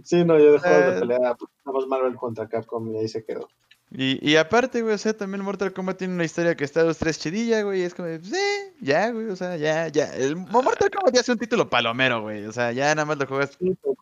[0.04, 1.00] Sí, no, yo de juegos de Eh.
[1.00, 3.48] pelea, pues, nada más Marvel contra Capcom y ahí se quedó.
[3.90, 6.96] Y, y aparte, güey, o sea, también Mortal Kombat tiene una historia que está dos,
[6.98, 10.14] tres chidilla, güey, y es como, de, pues, eh, ya, güey, o sea, ya, ya.
[10.14, 13.26] El Mortal Kombat ya es un título palomero, güey, o sea, ya nada más lo
[13.26, 13.50] juegas.
[13.58, 13.94] Sí, pero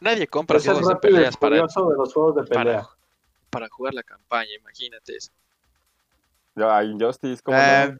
[0.00, 2.82] Nadie compra es el juegos de peleas para, de los juegos de pelea.
[2.82, 2.88] para,
[3.50, 5.30] para jugar la campaña, imagínate eso.
[6.56, 7.98] Ya, Injustice, ¿cómo Ah, no?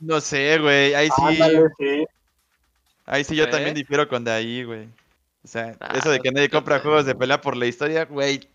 [0.00, 2.06] No sé, güey, ahí sí, Ándale, sí.
[3.06, 3.48] ahí sí yo ¿Eh?
[3.48, 4.86] también difiero con de ahí, güey.
[5.44, 8.48] O sea, Ah, eso de que nadie compra juegos de pelea por la historia, güey.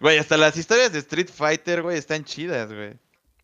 [0.00, 2.94] Güey, hasta las historias de Street Fighter, güey, están chidas, güey.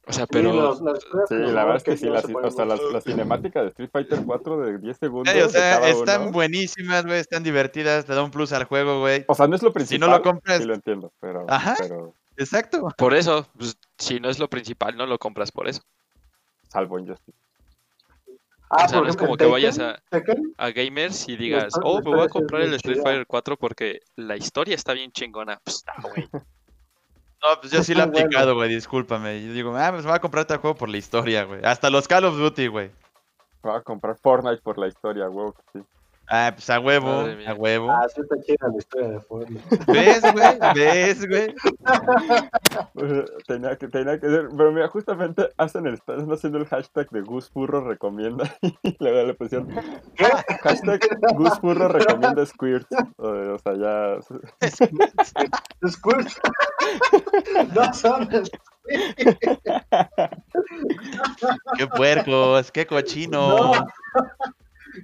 [0.07, 0.53] O sea, Sí, pero...
[0.53, 0.99] los- las
[1.29, 2.93] Sí, la verdad es que sí, no la, se ci- pueden o sea, las- ver.
[2.93, 5.35] la cinemática de Street Fighter 4 de 10 segundos.
[5.35, 6.33] O sea, cada están uno.
[6.33, 9.25] buenísimas, güey, están divertidas, te da un plus al juego, güey.
[9.29, 10.09] O sea, no es lo Si principal.
[10.11, 11.47] no lo compras, Sí lo entiendo, pero...
[11.49, 11.75] Ajá.
[11.79, 12.87] pero exacto.
[12.99, 15.83] Por eso, pues, si no es lo principal, no lo compras por eso.
[16.69, 17.39] salvo Injustice.
[18.71, 20.03] Ah, o sea, no es como que vayas a,
[20.57, 23.03] a gamers y digas, oh, la me voy a comprar el Street.
[23.03, 25.61] Fighter 4 porque la historia está bien chingona.
[25.65, 26.29] Pues, ah, güey.
[27.45, 29.45] No, pues yo sí lo he aplicado, güey, discúlpame.
[29.45, 31.61] Yo digo, ah, pues me voy a comprar este juego por la historia, güey.
[31.63, 32.91] Hasta los Call of Duty, güey.
[33.63, 35.85] Voy a comprar Fortnite por la historia, que sí.
[36.29, 37.91] Ah, pues a huevo, a huevo.
[37.91, 39.65] Ah, sí está chida la historia de Fortnite.
[39.87, 40.59] ¿Ves, güey?
[40.75, 41.55] ¿Ves, güey?
[43.47, 47.21] tenía que, tenía que ser, pero mira, justamente hacen el, están haciendo el hashtag de
[47.21, 49.69] Gus Furro recomienda y luego le pusieron
[50.63, 51.01] hashtag
[51.35, 52.87] Gus Furro recomienda Squirt.
[53.19, 54.19] O, o sea, ya
[55.89, 56.29] Squirt.
[57.75, 58.29] no son
[61.77, 63.75] Qué puercos, qué cochino.
[63.75, 63.87] No.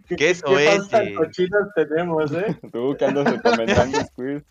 [0.09, 2.47] ¿Qué, ¿Qué qué cochinas tenemos, eh?
[2.73, 3.99] tú que andas recomendando.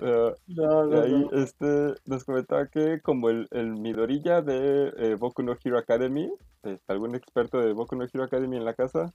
[0.00, 1.42] Eh, No, y no, ahí no.
[1.42, 6.32] este, nos comentaba que como el, el Midorilla de eh, Boku no Hero Academy,
[6.62, 9.12] este, algún experto de Boku no Hero Academy en la casa,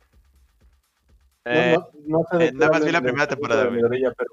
[1.45, 3.77] Eh, no, no, no sé eh, nada más vi la primera Squirt temporada, de güey.
[3.81, 4.29] Midoriya, pero,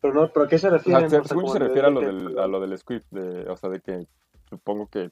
[0.00, 1.10] pero no, ¿pero a qué se O refieren?
[1.10, 3.48] sea, se- O según se de- refiere a lo del, a lo del script, de,
[3.50, 4.06] o sea, de que
[4.48, 5.10] supongo que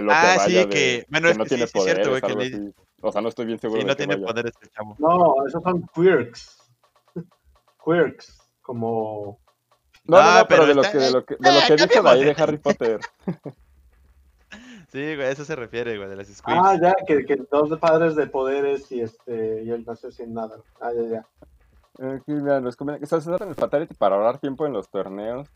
[0.00, 1.66] de lo Ah, que sí, vaya de, que- bueno, que es no que sí, tiene
[1.68, 2.72] sí es cierto, poderes, güey, que le-.
[3.00, 4.26] O sea, no estoy bien seguro Sí, de no que tiene vaya.
[4.26, 4.96] poder este chavo.
[4.98, 6.58] No, esos son quirks.
[7.84, 9.38] Quirks, como...
[10.04, 11.58] No, no, Ah, no, pero, pero de lo está- que, de lo que, de lo
[11.58, 13.00] eh, que he dicho de ahí de de Harry Potter.
[14.90, 16.42] Sí, güey, a eso se refiere, güey, de las squids.
[16.46, 20.32] Ah, ya, que, que dos de padres de poderes y este y él nació sin
[20.32, 20.56] nada.
[20.80, 21.02] Ah, ya,
[22.00, 22.06] ya.
[22.14, 25.46] Aquí, mira, comentan que se usan el Fatality para ahorrar tiempo en los torneos.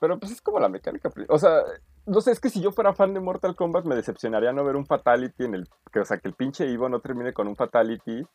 [0.00, 1.10] Pero pues es como la mecánica.
[1.30, 1.62] O sea,
[2.08, 4.76] no sé, es que si yo fuera fan de Mortal Kombat me decepcionaría no ver
[4.76, 5.68] un Fatality en el.
[5.92, 8.26] Que, o sea, que el pinche Ivo no termine con un Fatality.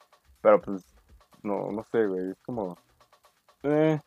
[0.41, 0.85] Pero pues,
[1.43, 2.31] no, no sé, güey.
[2.31, 2.77] Es como.
[3.63, 3.99] Eh.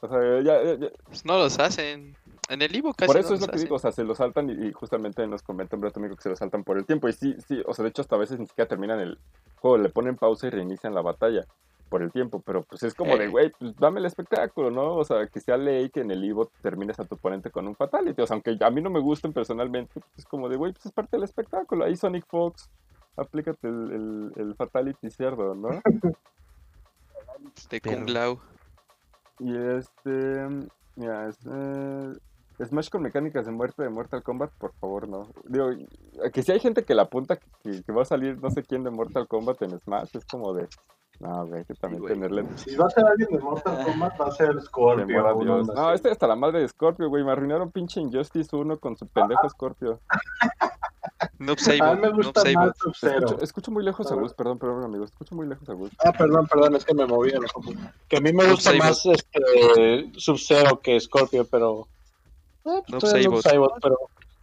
[0.00, 2.14] O sea, ya, ya- ya- Pues no los hacen.
[2.50, 4.04] En el Ivo casi Por no eso es los lo que digo, o sea, se
[4.04, 6.84] lo saltan y, y justamente nos comenta un amigo que se lo saltan por el
[6.84, 7.08] tiempo.
[7.08, 9.18] Y sí, sí, o sea, de hecho hasta a veces ni siquiera terminan el
[9.60, 11.46] juego, le ponen pausa y reinician la batalla
[11.94, 12.42] por el tiempo.
[12.44, 13.28] Pero pues es como de, Eh.
[13.28, 14.96] güey, pues dame el espectáculo, ¿no?
[14.96, 17.76] O sea, que sea ley que en el Evo termines a tu oponente con un
[17.76, 18.20] fatality.
[18.20, 20.86] O sea, aunque a mí no me gusten personalmente, pues es como de, güey, pues
[20.86, 21.84] es parte del espectáculo.
[21.84, 22.68] Ahí Sonic Fox,
[23.16, 25.68] aplícate el, el, el fatality cerdo, ¿no?
[27.70, 28.40] De Kung Lao.
[29.38, 30.48] Y este,
[30.96, 32.12] mira, es, eh,
[32.64, 35.28] Smash con mecánicas de muerte de Mortal Kombat, por favor, no.
[35.44, 35.70] Digo,
[36.32, 38.62] que si hay gente que la apunta que, que- que va a salir no sé
[38.62, 40.68] quién de Mortal Kombat en Smash, es como de,
[41.20, 42.14] no, güey, hay que también güey.
[42.14, 45.26] tenerle Si va a ser alguien de Mortal Kombat, va a ser Scorpio.
[45.26, 45.96] a No, así.
[45.96, 49.48] este hasta la madre de Scorpio, güey, me arruinaron pinche Injustice 1 con su pendejo
[49.48, 50.00] Scorpio.
[51.38, 52.76] Noob A mí me Noob gusta más.
[53.02, 54.16] Escucho, escucho muy lejos a A.
[54.16, 55.90] Gus, perdón, perdón, amigo, escucho muy lejos a Gus.
[56.04, 57.32] Ah, perdón, perdón, es que me moví.
[57.32, 57.38] a.
[58.08, 61.86] Que a mí me gusta más este, Sub-Zero que Scorpio, pero.
[62.64, 63.42] Eh, pues Noob Saibot.
[63.42, 63.96] Saibot, pero,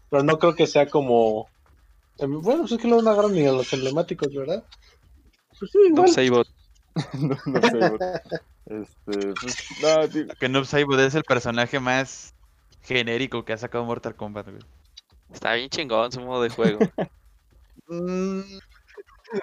[0.10, 1.48] pero no creo que sea como.
[2.20, 4.64] eh, Bueno, pues es que lo agarran ni a los emblemáticos, ¿verdad?
[5.60, 6.08] Pues sí, Noob.
[6.08, 6.48] Saibot.
[7.14, 8.00] no, no sé, güey.
[8.66, 12.34] Este, pues, no, digo, Que Noob Saibot es el personaje más
[12.84, 14.64] genérico que ha sacado Mortal Kombat, güey.
[15.34, 16.80] Está bien chingón su modo de juego.
[17.88, 18.42] Mm,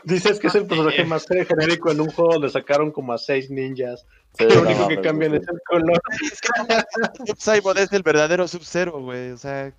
[0.04, 3.50] Dices que es el personaje más genérico en un juego donde sacaron como a seis
[3.50, 4.04] ninjas.
[4.36, 6.00] sí, Lo no único que cambian es el color.
[6.32, 9.30] Es que no, Noob Saibot es el verdadero Sub-Zero, güey.
[9.30, 9.72] O sea,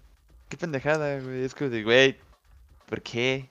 [0.47, 1.43] qué pendejada, güey.
[1.43, 2.17] Es de, güey,
[2.87, 3.49] ¿por qué?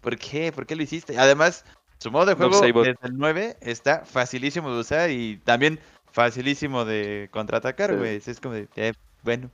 [0.00, 0.52] ¿Por qué?
[0.52, 1.18] ¿Por qué lo hiciste?
[1.18, 1.64] Además,
[1.98, 2.86] su modo de juego Saibot.
[2.86, 5.78] desde el 9 está facilísimo de usar y también
[6.12, 7.96] facilísimo de contraatacar, Sí.
[7.96, 8.22] güey.
[8.24, 8.92] Es como de, eh,
[9.22, 9.50] bueno.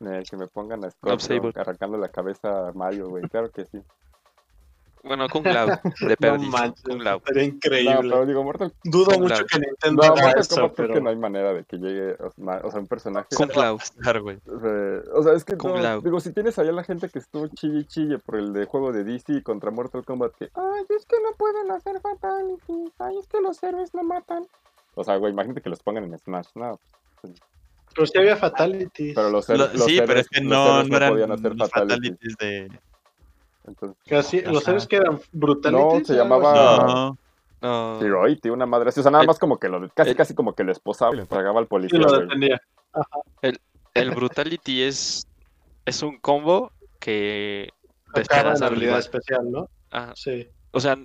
[0.00, 1.56] Eh, que me pongan a Scorpio Saibot.
[1.56, 3.80] arrancando la cabeza a Mario, güey, claro que sí.
[5.06, 6.48] Bueno, Kung Lao, de No perdiz.
[6.50, 7.20] manches, Kung Lao.
[7.24, 7.96] sería No, increíble.
[8.02, 9.46] pero digo, Mortal, Dudo Kung mucho Lao.
[9.46, 10.94] que Nintendo no, haga eso, pero...
[10.94, 13.28] que no hay manera de que llegue, o sea, un personaje...
[13.36, 13.78] Kung Lao.
[14.00, 14.38] Claro, güey.
[15.14, 16.00] o sea, es que Kung no, Lao.
[16.00, 19.04] digo, si tienes allá la gente que estuvo chille chille por el de juego de
[19.04, 23.40] DC contra Mortal Kombat, que, ay, es que no pueden hacer fatalities, ay, es que
[23.40, 24.46] los héroes no matan.
[24.94, 26.80] O sea, güey, imagínate que los pongan en Smash, no.
[27.94, 29.14] Pero sí había fatalities.
[29.14, 31.70] Pero los, Lo- los sí, pero héroes- es que no, no eran podían hacer fatalities.
[32.18, 32.70] fatalities de...
[33.66, 36.00] Entonces, Casi, ¿Los héroes que eran brutalities?
[36.00, 37.16] No, se llamaba-?
[37.62, 38.36] No, No.
[38.40, 40.34] tiene una madre así, o sea, nada El- más como que lo, casi el- casi
[40.34, 42.20] como que lo esposaba y le entregaba al Sí, policía, lo güey.
[42.22, 42.60] detenía.
[43.94, 45.26] El Brutality es,
[45.86, 46.70] es un combo
[47.00, 47.70] que
[48.30, 49.68] al habilidad especial, ¿no?
[49.90, 50.12] Ajá.
[50.14, 50.48] Sí.
[50.72, 50.98] O sea,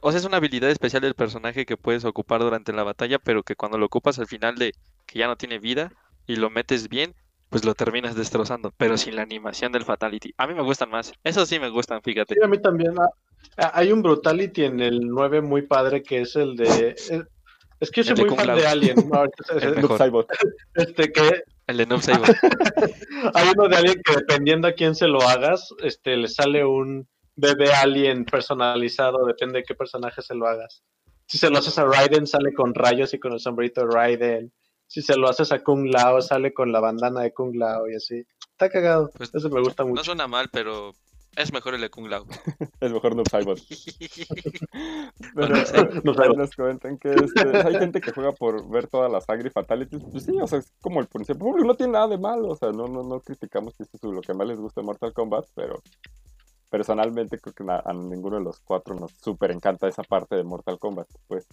[0.00, 3.42] o sea, es una habilidad especial del personaje que puedes ocupar durante la batalla, pero
[3.42, 4.72] que cuando lo ocupas al final de
[5.06, 5.92] que ya no tiene vida
[6.26, 7.14] y lo metes bien,
[7.50, 10.32] pues lo terminas destrozando, pero sin la animación del Fatality.
[10.38, 11.12] A mí me gustan más.
[11.22, 12.34] Eso sí me gustan, fíjate.
[12.34, 12.94] Sí, a mí también.
[12.98, 13.08] ah,
[13.58, 16.90] ah, Hay un Brutality en el 9 muy padre que es el de...
[16.90, 17.12] Es,
[17.80, 18.56] es que yo soy El muy fan Lao.
[18.56, 18.96] de Alien.
[19.08, 19.18] ¿no?
[19.18, 20.26] Ahorita se- El
[20.74, 22.00] este, que El de Noob
[23.34, 27.06] hay uno de Alien que dependiendo a quién se lo hagas, este, le sale un
[27.36, 30.82] bebé Alien personalizado, depende de qué personaje se lo hagas.
[31.26, 34.52] Si se lo haces a Raiden, sale con rayos y con el sombrerito de Raiden.
[34.94, 37.96] Si se lo haces a Kung Lao, sale con la bandana de Kung Lao y
[37.96, 38.24] así.
[38.52, 39.10] Está cagado.
[39.16, 40.04] Pues, Eso me gusta No mucho.
[40.04, 40.92] suena mal, pero
[41.34, 42.24] es mejor el de Kung Lao.
[42.80, 43.58] El mejor Noob Saibot.
[43.58, 43.74] Pero,
[45.34, 45.72] Bueno, sí.
[45.74, 46.00] eh,
[46.36, 50.00] Nos comentan que este, hay gente que juega por ver toda la sangre y fatalities.
[50.12, 51.40] Pues sí, o sea, es como el principio.
[51.40, 52.50] Público no tiene nada de malo.
[52.50, 54.86] O sea, no, no, no criticamos que eso es lo que más les gusta de
[54.86, 55.82] Mortal Kombat, pero
[56.70, 60.78] personalmente creo que a ninguno de los cuatro nos súper encanta esa parte de Mortal
[60.78, 61.08] Kombat.
[61.26, 61.48] Pues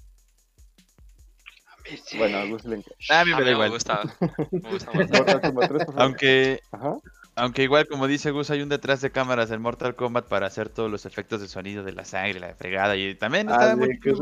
[2.18, 3.70] bueno, a Gus le enc- a mí A me da mí me igual.
[3.72, 4.02] gusta,
[4.52, 5.10] me gusta más.
[5.10, 6.02] Mortal Kombat 3, por favor.
[6.02, 6.98] Aunque, Ajá.
[7.36, 10.70] aunque igual, como dice Gus, hay un detrás de cámaras en Mortal Kombat para hacer
[10.70, 12.95] todos los efectos de sonido de la sangre, la fregada.
[12.95, 14.14] Y también Ah, está sí, muy que.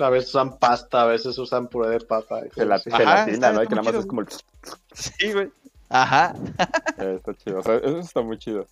[0.00, 2.40] A veces usan pasta, a veces usan puré de papa.
[2.46, 2.86] y Gelat-.
[2.92, 3.62] Ajá, Gelatina, ¿no?
[3.64, 4.28] Y que nada más es como el...
[4.92, 5.50] Sí, güey.
[5.88, 6.34] Ajá.
[6.98, 8.66] Eh, está chido, o sea, eso está muy chido.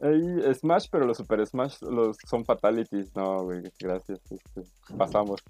[0.00, 3.14] Ey, Smash, pero los Super Smash los, son fatalities.
[3.14, 4.18] No, güey, gracias.
[4.30, 4.62] este,
[4.98, 5.40] pasamos.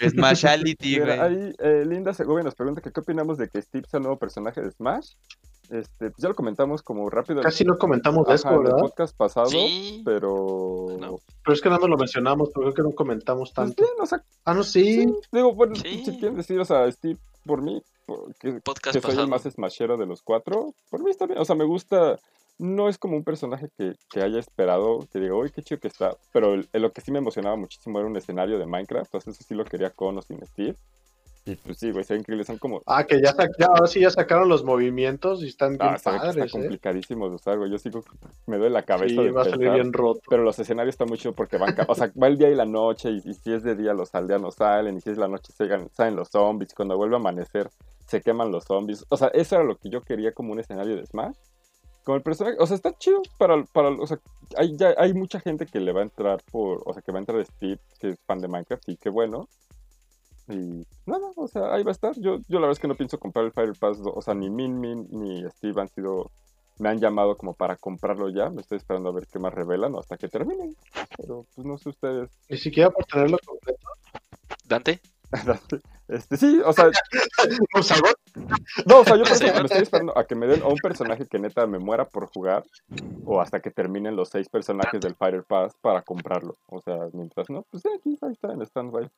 [0.00, 1.18] Smashality, güey.
[1.18, 4.18] ahí eh, Linda Segovia nos pregunta que qué opinamos de que Steve sea el nuevo
[4.18, 5.12] personaje de Smash.
[5.68, 7.42] Este, pues ya lo comentamos como rápido.
[7.42, 8.78] Casi no comentamos de eso, en el ¿verdad?
[8.78, 10.86] podcast pasado, Sí, pero...
[11.00, 11.16] No.
[11.42, 13.82] Pero es que nada más lo mencionamos, pero creo que no comentamos Pues tanto.
[13.82, 15.02] bien, o sea, Ah, no, sí.
[15.02, 16.02] sí, digo, bueno, Sí.
[16.04, 19.28] si quieren decir, o sea, Steve, por mí, por- que, podcast que soy el pasado.
[19.28, 22.16] más smashero de los cuatro, por mí está bien, o sea, me gusta,
[22.58, 25.88] no es como un personaje que, que haya esperado, que diga, uy, qué chido que
[25.88, 29.34] está, pero el- lo que sí me emocionaba muchísimo era un escenario de Minecraft, entonces
[29.34, 30.74] eso sí lo quería con o sin Steve,
[31.44, 34.00] y pues sí, güey, se ven increíbles, son como, Ah, que ya, ya ahora sí
[34.00, 36.50] ya sacaron los movimientos y están bien ah, ve que está padres, ¿eh?
[36.50, 38.02] complicadísimo de usar, güey, yo sigo,
[38.46, 40.22] me duele la cabeza Sí, de va a salir bien roto.
[40.28, 42.64] Pero los escenarios están muy chidos porque van, o sea, va el día y la
[42.66, 45.52] noche, y, y si es de día los aldeanos salen, y si es la noche
[45.52, 47.70] salen, salen los zombies, y cuando vuelve a amanecer
[48.08, 49.04] se queman los zombies.
[49.08, 51.36] O sea, eso era lo que yo quería como un escenario de Smash.
[52.06, 54.20] Como el personaje, o sea, está chido para, para o sea,
[54.56, 57.18] hay, ya, hay mucha gente que le va a entrar por, o sea, que va
[57.18, 59.48] a entrar Steve, que es fan de Minecraft, y qué bueno.
[60.48, 62.14] Y nada, o sea, ahí va a estar.
[62.14, 64.48] Yo, yo la verdad es que no pienso comprar el Fire Pass, o sea, ni
[64.48, 66.30] Min Min ni Steve han sido
[66.78, 68.50] me han llamado como para comprarlo ya.
[68.50, 70.76] Me estoy esperando a ver qué más revelan o hasta que terminen.
[71.16, 72.30] Pero pues no sé ustedes.
[72.48, 73.88] Ni siquiera por tenerlo completo.
[74.64, 75.00] Dante,
[76.08, 76.84] Este, sí, o sea,
[78.86, 81.26] no, o sea, yo ejemplo, me estoy esperando a que me den a un personaje
[81.26, 82.64] que neta me muera por jugar
[83.24, 86.56] o hasta que terminen los seis personajes del Fire Pass para comprarlo.
[86.66, 89.10] O sea, mientras no, pues sí, aquí ahí está en stand-by.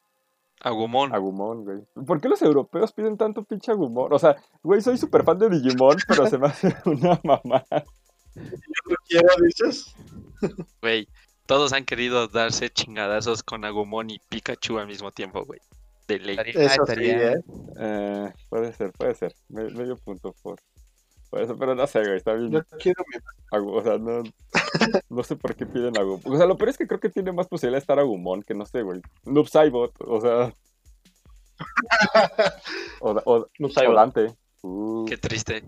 [0.60, 1.14] Agumon.
[1.14, 2.06] Agumon, güey.
[2.06, 4.12] ¿Por qué los europeos piden tanto pinche Agumon?
[4.12, 7.64] O sea, güey, soy súper fan de Digimon, pero se me hace una mamá.
[8.34, 8.42] Yo
[8.86, 9.94] lo quiero, dices.
[10.80, 11.06] Güey,
[11.46, 15.60] todos han querido darse chingadazos con Agumon y Pikachu al mismo tiempo, güey.
[16.08, 16.36] De ley.
[16.54, 17.34] Eso sí, ¿eh?
[17.78, 19.34] Eh, puede ser, puede ser.
[19.48, 20.58] Me- medio punto por.
[21.30, 22.50] Por eso, pero no sé, güey, está bien.
[22.50, 23.18] Yo quiero mi
[23.56, 24.22] Agu- O sea, no,
[25.10, 26.22] no sé por qué piden Agumon.
[26.24, 28.54] O sea, lo peor es que creo que tiene más posibilidad de estar Agumon que
[28.54, 29.00] no sé, güey.
[29.26, 30.52] Noob Saibot, o sea.
[33.00, 33.94] O, o, no o sabor.
[33.96, 34.34] Dante.
[34.62, 35.62] Uh, Qué triste.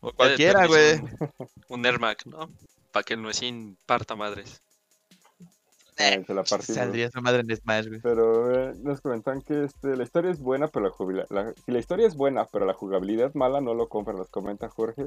[0.00, 0.98] O cualquiera, güey.
[1.00, 1.08] Un,
[1.68, 2.50] un Ermac, ¿no?
[2.92, 4.62] Para que el nuecín parta madres.
[5.96, 6.76] Eh, se la partimos.
[6.76, 8.00] Saldría su madre en Smash, güey.
[8.00, 11.54] Pero eh, nos comentan que este, la historia es buena, pero la jugabilidad.
[11.64, 14.16] si la historia es buena, pero la jugabilidad es mala, no lo compran.
[14.16, 15.06] Nos comenta Jorge.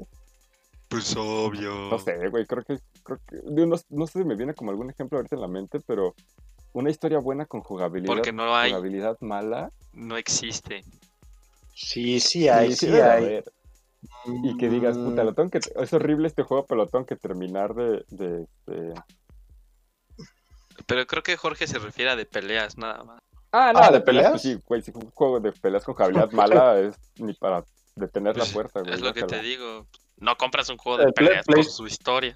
[0.88, 1.90] Pues obvio.
[1.90, 2.80] No sé, güey, creo que.
[3.04, 5.48] Creo que digo, no, no sé si me viene como algún ejemplo ahorita en la
[5.50, 6.16] mente, pero
[6.74, 8.14] una historia buena con jugabilidad.
[8.14, 9.72] Porque no hay, Jugabilidad mala.
[9.94, 10.84] no existe.
[11.74, 13.44] Sí, sí hay, sí, hay.
[14.44, 17.06] y que digas, puta, Mm, lo tengo que, es horrible este juego, pero lo tengo
[17.06, 18.94] que terminar de, de, de-
[20.86, 23.22] Pero creo que Jorge se refiere a de peleas, nada más.
[23.52, 25.96] Ah, no, Ah, de ¿de peleas, pues sí, güey, si un juego de peleas con
[25.96, 27.64] jabilidad mala es ni para
[27.96, 28.94] detener la Pues, puerta, güey.
[28.94, 29.88] es lo que te digo.
[30.18, 32.36] No compras un juego de El Play- peleas Play- por su historia.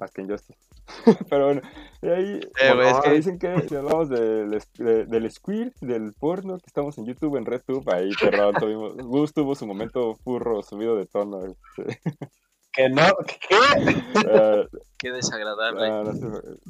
[0.00, 0.58] Más que Injustice.
[1.30, 1.60] Pero bueno,
[2.00, 6.14] y ahí Eh, es bueno, que- dicen que si hablamos del, de- del squirt, del
[6.14, 10.62] porno, que estamos en YouTube, en RedTube, ahí, perdón, tuvimos, Gus tuvo su momento furro
[10.62, 11.44] subido de tono.
[11.44, 12.00] este,
[12.72, 13.56] Que no, ¿qué?
[14.30, 14.66] eh,
[15.06, 15.86] Qué desagradable.
[15.88, 16.26] ah, no sé,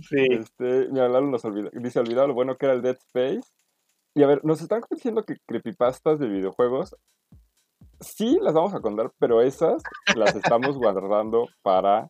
[0.08, 0.26] Sí.
[0.30, 3.48] Este, mira, Lalo nos olvidó, dice olvidado lo bueno que era el Dead Space.
[4.14, 6.96] Y a ver, nos están diciendo que creepypastas de videojuegos
[8.00, 9.82] sí las vamos a contar, pero esas
[10.16, 12.08] las estamos guardando para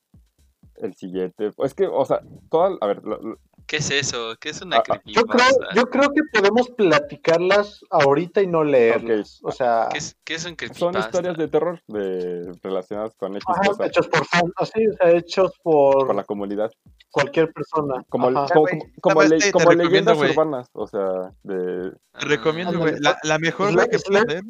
[0.77, 1.51] el siguiente.
[1.59, 2.21] Es que, o sea,
[2.51, 4.37] todas, a ver, lo- lo- ¿Qué es eso?
[4.41, 5.75] ¿Qué es una Ah, ah, Yo creo, creepypasta?
[5.75, 9.41] yo creo que podemos platicarlas ahorita y no leerlas.
[9.43, 10.99] O sea, ¿Qué es, qué es un son creepypasta?
[11.01, 15.11] historias de terror de, relacionadas con X ajá, cosas, hechos por fan, así, o sea,
[15.11, 16.71] hechos por por la comunidad.
[17.11, 18.05] cualquier persona.
[18.09, 18.47] Como, Ajá.
[18.55, 21.93] como, güey, como, como nada más le- te- como recomiendo, leyendas urbanas, o sea, de...
[22.13, 22.95] Ah, Recomiendo, güey.
[23.01, 24.43] La, la mejor, güey, que puedes leer.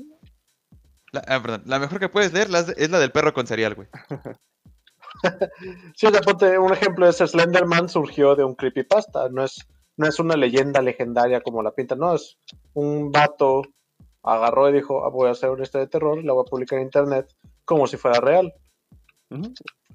[1.12, 1.62] La, ah, perdón.
[1.64, 3.88] La mejor que puedes leer las- es la del perro con cereal, güey.
[5.94, 9.66] Sí, ponte un ejemplo es Slenderman surgió de un creepypasta, no es,
[9.96, 12.38] no es una leyenda legendaria como la pinta, no, es
[12.74, 13.62] un vato
[14.22, 16.78] agarró y dijo, "Ah, voy a hacer una historia de terror, la voy a publicar
[16.78, 17.32] en internet
[17.64, 18.52] como si fuera real.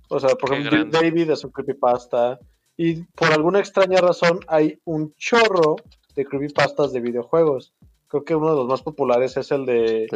[0.10, 0.98] O sea, por Qué ejemplo, grande.
[0.98, 2.40] David es un creepypasta
[2.78, 5.76] y por alguna extraña razón hay un chorro
[6.16, 7.74] de creepypastas de videojuegos.
[8.08, 10.08] Creo que uno de los más populares es el de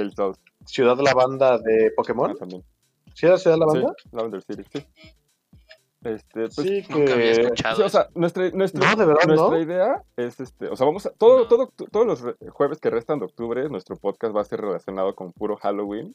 [0.65, 2.36] Ciudad Lavanda de ah, Pokémon.
[2.38, 2.64] también.
[3.16, 3.96] ¿Sí era Ciudad Lavanda?
[4.02, 4.86] Sí, Lavender City, sí.
[6.04, 7.42] Este, pues, Sí, Nunca había que...
[7.42, 8.10] escuchado Sí, o sea, eso.
[8.14, 9.60] nuestra, nuestra, No, de verdad, nuestra ¿no?
[9.60, 11.48] idea es, este, o sea, vamos a, todo, No.
[11.48, 15.32] todo, todos los jueves que restan de octubre, nuestro podcast va a ser relacionado con
[15.34, 16.14] puro Halloween.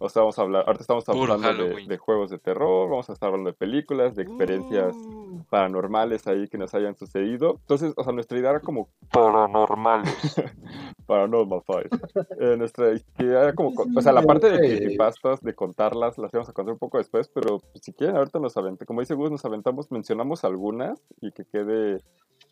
[0.00, 3.28] O sea, vamos a hablar, ahorita estamos hablando de, juegos de terror, vamos a estar
[3.28, 5.42] hablando de películas, de experiencias Uh.
[5.50, 7.56] paranormales ahí que nos hayan sucedido.
[7.60, 10.14] Entonces, o sea, nuestra idea era como Paranormales.
[11.06, 11.62] Paranormal.
[12.38, 16.32] Eh, nuestra idea era como, co- o sea, la parte de creepypastas, de contarlas, las
[16.32, 19.14] íbamos a contar un poco después, pero pues, si quieren, ahorita nos aventamos, como dice
[19.14, 21.98] Gus, nos aventamos, mencionamos algunas y que quede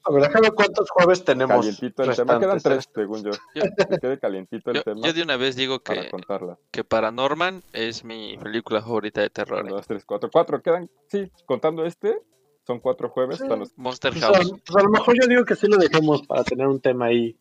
[0.09, 1.57] A ver, déjame cuántos jueves tenemos.
[1.57, 2.39] calientito el tema.
[2.39, 2.91] Quedan tres, ¿eh?
[2.95, 3.31] según yo.
[3.55, 6.59] Yo- Que quede calientito el Yo, tema yo de una vez digo para que, contarla.
[6.71, 9.65] que Paranorman es mi película favorita de terror.
[9.65, 10.31] Uno, dos, tres, cuatro.
[10.33, 12.21] Cuatro, quedan, sí, contando este,
[12.67, 13.39] son cuatro jueves.
[13.39, 13.49] Sí.
[13.49, 14.37] los- Monster Pues, House.
[14.37, 17.07] a, pues, a lo mejor yo digo que sí lo dejemos para tener un tema
[17.07, 17.33] ahí.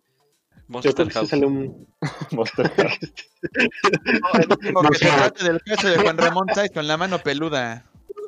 [0.56, 1.30] Yo Monster creo que sí House.
[1.30, 1.88] sale un...
[2.32, 3.00] Monster House.
[4.34, 7.86] el último No que del caso de Juan Ramón con la mano peluda.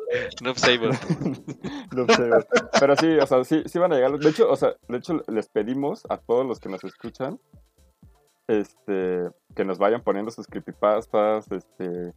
[0.42, 0.92] Noob Saber.
[1.96, 2.30] No sé,
[2.80, 4.18] pero sí, o sea, sí, sí van a llegar.
[4.20, 7.40] De hecho, o sea, de hecho les pedimos a todos los que nos escuchan,
[8.48, 12.14] este, que nos vayan poniendo sus creepypastas, este,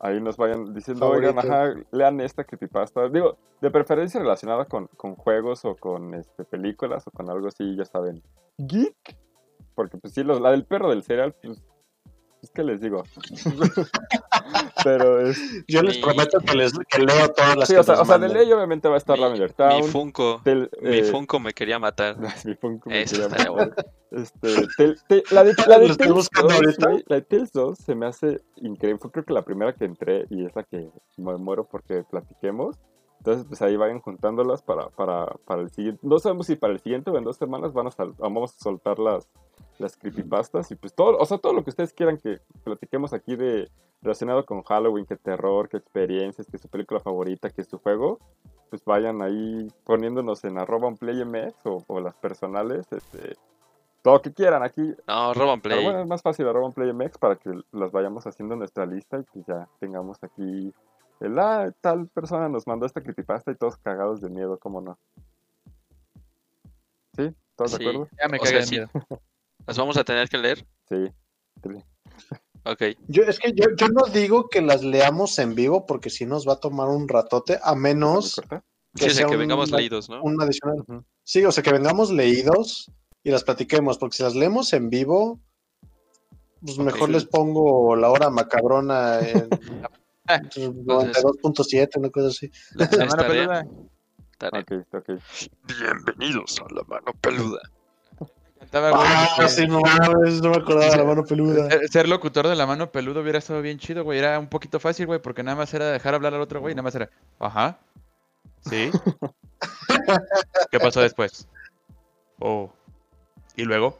[0.00, 1.56] ahí nos vayan diciendo, oigan, Favoritos.
[1.84, 3.08] ajá, lean esta creepypasta.
[3.08, 7.76] Digo, de preferencia relacionada con, con juegos o con este, películas o con algo así,
[7.76, 8.22] ya saben.
[8.58, 9.16] Geek,
[9.74, 11.62] porque pues sí, los- la del perro del cereal, pues,
[12.42, 13.02] es que les digo.
[14.84, 15.38] pero es...
[15.66, 18.04] Yo les Mi- prometo que, les, que leo todas las Sí, que o sea, o
[18.04, 19.84] sea, de ley obviamente va a estar Mi- Lavender Mi Town.
[19.84, 20.40] Funko.
[20.44, 22.16] Tel- Mi eh, Funko me quería matar.
[22.44, 23.50] mi Funko me Eso quería matar.
[23.50, 23.72] bueno.
[24.10, 26.88] Este, tel- te- la de, la de ¿Lo estoy Tales buscando 2, ahorita?
[26.90, 28.98] güey, la de Tales 2 se me hace increíble.
[29.00, 32.76] Fue creo que la primera que entré y es la que me muero porque platiquemos.
[33.28, 36.00] Entonces, pues ahí vayan juntándolas para, para, para el siguiente.
[36.02, 38.58] No sabemos si para el siguiente o en dos semanas van a sal- vamos a
[38.58, 39.28] soltar las,
[39.78, 43.36] las creepypastas y pues todo, o sea, todo lo que ustedes quieran que platiquemos aquí
[43.36, 43.68] de
[44.00, 48.18] relacionado con Halloween, que terror, que experiencias, que su película favorita, que su juego,
[48.70, 53.36] pues vayan ahí poniéndonos en arroba un playmx o, o las personales, este,
[54.00, 54.94] todo lo que quieran aquí.
[55.06, 55.84] No, Roban Pero Play.
[55.84, 59.18] bueno, es más fácil arroba un playmx para que las vayamos haciendo en nuestra lista
[59.18, 60.72] y que ya tengamos aquí
[61.20, 64.98] el, ah, tal persona nos mandó esta creepypasta y todos cagados de miedo, ¿cómo no?
[67.16, 67.34] ¿Sí?
[67.56, 67.78] ¿Todos Sí.
[67.78, 68.08] de acuerdo?
[68.20, 68.70] Ya me cagué de sí.
[68.76, 68.88] miedo.
[69.66, 70.66] ¿Las vamos a tener que leer?
[70.88, 71.12] Sí.
[72.64, 72.82] Ok.
[73.08, 76.46] Yo, es que yo, yo no digo que las leamos en vivo porque si nos
[76.48, 78.40] va a tomar un ratote, a ¿Me menos?
[78.48, 78.56] Que
[78.94, 80.22] Sí, o sea, sea que un- vengamos leídos, ¿no?
[80.22, 80.84] un adicional.
[81.22, 82.90] Sí, o sea, que vengamos leídos
[83.22, 85.38] y las platiquemos, porque si las leemos en vivo,
[86.64, 89.48] pues mejor les pongo la hora macabrona en
[90.28, 92.50] 92.7, una cosa así.
[92.74, 93.28] La, la mano Tarea.
[93.28, 93.66] peluda.
[94.38, 94.60] Tarea.
[94.60, 95.10] Ok, ok.
[95.66, 97.60] Bienvenidos a la mano peluda.
[98.58, 101.70] Cantaba, güey, Ah, que sí, no no me acordaba de la mano peluda.
[101.70, 104.18] ser, ser locutor de la mano peluda hubiera estado bien chido, güey.
[104.18, 106.82] Era un poquito fácil, güey, porque nada más era dejar hablar al otro güey, nada
[106.82, 107.78] más era, ajá,
[108.68, 108.90] sí.
[110.70, 111.48] ¿Qué pasó después?
[112.40, 112.70] Oh.
[113.56, 113.98] ¿Y luego?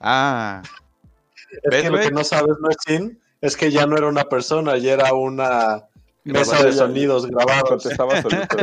[0.00, 0.62] Ah.
[1.62, 2.08] Es ¿Ves, que lo güey?
[2.08, 5.12] que no sabes, no es sin, es que ya no era una persona, ya era
[5.14, 5.84] una
[6.24, 7.68] mesa de sonidos grabados.
[7.68, 8.56] Contestaba solito.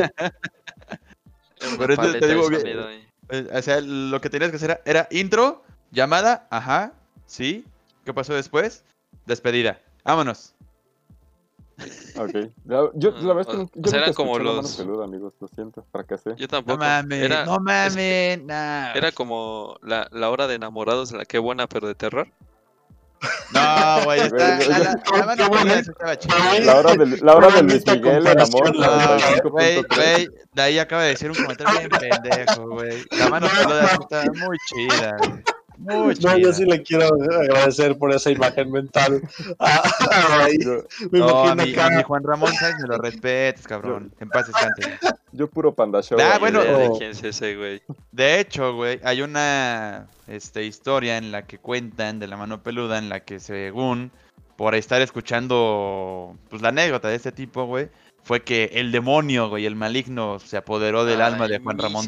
[1.78, 3.08] Pero te digo bien-.
[3.30, 6.94] Eh, O sea, lo que tenías que hacer era, era intro, llamada, ajá,
[7.26, 7.66] sí.
[8.06, 8.84] ¿Qué pasó después?
[9.26, 9.82] Despedida.
[10.06, 10.54] Vámonos.
[12.18, 12.50] Ok.
[12.96, 15.34] Yo, la verdad es que O- nunca- o yo sea, eran como los- peluda, amigos.
[15.40, 16.32] Lo siento, fracasé.
[16.38, 16.78] Yo No tampoco.
[16.80, 18.94] mames, era, no mames, nah.
[18.96, 22.30] era como la, la hora de enamorados, la que buena, pero de terror.
[23.52, 24.60] No, güey, está.
[24.60, 26.60] La, la, la mano estaba chida.
[26.62, 28.64] La hora de, la hora de Luis Miguel en amor.
[28.64, 29.50] comparación, la No, 95.3.
[29.50, 31.90] güey, güey, de ahí acaba de decir un comentario bien
[32.22, 33.06] pendejo, güey.
[33.12, 35.44] La mano peluda está muy chida, güey.
[35.78, 36.16] Muy.
[36.16, 39.22] No, yo sí le quiero agradecer por esa imagen mental.
[39.60, 40.48] Ah,
[41.12, 41.86] me No, a imagino mi, acá.
[41.88, 44.12] a mi Juan Ramón Sáenz me lo respetes, cabrón.
[44.20, 44.98] En paz descanse.
[45.32, 46.18] yo puro panda show.
[46.22, 46.62] Ah, bueno.
[46.64, 46.98] Idea de Oh.
[46.98, 47.82] quién es ese, güey.
[48.12, 52.98] De hecho, güey, hay una este, historia en la que cuentan de la mano peluda
[52.98, 54.12] en la que según
[54.56, 57.90] por estar escuchando pues la anécdota de este tipo, güey,
[58.28, 62.06] fue que el demonio, güey, el maligno se apoderó del alma de Juan Ramón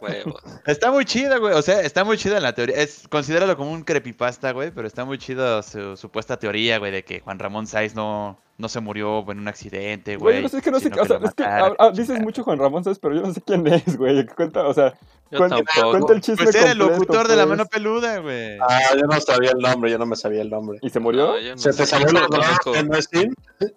[0.00, 0.42] huevos.
[0.66, 1.52] Está muy chida, güey.
[1.52, 2.76] O sea, está muy chida la teoría.
[2.76, 4.70] Es, considéralo como un creepypasta, güey.
[4.70, 8.68] Pero está muy chida su supuesta teoría, güey, de que Juan Ramón Sáenz no, no
[8.68, 10.42] se murió en un accidente, Güey, güey.
[10.44, 12.58] no sé, es que no sé, o sea, es que ah, ah, dices mucho Juan
[12.58, 12.98] Ramón, ¿sabes?
[13.00, 14.24] Pero yo no sé quién es, güey.
[14.26, 14.94] Cuenta, o sea,
[15.36, 15.56] cuenta,
[15.90, 17.58] cuenta el chisme Pues era el completo, locutor de la pues.
[17.58, 18.58] mano peluda, güey.
[18.60, 20.78] Ah, yo no sabía el nombre, yo no me sabía el nombre.
[20.80, 21.26] ¿Y se murió?
[21.32, 22.72] No, yo no ¿Se te salió solo conozco-?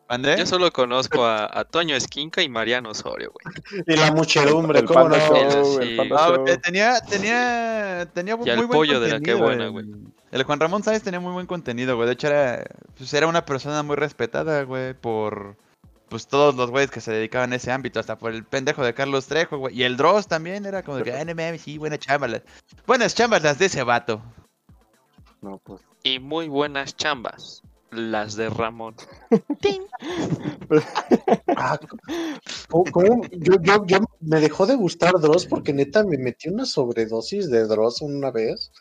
[0.07, 0.38] ¿Mandé?
[0.38, 3.84] Yo solo conozco a, a Toño Esquinca y Mariano Osorio, güey.
[3.88, 5.16] Y la muchedumbre, El ¿cómo no?
[5.18, 5.98] Show, Sí.
[5.99, 9.86] el Ah, tenía, tenía, tenía muy buen pollo de la contenido, buena, el- güey.
[10.36, 12.07] El Juan Ramón Sáenz tenía muy buen contenido, güey.
[12.07, 12.66] De hecho, era,
[12.98, 15.56] pues, era una persona muy respetada, güey, por
[16.10, 18.94] pues todos los güeyes que se dedicaban a ese ámbito, hasta por el pendejo de
[18.94, 19.76] Carlos Trejo, güey.
[19.80, 22.28] Y el Dross también era como de que, ah, no mames, sí, buena chamba.
[22.28, 22.41] las-
[22.86, 24.22] Buenas chambas las de ese vato.
[25.41, 25.82] No, pues.
[26.03, 27.64] Y muy buenas chambas.
[27.91, 28.95] Las de Ramón.
[31.56, 31.80] Ah.
[33.32, 37.66] Yo, yo, yo me dejó de gustar Dross porque neta me metí una sobredosis de
[37.66, 38.72] Dross una vez.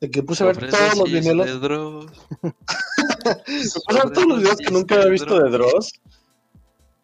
[0.00, 1.46] De que puse a ver todos los videos.
[1.46, 2.06] de Dross.
[2.42, 5.92] Puse a ver todos los videos que nunca había visto de Dross.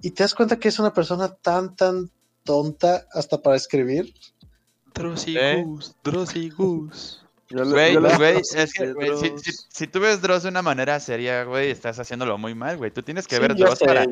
[0.02, 2.10] Y te das cuenta que es una persona tan, tan
[2.44, 4.12] tonta hasta para escribir.
[4.94, 5.62] Dross y ¿Eh?
[5.64, 5.92] Goose.
[6.04, 10.62] Dross y le- Güey, güey, es que, si, si- si tú ves Dross de una
[10.62, 12.90] manera seria, güey, estás haciéndolo muy mal, güey.
[12.90, 14.04] Tú tienes que Sí, ver Dross sé, para,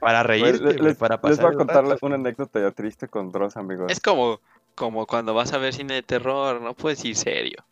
[0.00, 2.06] para reírte, les, para les pasar voy a contar rato.
[2.06, 3.90] una anécdota ya triste con Dross, amigos.
[3.92, 4.40] Es como,
[4.74, 7.64] como cuando vas a ver cine de terror, no puedes ir serio.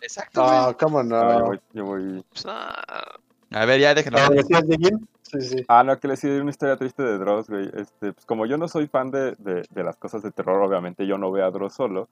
[0.00, 0.42] Exacto.
[0.44, 1.46] Ah, cómo No, yo no.
[1.46, 3.18] voy, yo voy- Pues, ah,
[3.52, 4.18] A ver, ya déjenlo.
[5.22, 5.64] Sí, sí.
[5.68, 7.68] Ah, no, que les diré una historia triste de Dross, güey.
[7.74, 11.06] Este, pues como yo no soy fan de, de, de las cosas de terror, obviamente
[11.06, 12.08] yo no veo a Dross solo,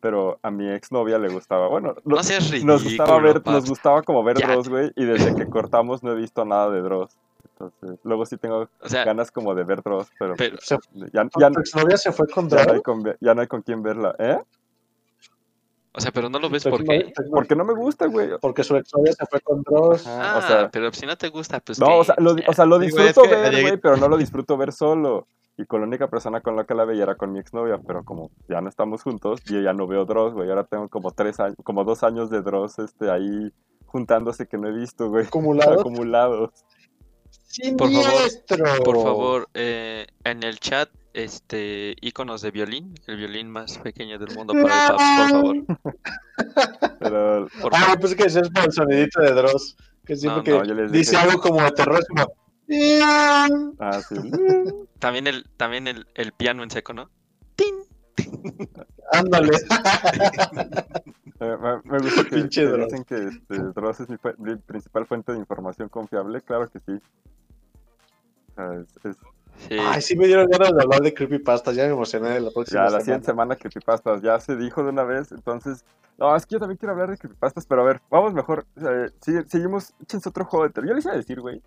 [0.00, 2.74] pero a mi exnovia le gustaba, bueno, lo- no seas ridículo.
[2.74, 4.46] nos gustaba ver, nos gustaba como ver Ya.
[4.46, 7.16] Dross, güey, y desde que cortamos no he visto nada de Dross.
[7.52, 10.76] Entonces, luego sí tengo O sea, ganas como de ver Dross, pero, pero, Se-
[11.12, 12.82] ya, ¿Tu ya, exnovia se fue con ya no hay Dross?
[12.82, 14.38] con, ya no hay con quién verla, ¿eh?
[16.00, 17.12] O sea, pero no lo ves Tu por exnovia- qué.
[17.12, 18.30] tu exnovia- Porque no me gusta, güey.
[18.40, 20.06] Porque su exnovia se fue con Dross.
[20.06, 22.52] Ah, o sea, pero si no te gusta, pues No, qué, o sea, lo, o
[22.52, 25.26] sea, lo Sí, güey, es disfruto ver, güey, pero no lo disfruto ver solo.
[25.56, 28.02] Y con la única persona con la que la veía era con mi exnovia, pero
[28.02, 30.48] como ya no estamos juntos, yo ya no veo Dross, güey.
[30.48, 33.52] Ahora tengo como tres años, como dos años de Dross este, ahí
[33.84, 35.26] juntándose que no he visto, güey.
[35.26, 35.80] Acumulados.
[35.80, 36.50] Acumulados.
[37.76, 38.84] Por favor.
[38.84, 44.34] Por favor, eh, en el chat, este, iconos de violín, el violín más pequeño del
[44.34, 45.56] mundo para el Paps, por favor.
[46.98, 48.00] Pero Por Ah, favor.
[48.00, 49.76] pues que es por el sonidito de Dross.
[50.04, 52.32] Que siempre No, que no, yo les dice algo como de terror, es como.
[53.80, 54.14] Ah, sí.
[54.98, 57.10] También el, también el, el piano en seco, ¿no?
[59.12, 59.50] Ándale.
[61.42, 62.84] Eh, me, me gusta que, Pinche que Dross.
[62.90, 66.42] dicen que este, Dross es mi, principal fuente de información confiable.
[66.42, 66.92] Claro que sí.
[66.92, 69.16] O sea, es- es-
[69.68, 69.76] Sí.
[69.78, 71.74] Ay, sí me dieron ganas de hablar de creepypastas.
[71.76, 73.04] Ya me emocioné de la próxima ya la semana.
[73.04, 75.84] siguiente semana creepypastas ya se dijo de una vez, entonces...
[76.18, 78.66] No, es que yo también quiero hablar de creepypastas, pero a ver, vamos mejor.
[78.76, 80.88] eh, sigue- seguimos, échense otro juego de terror.
[80.90, 81.62] Yo les iba a decir, güey,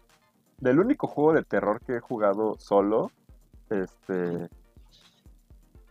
[0.60, 3.12] del único juego de terror que he jugado solo,
[3.70, 4.50] este...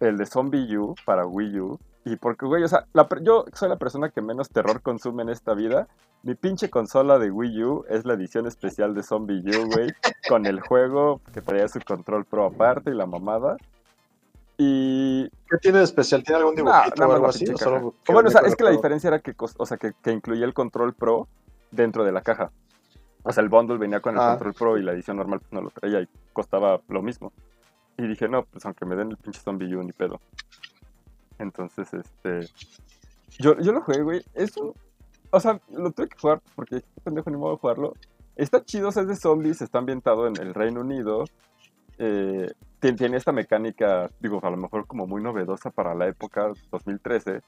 [0.01, 1.79] El de Zombie U para Wii U.
[2.05, 5.29] Y porque, güey, o sea, la yo soy la persona que menos terror consume en
[5.29, 5.87] esta vida.
[6.25, 9.89] Mi pinche consola de Wii U es la edición especial de Zombie U, güey.
[10.29, 13.57] con el juego que traía su control pro aparte y la mamada.
[14.59, 16.23] Y ¿Qué tiene de especial?
[16.23, 17.45] ¿Tiene algún No, dibujito o algo así?
[17.47, 18.05] pinche ¿O solo caja.
[18.05, 20.45] que bueno, o sea, es que la diferencia era que, o sea, que, que incluía
[20.45, 21.29] el control pro
[21.71, 22.51] dentro de la caja.
[23.25, 24.31] O sea, el bundle venía con el Ah.
[24.31, 27.33] control pro y la edición normal pues, no lo traía y costaba lo mismo.
[27.97, 30.21] Y dije, no, pues aunque me den el pinche zombie U, ni pedo.
[31.43, 32.49] Entonces, este...
[33.39, 34.23] Yo, yo lo jugué, güey.
[34.35, 34.55] Es
[35.35, 37.95] o sea, lo tuve que jugar porque pendejo ni modo de jugarlo.
[38.37, 41.25] Está chido, o es de zombies, está ambientado en el Reino Unido.
[41.99, 42.51] Eh,
[42.81, 47.41] tien- tiene esta mecánica, digo, a lo mejor como muy novedosa para la época 2013.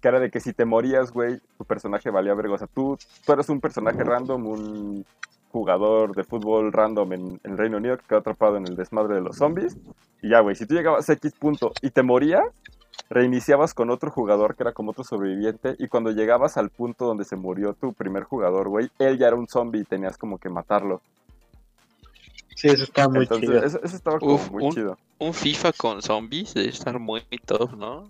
[0.00, 2.56] Que era de que si te morías, güey, tu personaje valía verga.
[2.72, 2.96] Tú,
[3.26, 5.06] tú eres un personaje random, un
[5.50, 9.22] jugador de fútbol random en el Reino Unido que quedó atrapado en el desmadre de
[9.22, 9.76] los zombies.
[10.22, 12.44] Y ya, güey, si tú llegabas a X punto y te morías,
[13.10, 17.24] reiniciabas con otro jugador que era como otro sobreviviente y cuando llegabas al punto donde
[17.24, 20.48] se murió tu primer jugador, güey, él ya era un zombie y tenías como que
[20.50, 21.00] matarlo.
[22.54, 23.62] Sí, eso está muy Entonces, chido.
[23.64, 24.98] eso, eso estaba como Uf, muy un- chido.
[25.20, 28.08] Un FIFA con zombies debe estar muy top, ¿no?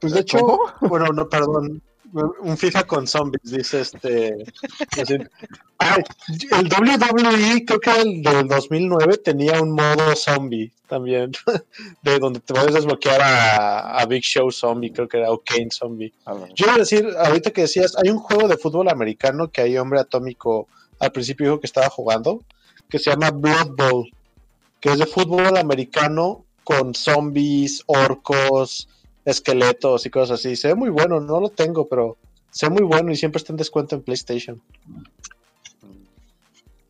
[0.00, 0.38] Pues de hecho,
[0.80, 1.80] bueno, no, perdón.
[2.14, 4.44] Un FIFA con zombies, dice este.
[5.78, 6.02] Ay,
[6.52, 11.32] el WWE, creo que el del 2009, tenía un modo zombie también.
[12.02, 15.70] De donde te puedes desbloquear a, a Big Show Zombie, creo que era o Kane
[15.72, 16.12] Zombie.
[16.24, 19.50] A la- Yo iba a decir, ahorita que decías, hay un juego de fútbol americano
[19.50, 20.68] que hay hombre atómico
[21.00, 22.44] al principio dijo que estaba jugando,
[22.88, 24.10] que se llama Blood Bowl,
[24.80, 28.88] que es de fútbol americano con zombies, orcos,
[29.24, 30.56] esqueletos y cosas así.
[30.56, 32.16] Se ve muy bueno, no lo tengo, pero
[32.50, 34.60] se ve muy bueno y siempre está en descuento en PlayStation.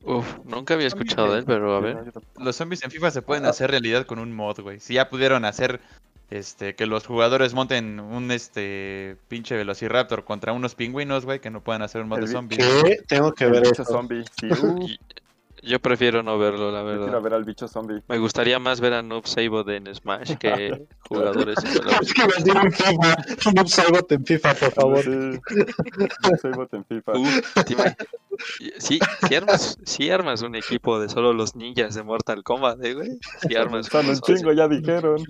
[0.02, 2.12] Uf, nunca había escuchado de él, pero a ver.
[2.38, 4.78] Los zombies en FIFA se pueden hacer realidad con un mod, güey.
[4.80, 5.80] Si ya pudieron hacer
[6.30, 11.62] este que los jugadores monten un este pinche Velociraptor contra unos pingüinos, güey, que no
[11.62, 12.66] puedan hacer un mod de bi- zombies.
[12.84, 12.96] ¿Qué?
[13.08, 13.84] Tengo que ver eso.
[13.84, 14.48] zombie, sí.
[14.50, 14.98] uh, Y-
[15.66, 17.20] Yo prefiero no verlo, la verdad.
[17.22, 18.02] ver al bicho zombie.
[18.08, 21.56] Me gustaría más ver a Noob Sabo de en Smash que jugadores.
[22.02, 25.02] Es que me digo en FIFA, no salgo en FIFA, por favor.
[25.02, 25.40] Sí.
[26.40, 27.12] Soy bot en FIFA.
[28.78, 32.94] Sí, si armas, sí armas un equipo de solo los ninjas de Mortal Kombat, ¿eh,
[32.94, 33.18] güey.
[33.46, 35.22] Si armas Son un chingo, ya dijeron.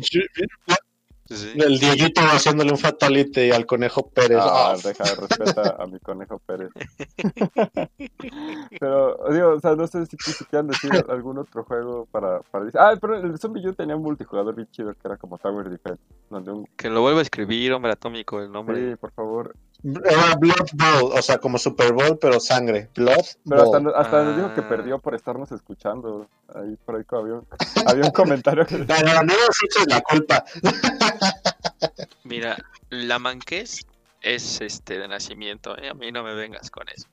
[1.26, 1.52] Sí.
[1.54, 4.38] El Dieguito haciéndole un fatality al conejo Pérez.
[4.40, 6.70] Ah, Ah, deja de respeta a mi conejo Pérez.
[8.80, 12.64] Pero, digo, o sea, no sé si, si quieran decir algún otro juego para, para
[12.66, 12.80] decir.
[12.80, 16.02] Ah, pero el Zombie U tenía un multijugador bien chido que era como Tower Defense.
[16.30, 16.66] Donde un.
[16.76, 18.90] Que lo vuelva a escribir, hombre atómico, el nombre.
[18.90, 19.54] Sí, por favor.
[19.84, 22.88] Era Blood Bowl, o sea, como Super Bowl, pero sangre.
[22.94, 23.92] Blood Pero hasta, Bowl.
[23.94, 24.68] hasta nos dijo que Ah.
[24.68, 26.26] perdió por estarnos escuchando.
[26.54, 27.46] Ahí por ahí había, un-
[27.86, 30.44] había un comentario que No, no, no nos la culpa.
[32.24, 32.56] Mira,
[32.90, 33.86] la manqués
[34.22, 35.90] es este de nacimiento, ¿eh?
[35.90, 37.08] a mí no me vengas con eso.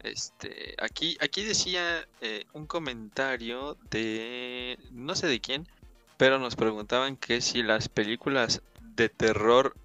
[0.00, 5.68] Este, aquí, aquí decía eh, un comentario de no sé de quién,
[6.16, 8.62] pero nos preguntaban que si las películas
[8.96, 9.76] de terror,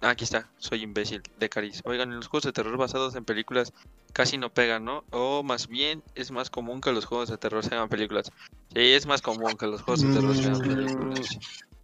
[0.00, 1.82] ah, aquí está, soy imbécil, de Caris.
[1.84, 3.72] Oigan, los juegos de terror basados en películas
[4.12, 5.04] casi no pegan, ¿no?
[5.10, 8.30] O más bien es más común que los juegos de terror se hagan películas.
[8.74, 10.68] Sí, es más común que los juegos de terror se hagan Mm.
[10.68, 11.38] películas.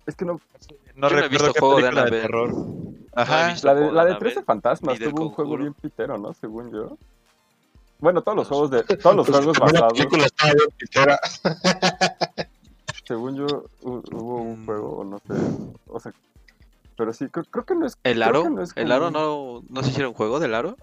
[0.07, 0.41] Es que no.
[0.97, 2.55] No Yo no he recuerdo visto qué juego de terror.
[3.15, 3.55] Ajá.
[3.63, 6.33] La de, la de Annabelle, 13 fantasmas tuvo un juego bien pitero, ¿no?
[6.35, 6.97] Según yo.
[7.99, 8.83] Bueno, todos los juegos de.
[8.83, 9.99] Todos los Pues, juegos basados.
[13.07, 13.47] Según yo,
[13.83, 14.67] hu- hubo un Mm.
[14.67, 15.43] juego, no sé.
[15.89, 16.13] O sea.
[17.01, 17.97] Pero sí, creo, creo que no es.
[18.05, 18.43] ¿El aro?
[18.43, 20.77] que no es ¿El aro no, no se hicieron juego del aro?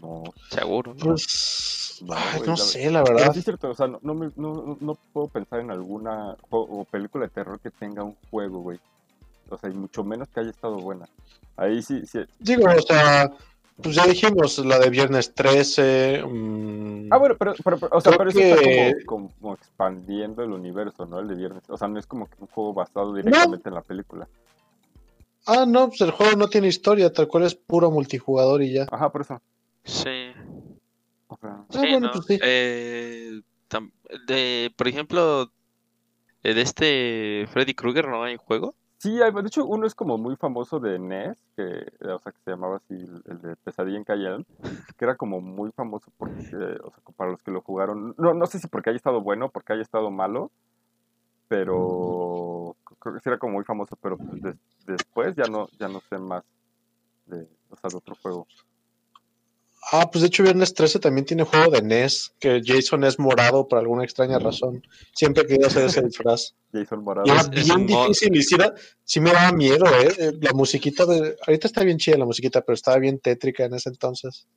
[0.00, 0.94] No, Seguro.
[0.94, 1.04] ¿no?
[1.06, 3.32] Pues, No, ay, güey, no la- sé, la verdad.
[3.32, 6.66] sí es cierto, o sea, no, no, me- no, no puedo pensar en alguna juego
[6.82, 8.78] o película de terror que tenga un juego, güey.
[9.50, 11.08] O sea, y mucho menos que haya estado buena.
[11.56, 12.20] Ahí sí, sí.
[12.38, 13.28] Digo, o sea,
[13.82, 16.22] pues ya dijimos la de Viernes 13.
[16.26, 20.42] mm, Ah, bueno, pero, pero, pero, o sea, pero eso que- está como, como expandiendo
[20.42, 21.20] el universo, ¿no?
[21.20, 21.62] El de viernes.
[21.68, 24.26] O sea, no es como que un juego basado directamente en la película.
[25.46, 28.86] Ah, no, pues el juego no tiene historia, tal cual es puro multijugador y ya.
[28.90, 29.40] Ajá, por eso.
[29.84, 30.32] Sí.
[31.28, 32.10] O sea, Ah, Sí, bueno, ¿no?
[32.12, 32.38] pues sí.
[32.42, 33.40] Eh,
[34.26, 35.50] de, por ejemplo,
[36.42, 38.74] eh, de este Freddy Krueger no hay juego.
[38.98, 42.32] sí, hay- de hecho, uno es como muy famoso de NES, que, eh, o sea,
[42.32, 42.94] que se llamaba así,
[43.26, 44.44] el, de Pesadilla en Calle
[44.96, 48.14] que era como muy famoso porque, o sea, para los que lo jugaron.
[48.18, 50.50] No, no sé si porque haya estado bueno, porque haya estado malo,
[51.48, 54.56] pero creo que sí era como muy famoso, pero pues, des-
[54.86, 56.42] después ya no, ya no sé más
[57.26, 58.46] de, o sea, de otro juego.
[59.92, 63.68] Ah, pues de hecho Viernes 13 también tiene juego de NES, que Jason es morado
[63.68, 64.82] por alguna extraña razón.
[65.14, 66.54] Siempre he querido hacer ese disfraz.
[66.72, 67.28] Jason Morado.
[67.28, 68.74] Y era es bien difícil, y sí, era-
[69.04, 70.12] sí me daba miedo, ¿eh?
[70.18, 71.36] Eh, La musiquita de...
[71.46, 74.48] Ahorita está bien chida la musiquita, pero estaba bien tétrica en ese entonces.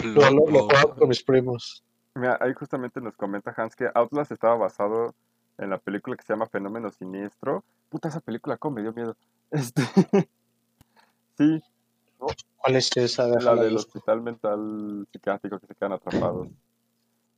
[0.00, 1.84] Lo, lo, lo jugaba con mis primos.
[2.16, 5.14] Mira, ahí justamente nos comenta Hans que Outlast estaba basado
[5.58, 7.64] en la película que se llama Fenómeno Siniestro.
[7.88, 9.16] Puta, esa película, cómo me dio miedo.
[9.50, 9.82] Este...
[11.36, 11.62] sí,
[12.56, 13.26] ¿Cuál es esa?
[13.26, 16.48] la Déjala del hospital mental psiquiátrico que se quedan atrapados.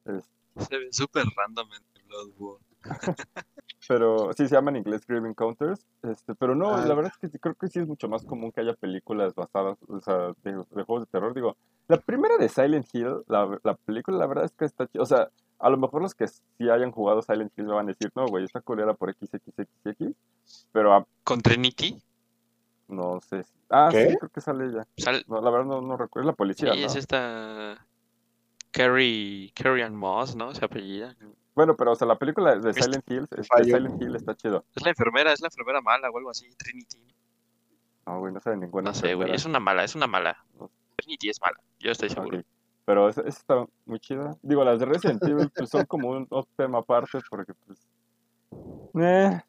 [0.05, 0.29] Es-
[0.69, 2.59] Se ve súper random en Blood Bowl.
[3.89, 5.85] Pero sí se llama en inglés Grave Encounters.
[6.03, 6.85] Este, pero no, Ah.
[6.87, 9.35] la verdad es que sí- creo que sí es mucho más común que haya películas
[9.35, 11.35] basadas, o sea, de, de juegos de terror.
[11.35, 11.57] Digo,
[11.89, 15.03] la primera de Silent Hill, la, la película, la verdad es que está chida.
[15.03, 15.29] O sea,
[15.65, 18.27] a lo mejor los que sí hayan jugado Silent Hill me van a decir, no,
[18.27, 20.15] güey, esta culera por XXXX.
[20.73, 22.03] Pero Con Trinity.
[22.89, 23.45] no sé.
[23.45, 24.11] si- Ah, ¿Qué?
[24.11, 24.87] sí, creo que sale ella.
[24.99, 26.25] Sal- No, la verdad no, no recuerdo.
[26.25, 26.75] Es la sí, policía, ¿no?
[26.87, 27.87] es esta.
[28.71, 30.55] Carrie, Carrie Ann Moss, ¿no?
[30.55, 31.17] Se apellida.
[31.55, 33.65] Bueno, pero o sea, la película de Silent Hill, este, Fallo.
[33.77, 34.65] Silent Hill está chido.
[34.75, 36.49] Es la enfermera, es la enfermera mala o algo así.
[36.57, 36.99] Trinity.
[38.07, 38.91] No, güey, no sabe ninguna.
[38.91, 39.33] No sé, güey.
[39.33, 40.45] Es una mala, es una mala.
[40.59, 40.71] No.
[40.97, 41.59] Trinity es mala.
[41.79, 42.39] Yo estoy seguro.
[42.39, 42.45] Ok.
[42.87, 44.37] Pero esa, esa está muy chida.
[44.43, 47.79] Digo, las de Resident Evil pues, son como un, tema aparte porque, pues...
[49.01, 49.41] Eh,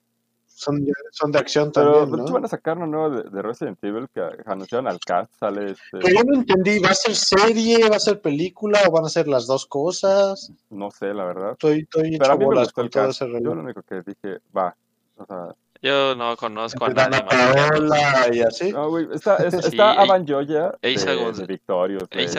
[0.47, 0.79] Son,
[1.11, 2.33] son de acción pero también, de hecho ¿no?
[2.33, 5.33] van a sacar uno nuevo de, de Resident Evil que anunciaron al cast.
[5.37, 5.99] Sale este...
[5.99, 9.09] Pero yo no entendí, ¿va a ser serie, va a ser película o van a
[9.09, 10.51] ser las dos cosas?
[10.69, 11.51] No sé, la verdad.
[11.51, 13.21] Estoy, estoy Pero a mí me gustó el cast.
[13.21, 14.75] ese Yo lo único que dije, va.
[15.17, 18.29] O sea, Yo no conozco a nadie más.
[18.35, 18.71] y así.
[18.71, 21.11] no, güey, está, es- Avan Joya de, de Eiza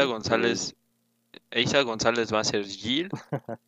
[0.01, 0.74] de- González.
[1.51, 3.09] Eiza González va a ser Jill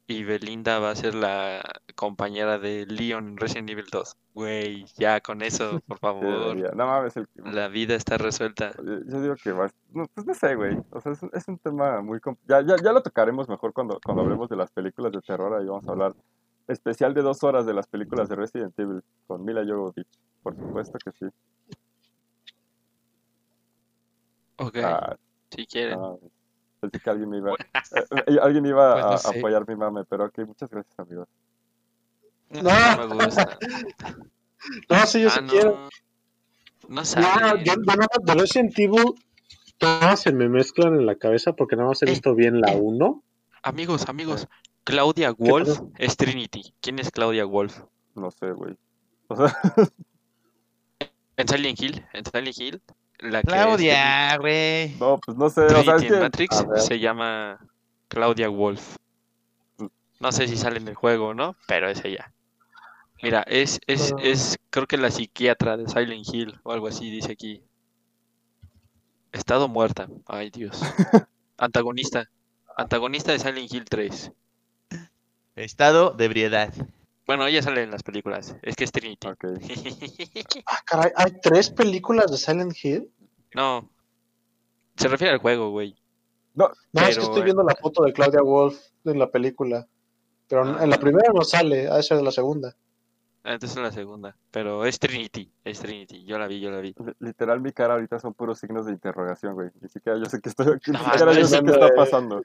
[0.09, 1.63] y Belinda va a ser la
[1.95, 4.17] compañera de Leon en Resident Evil 2.
[4.35, 6.55] Güey, ya con eso, por favor.
[6.57, 8.73] debería- No mames, el, La vida está resuelta.
[8.85, 10.77] Yo yo digo que va, no, pues no sé, güey.
[10.91, 12.19] O sea, es, un- es un tema muy...
[12.49, 15.55] Ya, ya, ya lo tocaremos mejor cuando, cuando hablemos de las películas de terror.
[15.61, 16.15] Ahí vamos a hablar
[16.67, 20.07] especial de dos horas de las películas de Resident Evil con Mila Jovovich.
[20.43, 21.27] Por supuesto que sí.
[24.57, 25.17] Ok, Ah,
[25.51, 25.99] si quieren.
[26.01, 26.19] no,
[26.79, 27.53] pensé que alguien me iba,
[27.97, 29.39] eh, eh, alguien iba Pues no a, sé.
[29.39, 31.29] apoyar mi mame, pero ok, muchas gracias, amigos.
[32.51, 33.59] No, No me gusta.
[34.89, 35.71] no, sí, yo Ah, sí quiero.
[35.71, 35.89] no.
[36.89, 37.65] No No, sale.
[37.65, 39.15] yo, más de Resident Evil,
[39.77, 42.73] todas se me mezclan en la cabeza porque nada más he Eh, visto bien la
[42.73, 42.79] eh.
[42.81, 43.23] 1.
[43.63, 44.49] Amigos, amigos.
[44.85, 46.73] Claudia Wolf es Trinity.
[46.81, 47.81] ¿Quién es Claudia Wolf?
[48.15, 48.75] No sé, güey.
[49.29, 49.55] O sea,
[51.37, 52.83] En Silent Hill, en Silent Hill,
[53.20, 54.97] la Claudia, güey.
[54.99, 55.66] no, pues no sé.
[55.66, 56.20] Trinity, O sea, es Trinity en que...
[56.20, 57.59] Matrix se llama
[58.09, 58.97] Claudia Wolf.
[60.20, 62.32] No sé si sale en el juego o no, pero es ella.
[63.23, 67.32] Mira, es, es, es creo que la psiquiatra de Silent Hill o algo así dice
[67.32, 67.62] aquí.
[69.32, 70.09] Estado muerta.
[70.27, 70.81] Ay, Dios.
[71.59, 72.28] Antagonista.
[72.77, 74.32] Antagonista de Silent Hill 3.
[75.57, 76.73] Estado de ebriedad.
[77.29, 78.57] Bueno, ella sale en las películas.
[78.63, 79.29] Es que es Trinity.
[79.29, 79.45] Ok.
[80.67, 83.09] Ah, caray, hay tres películas de Silent Hill.
[83.55, 83.89] No.
[84.97, 85.95] Se refiere al juego, güey.
[86.55, 89.87] No, es que estoy eh, viendo la foto de Claudia Wolf en la película.
[90.49, 90.79] Pero Ah.
[90.83, 92.75] en la primera no sale, ha de ser de la segunda.
[93.45, 94.35] Ah, Entonces es la segunda.
[94.51, 95.53] Pero es Trinity.
[95.65, 96.25] Es Trinity.
[96.25, 96.95] Yo la vi, yo la vi.
[96.99, 99.69] Li- Literal, mi cara ahorita son puros signos de interrogación, güey.
[99.83, 101.89] Ni siquiera yo sé qué estoy aquí, ni No, siquiera no yo sé qué está
[101.95, 102.43] pasando.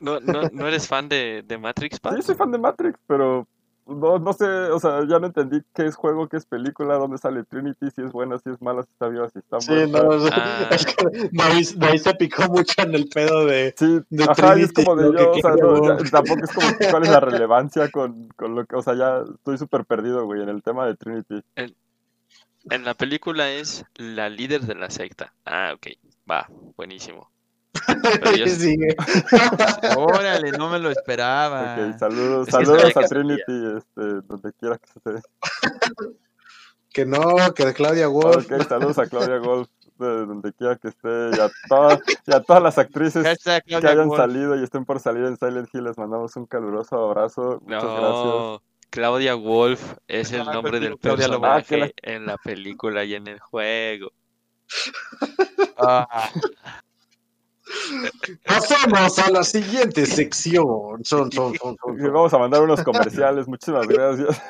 [0.00, 2.16] ¿No, no, ¿no eres fan de, de Matrix, Pat?
[2.16, 3.46] Sí, soy fan de Matrix, pero
[3.86, 7.18] no, no sé, o sea, ya no entendí qué es juego, qué es película, dónde
[7.18, 10.02] sale Trinity, si es buena, si es mala, si está viva, si está Sí, muerta.
[10.02, 10.68] no, es, Ah.
[10.72, 13.72] es que Maíz, Maíz se picó mucho en el pedo de.
[13.76, 17.02] Sí, de ajá, es como de yo, o sea, no, ya- tampoco es como cuál
[17.04, 20.48] es la relevancia con, con lo que, o sea, ya estoy súper perdido, güey, en
[20.48, 21.42] el tema de Trinity.
[22.68, 25.32] En la película es la líder de la secta.
[25.44, 25.86] Ah, ok.
[26.28, 27.30] Va, buenísimo.
[27.86, 28.96] Pero yo- Sigue.
[29.96, 31.76] Órale, no me lo esperaba.
[31.98, 33.02] Saludos, saludos a.
[33.02, 35.28] Trinity, este, donde quiera que esté.
[36.92, 37.20] Que no,
[37.54, 38.50] que de Claudia Wolf.
[38.50, 42.40] Ok, saludos a Claudia Golf, de donde quiera que esté, y a todas, y a
[42.42, 43.22] todas las actrices
[43.66, 44.18] que hayan Wolf.
[44.20, 47.60] salido y estén por salir en Silent Hill, les mandamos un caluroso abrazo.
[47.62, 48.60] Muchas gracias.
[48.88, 50.94] Claudia Wolf es el Ah, nombre del.
[50.94, 54.10] Ah, personaje en la película y en el juego.
[55.76, 56.30] Ah,
[58.46, 61.04] Pasamos a la siguiente sección.
[61.04, 62.12] Son, son, son, son, Y son.
[62.12, 64.40] Vamos a mandar unos comerciales, muchísimas gracias.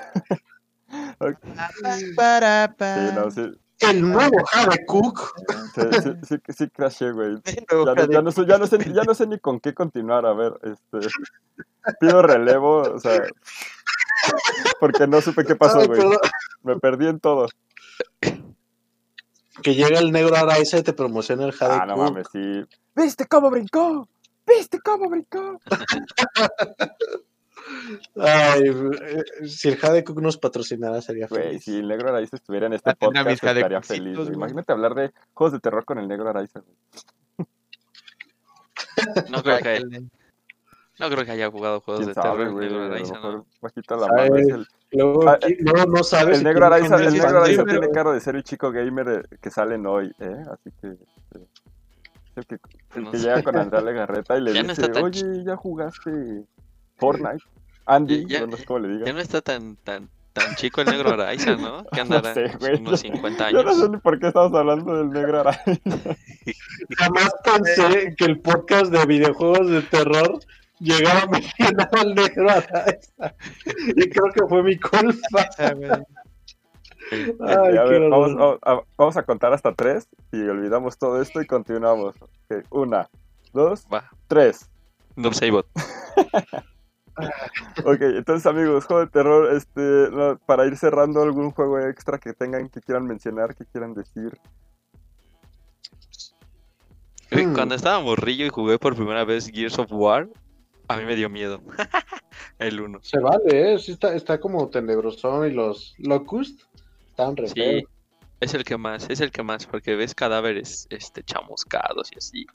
[2.16, 4.36] para, Sí, no, sí, El nuevo
[4.86, 5.32] Cook.
[5.74, 7.36] sí, sí, sí, sí crashé, güey.
[7.44, 10.24] Ya, no- ya no sé, ya, no sé, ya no sé ni con qué continuar,
[10.26, 11.08] a ver, este...
[12.00, 13.22] Pido relevo, o sea...
[14.80, 16.00] Porque no supe qué pasó, güey.
[16.62, 17.46] Me perdí en todo.
[19.62, 22.04] Que llega el negro Araiza y te promociona el Jade Ah, no Cook.
[22.04, 22.64] mames, sí.
[22.94, 24.08] ¿Viste cómo brincó?
[24.46, 25.58] ¿Viste cómo brincó?
[28.16, 31.64] Ay, eh, si el Jade Cook nos patrocinara sería Güey, feliz.
[31.64, 34.14] si el negro Araiza estuviera en este podcast, mis jade estaría feliz.
[34.14, 34.26] güey.
[34.26, 34.36] güey.
[34.36, 36.60] Imagínate hablar de juegos de terror con el negro Araiza.
[36.60, 36.76] güey.
[39.30, 39.82] No creo que,
[40.98, 42.32] no creo que haya jugado juegos ¿Quién de terror.
[42.32, 42.68] sabe, el güey?
[42.68, 43.46] negro A lo Araiza, mejor ¿no?
[43.60, 44.36] bajita la mano.
[44.36, 46.38] es el, Luego, Ah, luego no sabes.
[46.38, 49.50] el negro Araiza, el negro Araiza tiene cara de ser el chico gamer eh, que
[49.50, 50.36] salen hoy, ¿eh?
[50.52, 50.88] Así que...
[50.88, 52.58] es el que,
[52.94, 55.56] el No que llega con Andrea Legarreta y le Ya no dice, tan oye, ¿ya
[55.56, 56.44] jugaste
[56.96, 57.44] Fortnite?
[57.86, 59.14] Andy, Ya- yo no sé cómo le Ya digan.
[59.16, 61.84] no está tan, tan, tan chico el negro Araiza, ¿no?
[61.86, 62.80] Que andará sé, güey.
[62.80, 63.90] unos 50 Yo no sé años.
[63.90, 65.80] ni por qué estamos hablando del negro araña.
[66.96, 70.38] Jamás pensé que el podcast de videojuegos de terror
[70.78, 73.34] llegara a mencionar al negro Araiza.
[73.96, 75.48] Y creo que fue mi culpa.
[77.10, 81.40] Ay, a qué ver, vamos, a, vamos a contar hasta tres y olvidamos todo esto
[81.40, 82.16] y continuamos.
[82.70, 83.08] Una,
[83.52, 84.68] dos, Va, tres.
[85.14, 85.66] no sé, bot.
[87.84, 92.34] Ok, entonces amigos, juego de terror, este, no, para ir cerrando algún juego extra que
[92.34, 94.38] tengan, que quieran mencionar, que quieran decir.
[97.30, 97.54] Hmm.
[97.54, 100.28] Cuando estaba morrillo y jugué por primera vez Gears of War,
[100.88, 101.60] a mí me dio miedo.
[102.58, 103.00] el 1.
[103.02, 103.78] Se vale, ¿eh?
[103.78, 106.62] Sí está, está como tenebrosón y los Locust
[107.08, 107.84] están re Sí, feos.
[108.40, 112.46] es el que más, es el que más, porque ves cadáveres este, chamuscados y así.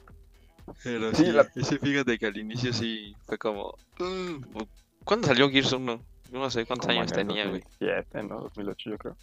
[0.83, 3.75] Pero Sí, sí, la- ese fíjate que al inicio sí fue como...
[3.99, 4.61] "Mm,
[5.03, 5.99] ¿Cuándo salió Gears 1?
[6.31, 7.61] Yo no sé cuántos años en el tenía, güey.
[7.79, 8.41] 2007, ¿no?
[8.41, 9.17] 2008 yo creo.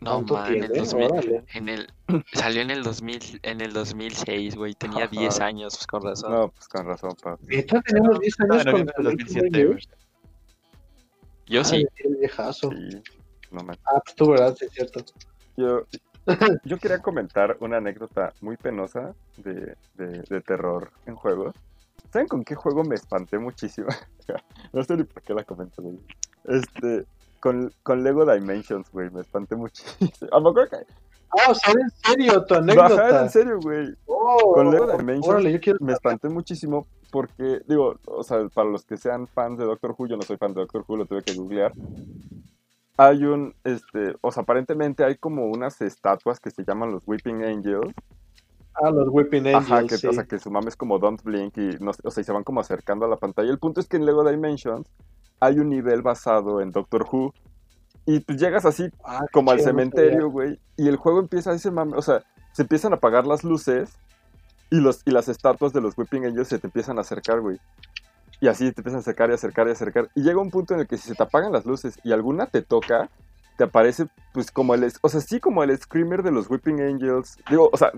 [0.00, 0.86] No, ¿Cuánto man, en el, tiene?
[0.86, 1.44] 2000, Órale.
[1.54, 1.86] en el
[2.32, 4.74] salió en el 2000, en el 2006, güey.
[4.74, 5.46] Tenía 10 Ajá.
[5.46, 6.32] años, pues con razón.
[6.32, 7.56] No, pues con razón, papi.
[7.56, 9.78] Neta, tenemos 10 años en con noviembre del el 2007, güey.
[11.46, 11.76] Yo sí.
[11.76, 12.70] Ay, qué viejazo.
[12.70, 13.02] Sí,
[13.50, 14.56] no me Ah, pues tú, ¿verdad?
[14.58, 15.04] Sí, es cierto.
[15.56, 15.84] Yo,
[16.64, 21.54] yo quería comentar una anécdota muy penosa de, de, de terror en juegos.
[22.10, 23.88] ¿Saben con qué juego me espanté muchísimo?
[24.72, 25.98] no sé ni por qué la comento, güey.
[26.44, 27.04] Este,
[27.40, 30.10] con, con Lego Dimensions, güey, me espanté muchísimo.
[30.32, 30.76] Ah, me acuerdo que...
[31.32, 33.22] Ah, o sea, en serio tu Bajar, anécdota.
[33.22, 33.94] en serio, güey.
[34.06, 38.68] Oh, Con Lego Dimensions Órale, yo quiero Me espanté muchísimo porque, digo, o sea, para
[38.68, 41.06] los que sean fans de Doctor Who, yo no soy fan de Doctor Who, lo
[41.06, 41.72] tuve que googlear.
[42.96, 47.42] Hay un, este, o sea, aparentemente hay como unas estatuas que se llaman los Weeping
[47.44, 47.94] Angels.
[48.82, 49.70] Ah, los Whipping Angels.
[49.70, 50.06] Ajá, que, sí.
[50.06, 52.24] o sea, que su mame es como Don't Blink y, no, sé, o sea, y
[52.24, 53.50] se van como acercando a la pantalla.
[53.50, 54.86] El punto es que en Lego Dimensions
[55.40, 57.32] hay un nivel basado en Doctor Who
[58.06, 61.70] y pues llegas así Ah, como al cementerio, güey, y el juego empieza a ese
[61.70, 63.90] mame, o sea, se empiezan a apagar las luces
[64.70, 67.58] y, los, y las estatuas de los Whipping Angels se te empiezan a acercar, güey.
[68.40, 70.08] Y así te empiezan a acercar y acercar y acercar.
[70.14, 72.46] Y llega un punto en el que si se te apagan las luces y alguna
[72.46, 73.10] te toca,
[73.60, 77.36] te aparece pues como el, o sea, sí como el screamer de los Whipping Angels.
[77.50, 77.92] Digo, o sea,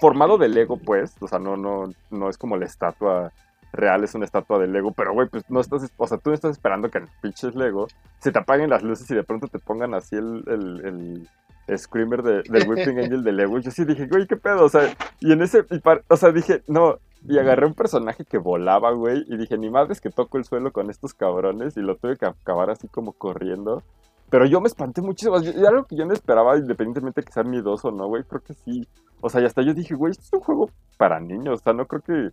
[0.00, 3.32] formado de Lego, pues, o sea, no, no, no es como la estatua
[3.72, 6.34] real, es una estatua de Lego, pero güey, pues no estás, o sea, tú no
[6.34, 7.88] estás esperando que en pinches Lego
[8.20, 11.28] se te apaguen las luces y de pronto te pongan así el, el,
[11.66, 13.58] el screamer de, del Whipping Angel de Lego.
[13.58, 16.30] Yo sí dije, güey, qué pedo, o sea, y en ese, y par- o sea,
[16.30, 20.38] dije, no, y agarré un personaje que volaba, güey, y dije, ni madres que toco
[20.38, 23.82] el suelo con estos cabrones, y lo tuve que acabar así como corriendo.
[24.30, 27.44] Pero yo me espanté muchísimo, y algo que yo no esperaba, independientemente de que sea
[27.44, 28.86] miedoso o no, güey, creo que sí.
[29.20, 31.72] O sea, y hasta yo dije, güey, esto es un juego para niños, o sea,
[31.72, 32.30] no creo que,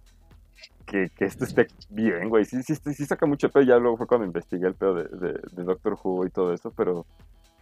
[0.85, 2.45] que, esto esté bien, güey.
[2.45, 5.63] Sí, sí, sí, saca mucho pedo, ya luego fue cuando investigué el pedo de, de,
[5.63, 7.05] Doctor Who y todo eso, pero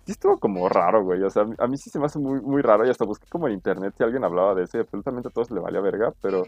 [0.05, 1.21] sí estuvo como raro, güey.
[1.23, 3.47] O sea, a mí sí se me hace muy, muy raro y hasta busqué como
[3.47, 6.43] en internet si alguien hablaba de eso y absolutamente a todos le valía verga, pero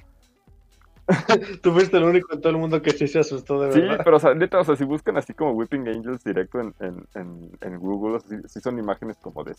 [1.62, 4.02] Tú fuiste el único en todo el mundo que sí se asustó de sí, verdad.
[4.04, 7.06] pero o sea, neta, o sea, si buscan así como Whipping Angels directo en, en,
[7.14, 9.56] en, en Google, o sea, sí, sí son imágenes como de,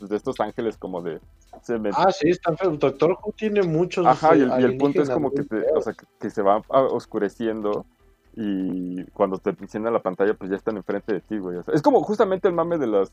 [0.00, 1.20] de estos ángeles como de
[1.62, 1.96] cemento.
[2.00, 2.78] Ah, sí, están feos.
[2.78, 4.04] Doctor Who tiene muchos.
[4.06, 6.42] Ajá, y el, y el punto es como que, te- o sea, que, que se
[6.42, 7.86] va oscureciendo
[8.34, 11.56] y cuando te enciende la pantalla, pues ya están enfrente de ti, güey.
[11.58, 13.10] O sea, es como justamente el mame de los,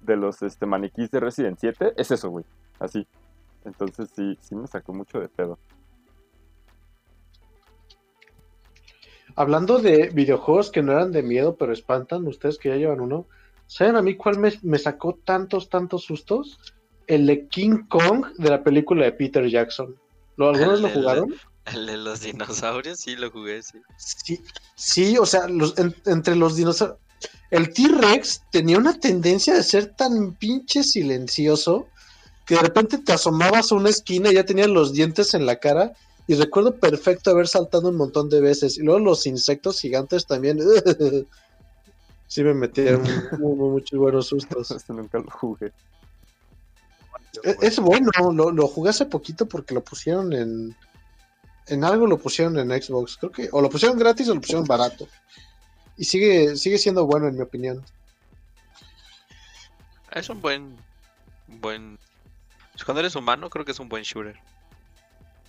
[0.00, 2.44] de los este, maniquís de Resident 7, es eso, güey,
[2.78, 3.06] así.
[3.64, 5.58] Entonces sí, sí me sacó mucho de pedo.
[9.36, 13.26] Hablando de videojuegos que no eran de miedo, pero espantan, ustedes que ya llevan uno,
[13.66, 16.58] ¿saben a mí cuál me, me sacó tantos, tantos sustos?
[17.06, 19.94] El de King Kong de la película de Peter Jackson.
[20.36, 21.34] ¿Lo, ¿Algunos El lo jugaron?
[21.72, 23.78] El de los dinosaurios sí lo jugué, sí.
[23.98, 24.40] Sí,
[24.74, 26.98] sí, o sea, los- en- entre los dinosaurios.
[27.50, 31.88] El T-Rex tenía una tendencia de ser tan pinche silencioso
[32.44, 35.56] que de repente te asomabas a una esquina y ya tenían los dientes en la
[35.56, 35.92] cara.
[36.28, 38.78] Y recuerdo perfecto haber saltado un montón de veces.
[38.78, 40.58] Y luego los insectos gigantes también.
[42.26, 43.02] sí, me metieron
[43.38, 44.70] muy- muy- muchos buenos sustos.
[44.72, 45.72] Este nunca lo jugué.
[47.42, 50.76] Es, es bueno, lo, lo jugué hace poquito porque lo pusieron en.
[51.68, 53.48] En algo lo pusieron en Xbox, creo que.
[53.52, 55.06] O lo pusieron gratis o lo pusieron barato.
[55.96, 57.84] Y sigue, sigue siendo bueno, en mi opinión.
[60.12, 60.76] Es un buen.
[61.46, 61.98] buen.
[62.72, 64.36] pues Cuando eres humano, creo que es un buen shooter.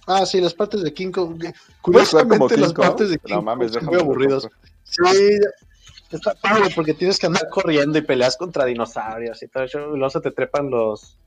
[0.08, 1.38] Ah, sí, las partes de King Kong.
[1.82, 2.86] ¿Puedes jugar como Curiosamente, King las Kong?
[2.86, 3.98] partes de King No mames, Kong son muy
[4.28, 4.40] compro.
[4.84, 5.38] Sí,
[6.12, 9.80] está padre porque tienes que andar corriendo y peleas contra dinosaurios y todo eso.
[9.80, 11.18] Y luego se te trepan los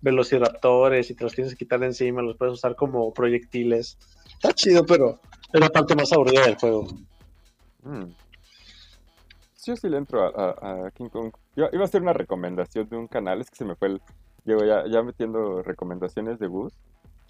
[0.00, 3.98] velociraptores y te los tienes que quitar de encima, los puedes usar como proyectiles.
[4.34, 5.20] Está chido, pero
[5.52, 6.86] es la parte más aburrida del juego.
[7.82, 8.04] Mm.
[9.66, 11.32] yo sí le entro a, a- a King Kong.
[11.56, 14.02] Yo iba a hacer una recomendación de un canal, es que se me fue el...
[14.44, 16.72] Llego ya, ya metiendo recomendaciones de Gus.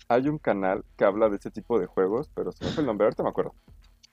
[0.08, 2.86] Hay un canal que habla de ese tipo de juegos, pero se me fue el
[2.86, 3.54] nombre, ahorita me acuerdo.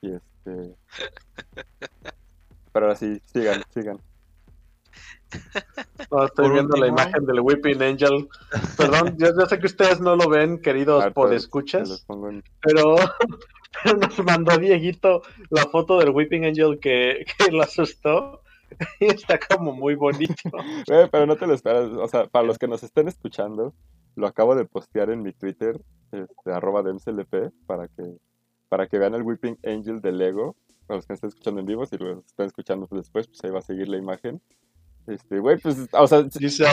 [0.00, 0.74] Y este...
[2.72, 3.98] Pero ahora sí, sigan, sigan.
[6.10, 8.28] No, estoy Por viendo la imagen del Whipping Angel.
[8.76, 11.04] Perdón, yo, yo sé que ustedes no lo ven, queridos
[12.06, 12.96] pongo en- pero,
[13.82, 18.42] pero nos mandó Dieguito la foto del Whipping Angel que, que lo asustó
[19.00, 20.50] y está como muy bonito.
[20.86, 21.90] Pero no te lo esperas.
[21.92, 23.72] O sea, para los que nos estén escuchando,
[24.16, 25.80] lo acabo de postear en mi Twitter,
[26.10, 28.16] este, arroba DemsLP, para que,
[28.68, 30.56] para que vean el Whipping Angel de Lego.
[30.86, 33.50] Para los que me estén escuchando en vivo, si lo están escuchando después, pues ahí
[33.50, 34.40] va a seguir la imagen.
[35.06, 36.64] Este, güey, pues, o sea, sí, Dice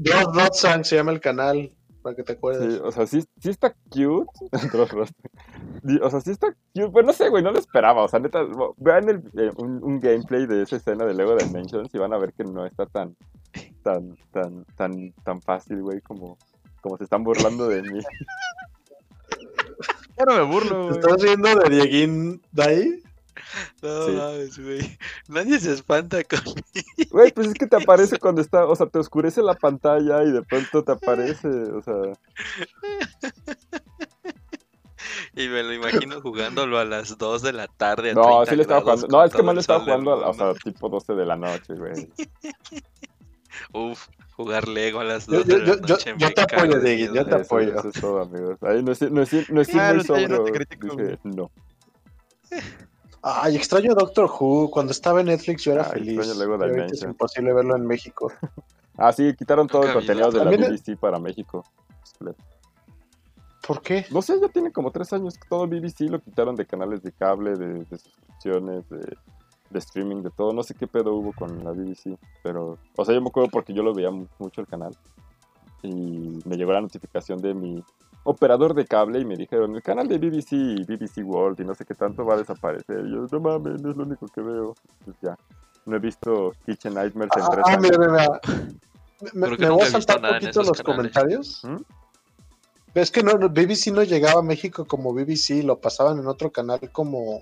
[0.00, 2.80] Dross Rodsang se llama el canal, para que te acuerdes.
[2.80, 4.30] o sea, sí, sí está cute.
[6.02, 6.90] O sea, sí está cute.
[6.90, 8.02] Pues no sé, güey, no lo esperaba.
[8.02, 8.44] O sea, neta,
[8.78, 12.18] vean el, eh, un, un gameplay de esa escena de Lego Dimensions y van a
[12.18, 13.16] ver que no está tan,
[13.82, 16.36] tan, tan, tan, tan fácil, güey, como,
[16.80, 18.00] como se están burlando de mí.
[20.18, 20.98] Ya no me burlo, ¿Te güey.
[20.98, 23.02] estás riendo de Dieguín de ahí?
[23.82, 24.12] No Sí.
[24.12, 24.98] mames, güey.
[25.28, 26.40] Nadie se espanta con.
[27.10, 30.32] Güey, pues es que te aparece cuando está, o sea, te oscurece la pantalla y
[30.32, 31.94] de pronto te aparece, o sea,
[35.34, 38.10] Y me lo imagino jugándolo a las 2 de la tarde.
[38.10, 40.28] a no, 30 sí le estaba jugando, no, es que más le estaba jugando, a-
[40.30, 40.60] o sea, mundo.
[40.64, 42.10] tipo 12 de la noche, güey.
[43.72, 46.14] Uf, jugar Lego a las Yo, 2 yo, de la yo, yo, noche.
[46.16, 47.14] yo me te apoyo, miedo.
[47.14, 47.78] yo te Eso, apoyo.
[47.78, 48.58] eso es todo, amigos.
[48.62, 51.50] Ahí no es, no Ah, muy no te sobrio, critico, dije, no.
[53.22, 54.70] Ay, extraño Doctor Who.
[54.70, 56.18] Cuando estaba en Netflix yo era Ay, feliz.
[56.18, 57.10] extraño Lego ahorita es Dimension.
[57.10, 58.32] imposible verlo en México.
[59.00, 61.62] Ah, sí, quitaron todo el Nunca contenido de la BBC para México.
[63.64, 64.04] ¿Por qué?
[64.10, 67.12] No sé, ya tiene como tres años que todo BBC lo quitaron de canales de
[67.12, 69.16] cable, de, de suscripciones, de,
[69.70, 70.52] de streaming, de todo.
[70.52, 73.72] No sé qué pedo hubo con la BBC, pero, o sea, yo me acuerdo porque
[73.74, 74.96] yo lo veía mu- mucho el canal
[75.82, 75.90] y
[76.44, 77.82] me llegó la notificación de mi
[78.24, 81.74] operador de cable y me dijeron, el canal de BBC y BBC World y no
[81.74, 83.04] sé qué tanto va a desaparecer.
[83.06, 84.74] Y yo, no mames, es lo único que veo.
[85.04, 85.36] Pues ya,
[85.86, 87.82] no he visto Kitchen Nightmares en tres Ah, años.
[87.82, 88.40] mira, mira.
[89.34, 90.82] Me, me voy a saltar un poquito los canales.
[90.84, 91.60] comentarios.
[91.64, 91.76] ¿Mm?
[92.94, 96.50] Es que no, no, BBC no llegaba a México como BBC, lo pasaban en otro
[96.50, 97.40] canal como,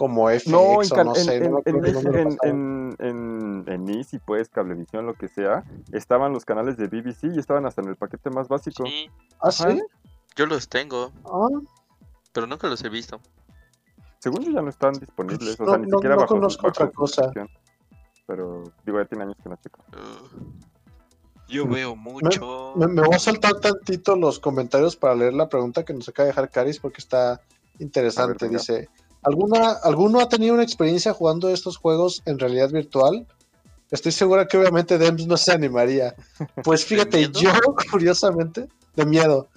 [0.00, 1.40] como FX No, en, o no en, sé.
[1.50, 5.62] no me en, en, Easy, pues, Cablevisión, lo que sea,
[5.92, 8.86] estaban los canales de BBC y estaban hasta en el paquete más básico.
[8.86, 9.10] Sí,
[9.42, 9.78] ¿Ah, sí?
[10.36, 11.48] yo los tengo, Ah,
[12.32, 13.20] pero nunca los he visto.
[14.20, 16.40] Según yo ya no están disponibles, o No, sea, ni no- siquiera no bajo, su-
[16.40, 17.30] conozco bajo otra cosa.
[18.26, 19.84] Pero, digo, ya tiene años que no checo.
[19.92, 22.72] Uh, yo veo mucho.
[22.76, 26.24] me, me voy a saltar tantito los comentarios para leer la pregunta que nos acaba
[26.24, 27.42] de dejar Caris porque está
[27.78, 28.46] interesante.
[28.48, 28.56] Ver.
[28.58, 28.88] Dice,
[29.22, 33.26] ¿alguna, ¿alguno ha tenido una experiencia jugando estos juegos en realidad virtual?
[33.90, 36.14] Estoy segura que obviamente Dems no se animaría.
[36.62, 37.50] Pues fíjate, yo
[37.90, 39.48] curiosamente, de miedo,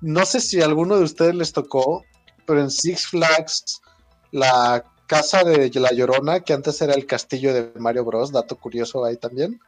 [0.00, 2.04] no sé si a alguno de ustedes les tocó,
[2.46, 3.80] pero en Six Flags,
[4.32, 9.04] la casa de La Llorona, que antes era el castillo de Mario Bros, dato curioso
[9.04, 9.60] ahí también.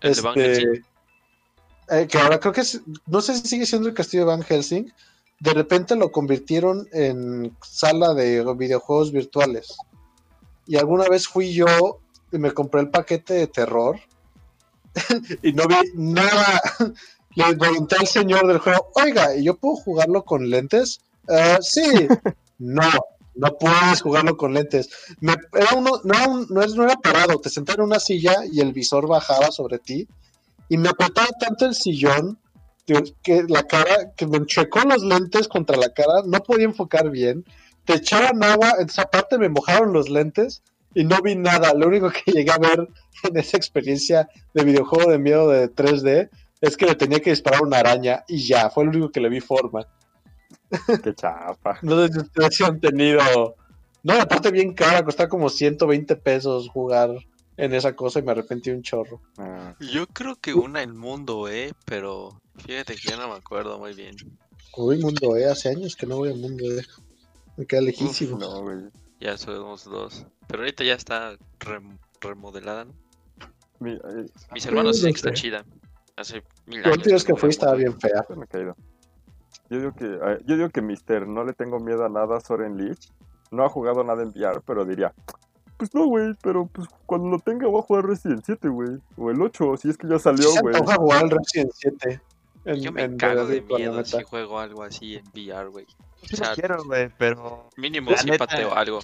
[0.00, 0.84] El de Van Helsing.
[1.90, 4.42] eh, que ahora creo que es, no sé si sigue siendo el castillo de Van
[4.42, 4.92] Helsing,
[5.42, 9.74] de repente lo convirtieron en sala de videojuegos virtuales.
[10.68, 11.98] Y alguna vez fui yo
[12.30, 13.98] y me compré el paquete de terror
[15.42, 16.60] y no vi nada.
[17.34, 21.00] Le pregunté al señor del juego, oiga, ¿y yo puedo jugarlo con lentes?
[21.26, 21.82] "Eh, sí,
[22.58, 22.88] no,
[23.34, 24.90] no puedes jugarlo con lentes.
[25.20, 27.98] Me- era uno, no, era un- no, es- no era parado, te sentaba en una
[27.98, 30.06] silla y el visor bajaba sobre ti
[30.68, 32.38] y me apretaba tanto el sillón
[32.86, 37.10] que, que la cara, que me enchecó los lentes contra la cara, no podía enfocar
[37.10, 37.44] bien,
[37.84, 40.62] te echaban agua, entonces aparte me mojaron los lentes
[40.94, 42.88] y no vi nada, lo único que llegué a ver
[43.24, 46.30] en esa experiencia de videojuego de miedo de 3D
[46.60, 49.28] es que le tenía que disparar una araña y ya, fue lo único que le
[49.28, 49.86] vi forma.
[51.02, 51.78] Qué chapa.
[51.82, 53.56] No sé si ustedes han tenido.
[54.02, 57.10] No, aparte bien cara, costaba como 120 pesos jugar
[57.56, 59.20] en esa cosa y me arrepentí un chorro.
[59.38, 63.78] Ah, Yo creo que una en mundo, eh, pero fíjate que ya no me acuerdo
[63.78, 64.14] muy bien.
[64.76, 66.82] Uy, mundo E, hace años que no voy al mundo E.
[67.56, 68.38] Me queda lejísimo.
[68.38, 68.78] no, güey.
[69.20, 70.26] Ya somos dos.
[70.48, 72.92] Pero ahorita ya está rem- remodelada, ¿no?
[73.78, 75.64] Mi- ay, Mis hermanos no dicen que está chida.
[76.16, 77.24] Hace mil años.
[77.24, 78.24] que fui voy a estaba bien fea.
[78.36, 78.76] me caído.
[79.70, 80.04] Yo digo que,
[80.46, 83.10] yo digo que Mister, no le tengo miedo a nada a Soren Lich.
[83.50, 85.14] No ha jugado nada en VR, pero diría,
[85.76, 88.98] pues no, güey, pero pues cuando lo tenga voy a jugar Resident 7, güey.
[89.16, 90.74] O el 8, si es que ya salió, güey.
[90.74, 92.20] antoja jugar el Resident 7.
[92.64, 95.86] En, Yo me en cago de miedo si juego algo así en VR, güey.
[96.24, 99.00] Sí O sea, lo quiero, güey, pero Mínimo si neta- pateo algo.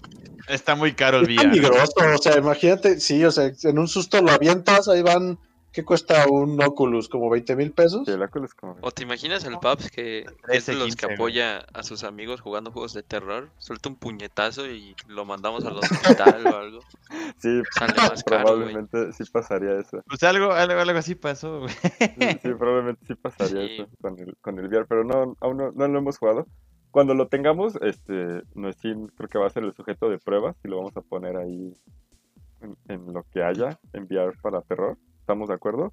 [0.47, 1.49] está muy caro el Es VR.
[1.51, 5.39] peligroso, o sea, imagínate, sí, o sea, en un susto lo avientas, ahí van,
[5.79, 7.09] ¿qué cuesta un Oculus?
[7.09, 8.03] ¿Como 20 mil pesos?
[8.05, 8.77] Sí, el Oculus como...
[8.81, 12.03] ¿O te imaginas el Paps que es de 13, los 15, que apoya a sus
[12.03, 13.51] amigos jugando juegos de terror?
[13.59, 16.81] Suelta un puñetazo y lo mandamos al hospital o algo.
[17.39, 20.03] Sí, Sale más caro, probablemente sí pasaría eso.
[20.09, 21.71] Pues algo, algo, algo así pasó, güey.
[21.71, 23.75] Sí, sí, probablemente sí pasaría Sí.
[23.75, 26.47] eso con el, con el VR, pero no, aún no, no lo hemos jugado.
[26.91, 30.69] Cuando lo tengamos, este, Noestin creo que va a ser el sujeto de pruebas y
[30.69, 31.73] lo vamos a poner ahí
[32.63, 34.99] en, en lo que haya en VR para terror.
[35.29, 35.93] ¿Estamos de acuerdo?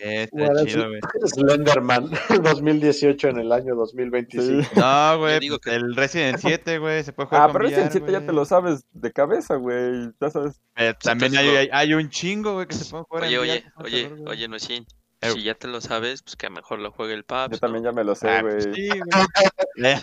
[0.00, 0.66] Eh, Bueno, está sí.
[0.68, 1.00] chido, güey.
[1.26, 2.08] Slenderman
[2.42, 4.62] 2018 en el año 2025.
[4.62, 4.68] Sí.
[4.80, 7.90] No, güey, pues, que- el Resident 7, güey, se puede jugar Ah, con pero VR,
[7.90, 8.26] 7 ya güey.
[8.28, 10.10] te lo sabes de cabeza, güey.
[10.20, 10.60] Ya sabes.
[10.76, 13.34] Eh, también Entonces, hay, lo- hay, hay un chingo, güey, que se puede jugar Oye,
[13.34, 14.32] en oye, VR, oye, favor, güey.
[14.36, 14.86] oye, Nosin.
[15.22, 15.30] Eh.
[15.32, 17.54] Si ya te lo sabes, pues que mejor lo juegue el Paps.
[17.54, 17.90] Yo también ¿no?
[17.90, 18.54] ya me lo sé, Ah, güey.
[18.54, 18.88] pues sí,
[19.78, 19.94] güey.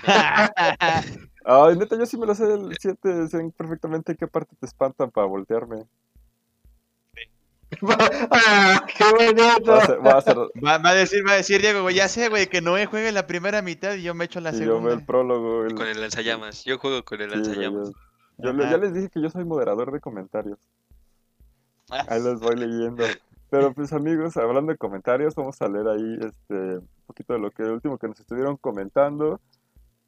[1.46, 3.28] Ay, neta, yo sí me lo sé del 7.
[3.30, 5.84] Sé perfectamente qué parte te espantan para voltearme.
[8.32, 9.72] ¡Ah, qué bonito!
[9.72, 11.96] Va a ser, va a ser va, va a decir, va a decir Diego, güey,
[11.96, 14.54] ya sé, güey, que Noé juegue la primera mitad y yo me echo la y
[14.54, 14.94] yo veo segunda.
[14.94, 15.66] el prólogo.
[15.66, 16.64] el- Con el lanzallamas.
[16.64, 17.90] Yo juego con el sí, lanzallamas.
[17.90, 18.72] yo, yo le- Ajá.
[18.72, 20.60] ya les dije que yo soy moderador de comentarios.
[21.90, 23.04] Ah, Ahí los voy leyendo.
[23.50, 27.52] Pero pues amigos, hablando de comentarios, vamos a leer ahí este un poquito de lo
[27.52, 29.40] que último que nos estuvieron comentando.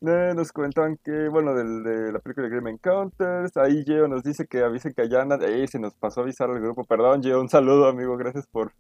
[0.02, 3.58] Eh, nos comentaban que, bueno, del, de la película de Grim Encounters.
[3.58, 5.38] Ahí Geo nos dice que avisen que allá anda.
[5.42, 6.84] Eh, se nos pasó a avisar al grupo.
[6.84, 8.16] Perdón, Geo, un saludo, amigo.
[8.18, 8.74] Gracias por,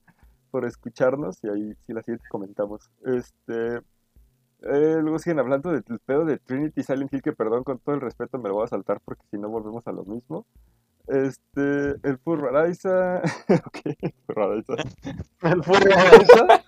[0.51, 1.43] por escucharnos.
[1.43, 2.89] Y ahí sí la siguiente comentamos.
[3.05, 3.77] Este.
[4.61, 8.01] eh, luego siguen hablando del pedo de Trinity Silent Hill, que perdón, con todo el
[8.01, 10.45] respeto me lo voy a saltar porque si no volvemos a lo mismo.
[11.07, 13.19] Este, el Furro Araiza.
[13.49, 13.79] ok,
[14.25, 14.73] Furro Araiza.
[15.43, 16.63] El furro Araiza.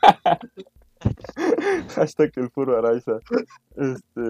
[1.95, 3.14] Hashtag el Furro Araiza.
[3.76, 4.22] Este,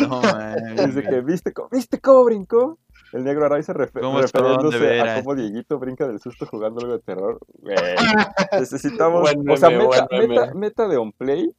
[0.00, 0.76] No, man.
[0.76, 2.78] dice que, ¿viste, cómo- ¿viste cómo brincó?
[3.12, 6.80] El negro Araiza refe- ¿Cómo son, de refiriéndose a cómo Dieguito brinca del susto jugando
[6.80, 7.38] algo de terror.
[8.58, 11.54] Necesitamos, Buen o sea, meta, buen meta, meta de on play.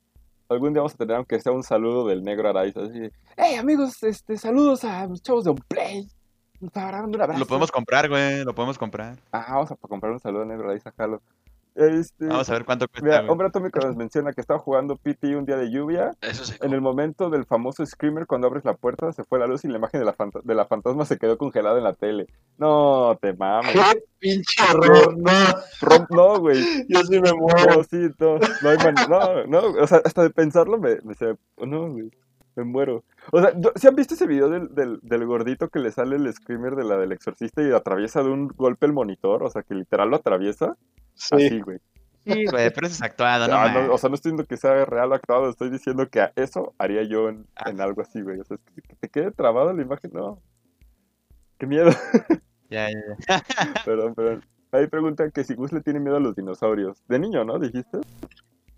[0.49, 2.81] Algún día vamos a tener aunque sea un saludo del negro Araiza.
[2.81, 6.07] Así, de, hey amigos, este, saludos a mis chavos de on play.
[6.73, 7.39] Para darme un abrazo.
[7.39, 9.17] Lo podemos comprar, güey, lo podemos comprar.
[9.31, 11.21] Ah, vamos a comprar un saludo al negro Araiza, jalo.
[11.75, 13.31] Este, Vamos a ver cuánto cuesta, Mira.
[13.31, 16.11] Hombre Atómico nos menciona que estaba jugando PT un día de lluvia.
[16.21, 19.47] Eso se En el momento del famoso screamer, cuando abres la puerta, se fue la
[19.47, 22.27] luz y la imagen de la, de la fantasma se quedó congelada en la tele.
[22.59, 23.71] No, te mames.
[23.73, 25.17] ¡Qué pinche horror!
[25.17, 25.31] No,
[25.81, 26.63] Rom- No, güey.
[26.87, 27.77] yo sí me muero.
[27.77, 28.37] No, sí, no.
[28.61, 29.81] No, hay man- no, no.
[29.81, 32.11] O sea, hasta de pensarlo me, me se- No, güey.
[32.55, 33.03] Me muero.
[33.31, 36.31] O sea, ¿sí han visto ese video del, del, del gordito que le sale el
[36.31, 39.41] screamer de la del exorcista y atraviesa de un golpe el monitor?
[39.41, 40.77] O sea, que literal lo atraviesa.
[41.15, 41.35] Sí.
[41.35, 41.79] Así, güey.
[42.25, 44.55] Sí, güey, pero eso es actuado, no, Ah, no, o sea, no estoy diciendo que
[44.55, 48.21] sea real o actuado, estoy diciendo que a eso haría yo en, en algo así,
[48.21, 48.39] güey.
[48.39, 50.41] O sea, es que, que te quede trabada la imagen, no.
[51.57, 51.89] Qué miedo.
[52.69, 53.43] Ya, ya, ya.
[53.85, 54.43] perdón, perdón.
[54.71, 57.03] Ahí preguntan que si Gus le tiene miedo a los dinosaurios.
[57.07, 57.59] De niño, ¿no?
[57.59, 57.99] Dijiste.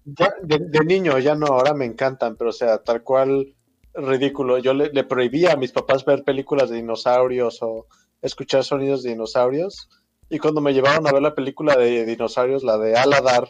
[0.03, 3.55] Ya, de, de niño ya no, ahora me encantan, pero o sea, tal cual
[3.93, 4.57] ridículo.
[4.57, 7.87] Yo le, le prohibía a mis papás ver películas de dinosaurios o
[8.21, 9.87] escuchar sonidos de dinosaurios.
[10.29, 13.47] Y cuando me llevaron a ver la película de dinosaurios, la de Aladar,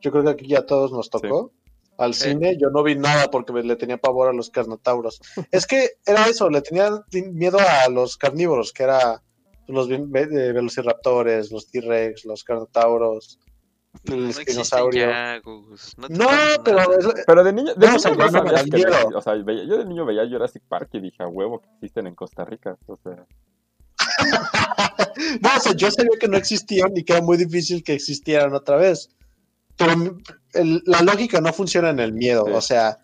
[0.00, 1.52] yo creo que aquí ya a todos nos tocó.
[1.96, 2.30] Al Sí.
[2.30, 5.20] cine yo no vi nada porque me- le tenía pavor a los carnotauros.
[5.50, 6.90] es que era eso, le tenía
[7.32, 9.22] miedo a los carnívoros, que era
[9.66, 13.38] los ve- velociraptores, los T-Rex, los carnotauros,
[14.04, 15.06] el No dinosaurio.
[15.10, 15.40] ya.
[16.08, 16.26] No,
[16.64, 19.64] pero es- Pero de niño, de No, niño sea, no me que O sea, veía-
[19.64, 22.76] yo de niño veía Jurassic Park y dije, a huevo, que existen en Costa Rica.
[22.86, 23.26] O sea,
[25.40, 28.54] no, o sea, yo sabía que no existían y que era muy difícil que existieran
[28.54, 29.10] otra vez.
[29.76, 29.92] Pero
[30.54, 32.44] el- la lógica no funciona en el miedo.
[32.46, 32.52] Sí.
[32.52, 32.98] O sea,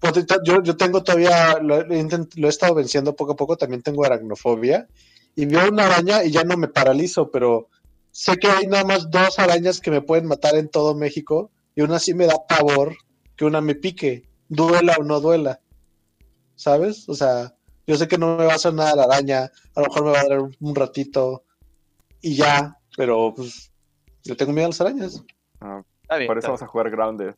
[0.00, 4.04] to- yo, yo tengo todavía, lo, lo he estado venciendo poco a poco, también tengo
[4.04, 4.86] aracnofobia.
[5.34, 7.68] Y veo una araña y ya no me paralizo, pero
[8.10, 11.50] sé que hay nada más dos arañas que me pueden matar en todo México.
[11.74, 12.94] Y una sí me da pavor
[13.36, 15.60] que una me pique, duela o no duela.
[16.54, 17.08] ¿Sabes?
[17.08, 17.54] O sea,
[17.86, 20.10] yo sé que no me va a hacer nada la araña, a lo mejor me
[20.12, 21.44] va a dar un, ratito
[22.20, 23.72] y ya, pero pues
[24.24, 25.22] yo tengo miedo a las arañas.
[25.60, 27.34] ah, Está bien, por eso está vamos a jugar Grounded.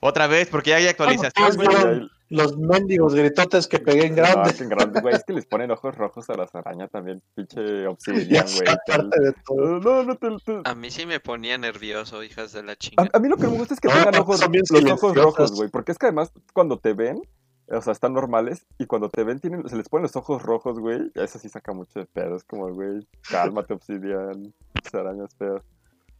[0.00, 1.82] Otra vez, porque ya hay actualización, Bueno, güey.
[1.82, 4.50] pues, ahí- Los mendigos gritotes que pegué en grande.
[4.50, 5.14] No, que en grande, güey.
[5.14, 7.22] Es que les ponen ojos rojos a las arañas también.
[7.34, 9.80] Pinche obsidian, güey.
[9.80, 13.08] No, no te, te- A mí sí me ponía nervioso, hijas de la A, chinga.
[13.12, 14.40] a mí lo que me gusta es que No, tengan ojos,
[14.70, 15.68] los ojos rojos, güey.
[15.70, 17.22] Porque es que además cuando te ven,
[17.70, 20.78] o sea, están normales y cuando te ven tienen, se les ponen los ojos rojos,
[20.78, 21.10] güey.
[21.14, 22.36] Y eso sí saca mucho de pedo.
[22.36, 24.52] Es como, güey, cálmate, obsidian.
[24.92, 25.62] Arañas feas.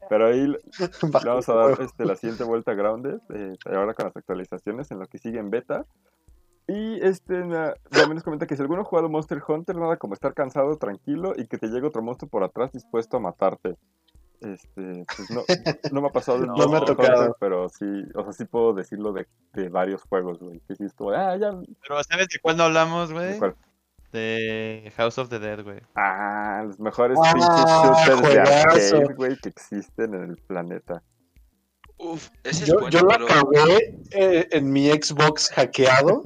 [0.09, 0.59] Pero ahí le
[1.25, 4.99] vamos a dar este, la siguiente vuelta a Grounded, eh, ahora con las actualizaciones en
[4.99, 5.87] lo que sigue en beta.
[6.67, 10.15] Y este, na- también nos comenta que si alguno ha jugado Monster Hunter, nada como
[10.15, 13.77] estar cansado, tranquilo y que te llegue otro monstruo por atrás dispuesto a matarte.
[14.45, 15.43] Este, pues no,
[15.91, 17.37] no me ha pasado en No me ha tocado.
[17.41, 20.61] Pero sí, o sea, sí puedo decirlo de, de varios juegos, güey.
[20.69, 21.51] Que sí es como, ah, ya,
[21.83, 23.39] Pero ¿sabes de cuándo hablamos, güey?
[24.13, 25.81] De House of the Dead, güey.
[25.97, 31.03] Ah, los mejores Ah, pinches shooters de arcade, güey, que existen en el planeta.
[31.99, 36.23] Uf, ese es Yo, bueno, yo pero acabé eh, en mi Xbox hackeado.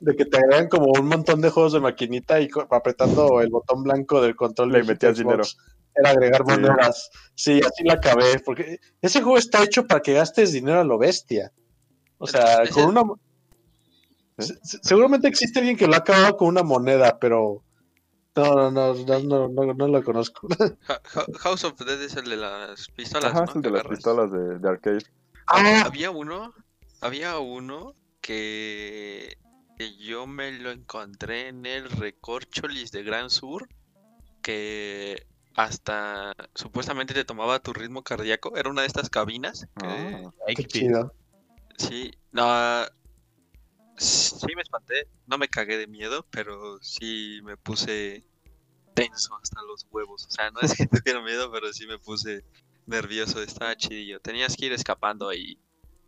[0.00, 3.82] De que te agregan como un montón de juegos de maquinita y apretando el botón
[3.82, 5.56] blanco del control Le metías Xbox
[5.94, 7.10] Era agregar monedas.
[7.34, 8.38] Sí, así la acabé.
[8.40, 11.52] Porque ese juego está hecho para que gastes dinero a lo bestia.
[12.18, 13.02] O sea, con una.
[14.38, 17.62] Se- se- Seguramente existe alguien que lo ha acabado con una moneda, pero.
[18.36, 20.48] No, no, no, no, no, no, no lo conozco.
[21.38, 23.50] House of the Dead es el de las pistolas, Ajá, ¿no?
[23.50, 23.96] es el de las agarras.
[23.96, 25.04] pistolas de, de arcade.
[25.46, 26.52] Ah, Había uno,
[27.00, 29.36] había uno que,
[29.78, 33.68] que yo me lo encontré en el Recorcholis de Gran Sur,
[34.42, 35.24] que
[35.54, 38.56] hasta supuestamente te tomaba tu ritmo cardíaco.
[38.56, 40.32] Era una de estas cabinas que, Ah.
[40.54, 41.14] Qué chido.
[41.78, 42.84] sí, no,
[43.96, 48.24] sí me espanté, no me cagué de miedo, pero sí me puse
[48.94, 50.26] tenso hasta los huevos.
[50.26, 52.44] O sea, no es que tuviera miedo, pero sí me puse
[52.86, 54.20] nervioso, estaba chidillo.
[54.20, 55.58] Tenías que ir escapando y,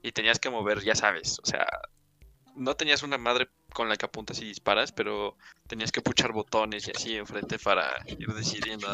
[0.02, 1.66] y tenías que mover, ya sabes, o sea,
[2.54, 5.36] no tenías una madre con la que apuntas y disparas, pero
[5.66, 8.88] tenías que puchar botones y así enfrente para ir decidiendo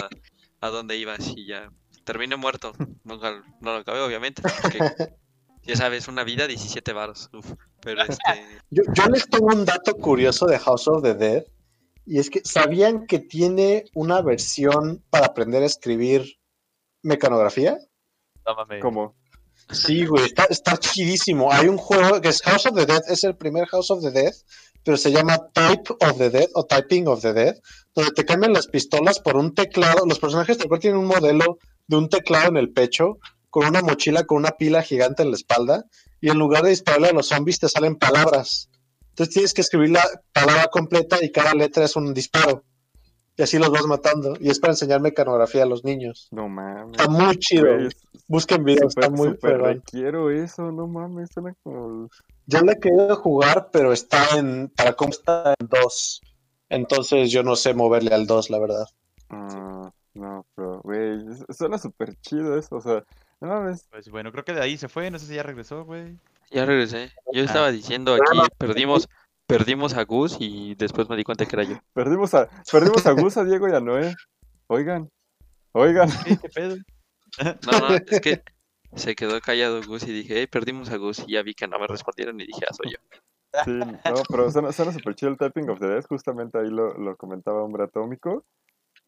[0.62, 1.70] a, dónde ibas y ya.
[2.04, 2.72] Terminé muerto,
[3.04, 4.78] nunca no lo acabé obviamente, porque
[5.62, 8.22] ya sabes, una vida 17 varos, uf, pero este...
[8.70, 11.44] Yo, yo les tengo un dato curioso de House of the Dead.
[12.04, 16.40] Y es que sabían que tiene una versión para aprender a escribir
[17.02, 17.78] mecanografía.
[18.46, 18.56] No.
[18.80, 19.14] ¿Cómo?
[19.70, 21.52] Sí, güey, está, está chidísimo.
[21.52, 24.10] Hay un juego que es House of the Dead, es el primer House of the
[24.10, 24.32] Dead,
[24.84, 27.54] pero se llama Type of the Dead o Typing of the Dead,
[27.94, 30.06] donde te cambian las pistolas por un teclado.
[30.06, 33.18] Los personajes tal tienen un modelo de un teclado en el pecho,
[33.50, 35.84] con una mochila con una pila gigante en la espalda,
[36.20, 38.70] y en lugar de dispararle a los zombies te salen palabras.
[39.10, 42.64] Entonces tienes que escribir la palabra completa y cada letra es un disparo.
[43.36, 44.34] Y así los vas matando.
[44.40, 46.28] Y es para enseñar mecanografía a los niños.
[46.30, 46.92] No mames.
[46.92, 47.66] Está muy chido.
[48.28, 49.74] Busquen videos, está muy súper fregón.
[49.74, 52.08] requiero eso, no mames, suena como...
[52.46, 54.68] Yo le he querido jugar, pero está en.
[54.68, 56.20] Para cómo está en 2.
[56.68, 58.86] Entonces yo no sé moverle al 2, la verdad.
[59.30, 61.18] Ah, no, pero, güey,
[61.50, 63.04] suena súper chido eso, o sea,
[63.40, 63.86] no mames.
[63.90, 66.18] Pues bueno, creo que de ahí se fue, no sé si ya regresó, güey.
[66.50, 67.10] Ya regresé.
[67.32, 69.08] Yo estaba diciendo aquí, perdimos,
[69.58, 71.76] perdimos a Gus y después me di cuenta que era yo.
[71.94, 74.14] Perdimos a, perdimos a Gus, a Diego y a Noé.
[74.66, 75.10] Oigan,
[75.72, 76.08] oigan.
[76.26, 76.76] ¿Qué, qué pedo?
[77.70, 78.42] No, no, es que
[78.94, 81.78] se quedó callado Gus y dije, hey, perdimos a Gus y ya vi que no
[81.78, 82.98] me respondieron y dije, ah, soy yo.
[83.64, 86.94] Sí, no, pero suena, suena súper chido el Typing of the Dead, justamente ahí lo,
[86.94, 88.44] lo comentaba Hombre Atómico.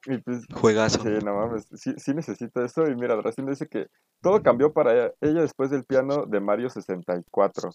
[0.06, 1.02] Y pues, Juegazo.
[1.02, 2.86] sí, no mames, sí, sí necesito eso.
[2.86, 3.86] Y mira, Dracindo dice que
[4.20, 7.70] todo cambió para ella, ella después del piano de Mario 64.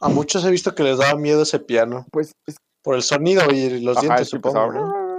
[0.00, 2.06] A muchos he visto que les daba miedo ese piano.
[2.10, 4.72] Pues es Por el sonido y los Ajá, dientes, supongo.
[4.72, 5.10] ¿no?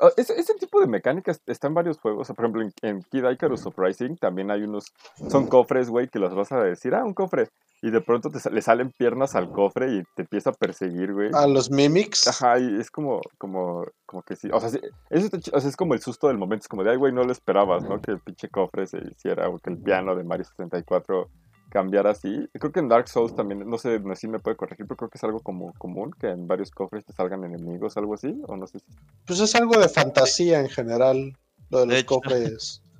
[0.00, 2.28] Ah, Ese, ese tipo de mecánicas está en varios juegos.
[2.28, 4.92] por ejemplo, en, en Kid Icarus Uprising también hay unos.
[5.28, 7.48] Son cofres, güey, que los vas a decir, ah, un cofre.
[7.80, 11.30] Y de pronto te le salen piernas al cofre y te empieza a perseguir, güey.
[11.32, 12.26] A los mimics.
[12.26, 14.48] Ajá, y es como, como, como que sí.
[14.52, 14.80] O sea, sí,
[15.10, 16.62] eso o sea, es como el susto del momento.
[16.62, 18.00] Es como de, ay, güey, no lo esperabas, ¿no?
[18.00, 21.28] Que el pinche cofre se hiciera o que el piano de Mario 64
[21.70, 22.48] cambiara así.
[22.54, 25.18] Creo que en Dark Souls también, no sé si me puede corregir, pero creo que
[25.18, 28.34] es algo como común que en varios cofres te salgan enemigos, algo así.
[28.48, 28.84] O no sé si.
[29.26, 31.36] Pues es algo de fantasía en general.
[31.70, 32.82] Lo de los cofres.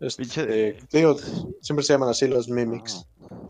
[0.00, 1.14] Este, digo,
[1.60, 3.04] siempre se llaman así los mimics.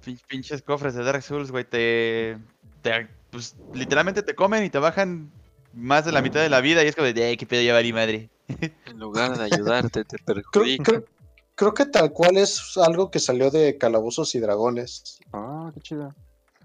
[0.05, 2.37] Pin- Pinches cofres de Dark Souls, güey, te,
[2.82, 5.31] te- Pues literalmente te comen y te bajan
[5.73, 7.73] más de la mitad de la vida y es como de, ay, qué pedo, ya
[7.73, 8.31] valí madre.
[8.87, 10.82] En lugar de ayudarte, te perjudica.
[10.82, 11.20] creo- creo
[11.74, 15.19] que tal cual es algo que salió de Calabozos y Dragones.
[15.32, 16.15] Ah, qué chido.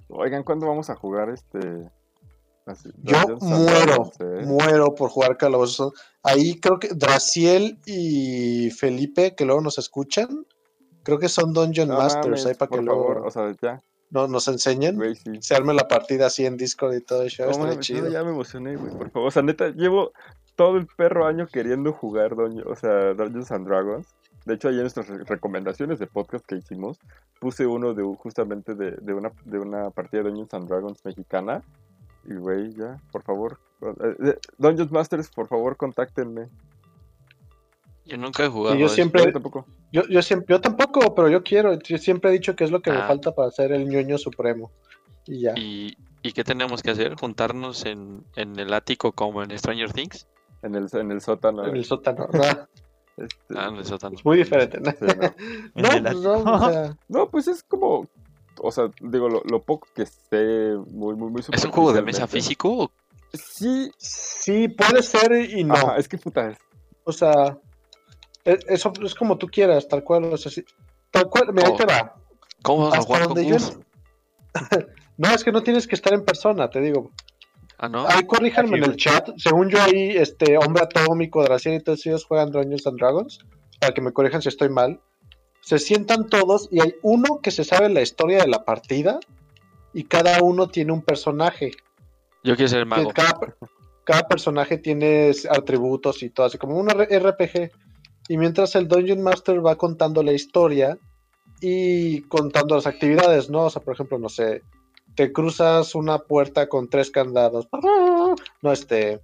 [0.10, 1.90] Oigan, ¿cuándo vamos a jugar este?
[2.66, 4.46] así, Yo muero, Dragons, eh?
[4.46, 5.94] muero por jugar Calabozos.
[6.24, 10.46] Ahí creo que Draciel y Felipe, que luego nos escuchan,
[11.04, 13.56] creo que son Dungeon No Masters, mames, ahí para que por luego favor, o sea,
[13.62, 15.00] ya, no- nos enseñen.
[15.16, 15.32] sí.
[15.42, 17.46] Se arme la partida así en Discord y todo eso.
[17.50, 18.10] No mames, chido.
[18.10, 19.28] ya me emocioné, güey, por favor.
[19.28, 20.12] O sea, neta, llevo
[20.56, 24.08] todo el perro año queriendo jugar Dungeons, o sea, Dungeons and Dragons.
[24.46, 27.00] De hecho, ahí en nuestras re- recomendaciones de podcast que hicimos,
[27.40, 31.64] puse uno de justamente de, de una, de una partida de Dungeons and Dragons mexicana.
[32.28, 33.60] Y, güey, ya, por favor.
[33.82, 36.48] eh, eh, Dungeons Masters, por favor, contáctenme.
[38.06, 38.76] Yo nunca he jugado.
[38.76, 39.66] Y yo siempre, Yo tampoco.
[39.92, 41.74] yo, yo siempre, yo tampoco, pero yo quiero.
[41.80, 43.08] Yo siempre he dicho que es lo que me Ah.
[43.08, 44.72] falta para ser el ñoño supremo.
[45.26, 45.54] Y ya.
[45.58, 47.16] ¿Y, ¿Y qué tenemos que hacer?
[47.16, 50.28] ¿Juntarnos en, en el ático como en Stranger Things?
[50.62, 51.66] En el, en el sótano.
[51.66, 52.28] En el sótano.
[52.34, 52.68] No,
[53.18, 54.16] este, Ah, en el sótano.
[54.16, 54.80] es muy diferente.
[54.80, 54.92] ¿no?
[54.92, 55.32] sí, no.
[55.74, 58.08] Pues no, o sea, No, pues es como.
[58.60, 62.02] O sea, digo, lo, lo poco que sé, muy, muy, muy ¿Es un juego de
[62.02, 62.84] mesa físico?
[62.84, 62.92] o-
[63.34, 65.74] Sí, sí, puede ser y no.
[65.74, 66.58] ajá, es que puta es.
[67.04, 67.58] O sea,
[68.46, 70.26] e- eso es como tú quieras, tal cual.
[70.34, 70.64] O sea, sí,
[71.12, 72.16] tal cual, mira, ahí te va.
[72.64, 73.58] ¿Cómo vamos a Hasta jugar con donde yo-?
[75.18, 77.12] No, es que no tienes que estar en persona, te digo.
[77.78, 78.08] Ah, ¿no?
[78.08, 79.30] Ahí corríjanme en el chat.
[79.38, 83.40] Según yo ahí, este, Hombre Atómico, Draciel y todos ellos juegan Dungeons and Dragons.
[83.80, 85.00] Para que me corrijan si estoy mal.
[85.62, 89.20] Se sientan todos y hay uno que se sabe la historia de la partida.
[89.94, 91.72] Y cada uno tiene un personaje.
[92.44, 93.12] Yo quiero ser el mago.
[93.14, 93.40] Cada,
[94.04, 97.72] cada personaje tiene atributos y todo, así como un RPG.
[98.30, 100.98] Y mientras el Dungeon Master va contando la historia
[101.62, 103.66] y contando las actividades, ¿no?
[103.66, 104.62] O sea, por ejemplo, no sé,
[105.16, 107.68] te cruzas una puerta con tres candados.
[108.62, 109.22] No, este.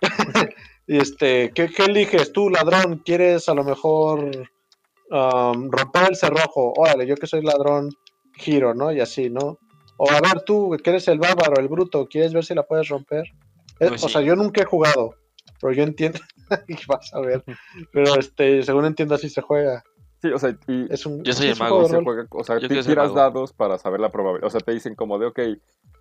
[0.86, 3.02] y este, ¿qué, qué eliges tú, ladrón?
[3.04, 4.48] ¿Quieres a lo mejor
[5.10, 6.72] um, romper el cerrojo?
[6.76, 7.90] Órale, yo que soy ladrón,
[8.34, 8.92] giro, ¿no?
[8.92, 9.58] Y así, ¿no?
[9.96, 12.88] O a ver, tú, que eres el bárbaro, el bruto, ¿quieres ver si la puedes
[12.88, 13.24] romper?
[13.78, 15.14] Pues o sea, yo nunca he jugado,
[15.60, 16.18] pero yo entiendo.
[16.68, 17.44] y vas a ver.
[17.92, 19.82] Pero este, según entiendo, así se juega.
[20.24, 23.08] Sí, o sea, y Es un, Yo soy el mago, se juega, o sea, tiras
[23.14, 24.46] dados para saber la probabilidad.
[24.46, 25.38] O sea, te dicen como de, ok,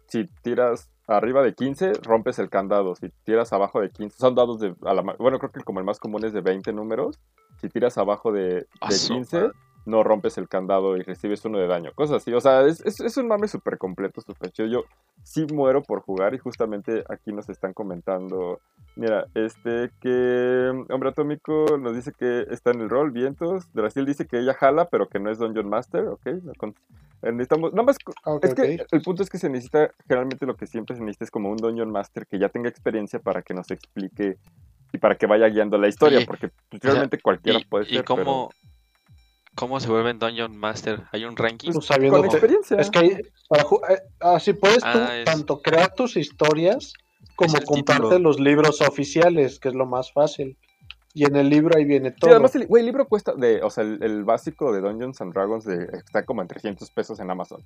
[0.08, 2.96] si tiras arriba de 15, rompes el candado.
[2.96, 5.80] Si tiras abajo de 15, son dados de, a la ma- bueno, creo que como
[5.80, 7.20] el más común es de 20 números.
[7.60, 9.52] Si tiras abajo de, Ah, de su 15, madre.
[9.86, 11.92] No rompes el candado y recibes uno de daño.
[11.94, 12.34] Cosas así.
[12.34, 14.68] O sea, es, es, es un mame súper completo, súper chido.
[14.68, 14.84] Yo
[15.24, 18.60] sí muero por jugar y justamente aquí nos están comentando.
[18.96, 23.66] Mira, este que Hombre Atómico nos dice que está en el rol, vientos.
[23.74, 26.26] Brasil dice que ella jala, pero que no es Dungeon Master, ok.
[26.28, 30.46] eh, Necesitamos, nada más, Ah, ok, es que el punto es que se necesita, generalmente
[30.46, 33.42] lo que siempre se necesita es como un Dungeon Master que ya tenga experiencia para
[33.42, 34.38] que nos explique
[34.92, 37.86] y para que vaya guiando la historia, Oye, porque pues, sea, realmente cualquiera ¿Y, puede
[37.86, 38.50] y ser, pero
[39.56, 41.04] cómo, se vuelven Dungeon Master?
[41.12, 41.72] ¿Hay un ranking?
[41.72, 42.78] Pues con sabiéndote- experiencia.
[42.78, 46.94] Es que ju- eh, así puedes tú Ah, es- tanto crear tus historias
[47.36, 47.54] como
[48.10, 48.20] título.
[48.20, 50.58] los libros oficiales, que es lo más fácil.
[51.14, 52.32] Y en el libro ahí viene Sí, todo.
[52.32, 55.34] además, el, güey, el libro cuesta, de, o sea, el, el básico de Dungeons and
[55.34, 57.64] Dragons de, está como en 300 pesos en Amazon.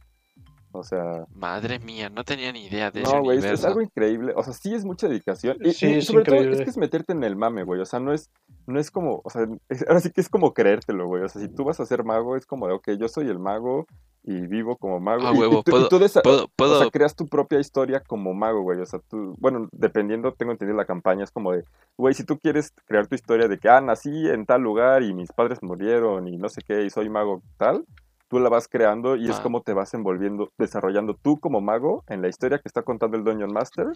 [0.74, 4.34] O sea, Madre mía, no tenía ni idea de ese no, güey, es, algo increíble.
[4.36, 5.58] O sea, sí es mucha dedicación.
[5.62, 6.58] Y, Sí, y es sobre todo increíble.
[6.58, 7.80] es que es meterte en el mame, güey.
[7.80, 8.30] O sea, no es,
[8.68, 11.24] no es como, o sea, es- ahora sí que es como creértelo, güey.
[11.24, 13.40] O sea, si tú vas a ser mago, es como de, ok, yo soy el
[13.40, 13.88] mago
[14.30, 15.26] y vivo como mago.
[15.26, 17.60] Ah, y, y huevo, tú, y puedo- tú desa- Puedo, O sea, creas tu propia
[17.62, 18.80] historia como mago, güey.
[18.82, 21.64] O sea, tú, bueno, dependiendo, tengo entendido la campaña, es como de,
[21.98, 25.14] güey, si tú quieres crear tu historia de que, ah, nací en tal lugar y
[25.14, 27.86] mis padres murieron y no sé qué, y soy mago tal,
[28.28, 29.44] tú la vas creando y es Ah.
[29.44, 33.24] como te vas envolviendo, desarrollando tú como mago en la historia que está contando el
[33.24, 33.88] Dungeon Master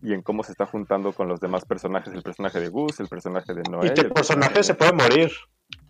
[0.00, 3.08] y en cómo se está juntando con los demás personajes, el personaje de Gus, el
[3.08, 3.88] personaje de Noé.
[3.88, 5.32] y que el personaje se puede morir.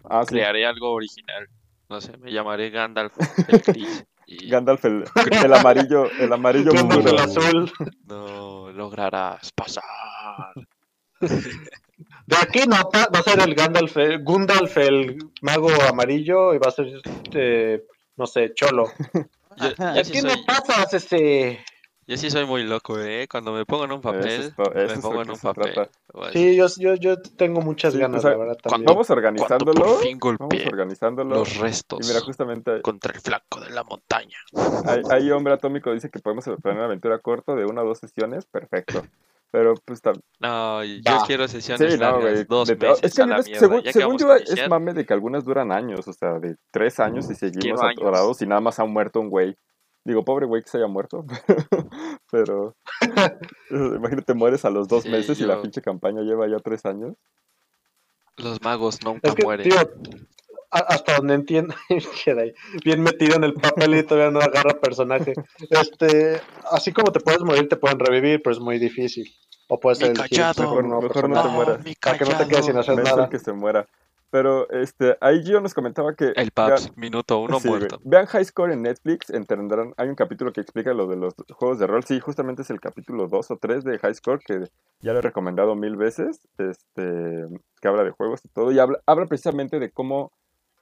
[0.04, 0.30] Ah, sí.
[0.36, 1.46] crearé algo original.
[1.90, 3.12] No sé, me llamaré Gandalf
[3.48, 4.04] el gris.
[4.26, 5.04] Y Gandalf el,
[5.44, 7.72] el amarillo, el amarillo Gandalf el azul.
[8.06, 9.84] no lograrás pasar.
[11.20, 16.68] De aquí no va a ser el Gandalf, el- Gundalf, el mago amarillo, y va
[16.68, 17.84] a ser, este,
[18.16, 18.84] no sé, cholo.
[19.56, 21.64] Yo, De yo sí aquí no soy, pasas, este.
[22.10, 23.26] Yo sí soy muy loco, ¿eh?
[23.30, 25.72] Cuando me pongo en un Eso papel, es to- eso me pongo en un papel.
[25.72, 25.90] trata.
[26.32, 28.86] Sí, yo, yo, yo tengo muchas Sí, ganas, pues, la verdad, cuando- también.
[28.86, 29.84] Vamos Cuando organizándolo.
[29.84, 31.34] por fin Vamos organizándolo.
[31.36, 34.36] los Y restos mira, justamente contra el flanco de la montaña.
[34.86, 37.98] ahí, ahí Hombre Atómico dice que podemos planear una aventura corta de una o dos
[37.98, 38.44] sesiones.
[38.46, 39.04] Perfecto.
[39.52, 43.26] Pero pues tam- No, yo quiero sesiones sí, no, dos de- meses es que a
[43.26, 43.60] la es- mierda.
[43.60, 47.00] según, según vamos yo es mame de que algunas duran años, o sea, de tres
[47.00, 47.98] años y seguimos Quiero años.
[48.00, 49.56] atorados y nada más ha muerto un güey.
[50.04, 51.24] Digo, pobre güey que se haya muerto.
[52.30, 52.74] Pero
[53.70, 57.14] imagínate, mueres a los dos Sí, meses y la pinche campaña lleva ya tres años.
[58.36, 59.68] Los magos nunca Es que, mueren.
[59.68, 59.76] tío,
[60.70, 61.74] hasta donde entiendo,
[62.84, 65.34] bien metido en el papel y todavía no agarra personaje.
[65.68, 66.40] Este,
[66.70, 69.28] así como te puedes morir, te pueden revivir, pero es muy difícil.
[69.68, 70.62] O puedes Mi elegir callado.
[70.62, 71.78] mejor nuevo Mejor no te mueras.
[72.00, 73.28] Para que no te quedes sin hacer nada.
[73.28, 73.86] que se muera.
[74.30, 77.80] Pero este, ahí Gio nos comentaba que El vean- Paps, minuto uno sí, güey.
[77.80, 78.00] muerto.
[78.04, 81.78] Vean High Score en Netflix, entenderán, hay un capítulo que explica lo de los juegos
[81.80, 82.04] de rol.
[82.04, 84.64] Sí, justamente es el capítulo 2 o 3 de High Score que
[85.00, 87.44] ya lo he recomendado mil veces, este,
[87.80, 90.30] que habla de juegos y todo, y habla, habla precisamente de cómo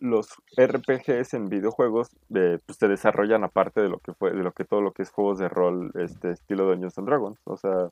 [0.01, 4.53] los RPGs en videojuegos eh, pues, se desarrollan aparte de lo que fue, de lo
[4.53, 7.41] que todo lo que es juegos de rol, este estilo Dungeons and Dragons.
[7.45, 7.89] O sea,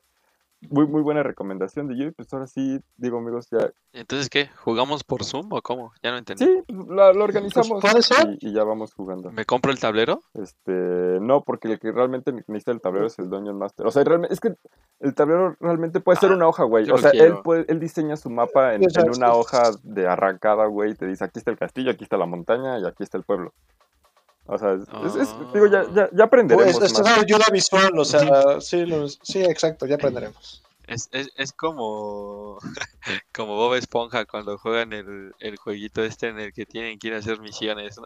[0.61, 2.11] muy, muy buena recomendación de Yui.
[2.11, 3.69] Pues ahora sí, digo, amigos, ya.
[3.93, 4.49] Entonces, ¿qué?
[4.63, 5.91] ¿Jugamos por Zoom o cómo?
[6.03, 6.45] Ya no entendí.
[6.45, 7.81] Sí, lo, lo organizamos.
[7.81, 8.37] puede ser.
[8.39, 9.31] Y, y ya vamos jugando.
[9.31, 10.21] ¿Me compro el tablero?
[10.33, 13.85] Este, no, porque el que realmente necesita el tablero es el Dungeon Master.
[13.85, 14.55] O sea, realmente, es que
[14.99, 16.89] el tablero realmente puede ser Ah, una hoja, güey.
[16.89, 20.91] O sea, él, puede, él diseña su mapa en, en una hoja de arrancada, güey.
[20.91, 23.23] y Te dice, aquí está el castillo, aquí está la montaña y aquí está el
[23.23, 23.53] pueblo.
[24.47, 27.01] O sea, es, es- es- digo, ya, ya, ya aprenderemos Pues, es más.
[27.01, 30.63] una ayuda visual, o sea, sí, lo- sí, exacto, ya aprenderemos.
[30.87, 32.57] Es, es, es como,
[33.35, 37.13] como Bob Esponja cuando juegan el, el jueguito este en el que tienen que ir
[37.13, 38.05] a hacer misiones, ¿no?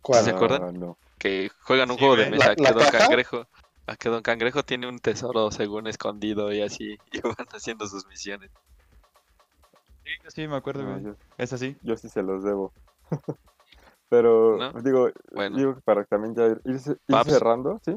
[0.00, 0.24] ¿Cuál?
[0.24, 0.62] ¿Se acuerdan?
[0.62, 0.96] Ah, no.
[1.18, 2.90] Que juegan un Sí, juego de mesa ¿La- que la Don?
[2.90, 3.46] Cangrejo,
[3.88, 8.06] a que Don Cangrejo tiene un tesoro según escondido y así, y van haciendo sus
[8.06, 8.50] misiones.
[10.04, 11.76] Sí, sí, me acuerdo, No, yo, Es así.
[11.82, 12.72] yo sí se los debo.
[14.10, 14.72] Pero, ¿No?
[14.82, 15.56] digo, Bueno.
[15.56, 17.30] digo para también ya ir, ir ce- ir Paps.
[17.30, 17.96] cerrando, ¿sí?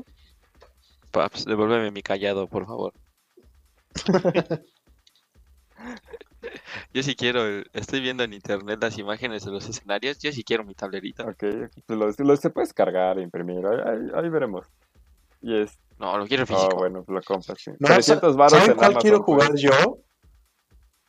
[1.12, 2.94] Paps, devuélveme mi callado, por favor.
[6.94, 7.42] Yo sí quiero,
[7.74, 11.24] estoy viendo en internet las imágenes de los escenarios, yo sí quiero mi tablerita.
[11.26, 11.44] Ok,
[11.88, 14.68] lo, lo- se puede descargar e imprimir, ahí, ahí- ahí veremos.
[15.42, 16.76] Y es, No, lo quiero ah, físico.
[16.76, 17.72] bueno, lo compras, sí.
[17.80, 19.44] No, 300 sa- varos ¿Saben en cuál Amazon, quiero pues.
[19.48, 19.98] jugar yo?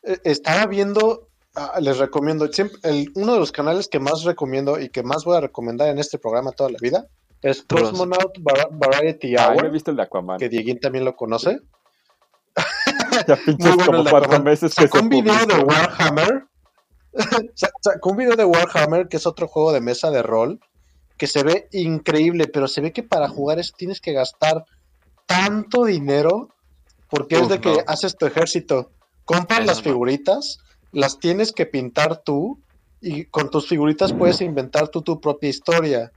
[0.05, 4.79] Eh, Estaba viendo, ah, les recomiendo, siempre, el- uno de los canales que más recomiendo
[4.81, 7.07] y que más voy a recomendar en este programa toda la vida
[7.43, 7.63] es.
[7.63, 10.39] Cosmonaut Var- Variety Ah, yo he Hour, visto el de Aquaman.
[10.39, 11.61] que Dieguín también lo conoce.
[13.29, 14.45] Ya pinches bueno como cuatro Aquaman.
[14.45, 15.55] meses que Sacó se un video de.
[15.65, 16.45] Warhammer.
[17.55, 20.61] Sa- Sacó un video de Warhammer, que es otro juego de mesa de rol,
[21.17, 24.65] que se ve increíble, pero se ve que para jugar eso tienes que gastar
[25.27, 26.49] tanto dinero,
[27.09, 27.79] porque es de que no.
[27.87, 28.91] haces tu ejército,
[29.25, 30.59] compras Eso las figuritas,
[30.95, 32.63] las tienes que pintar tú,
[33.01, 36.13] y con tus figuritas puedes inventar tú tu propia historia.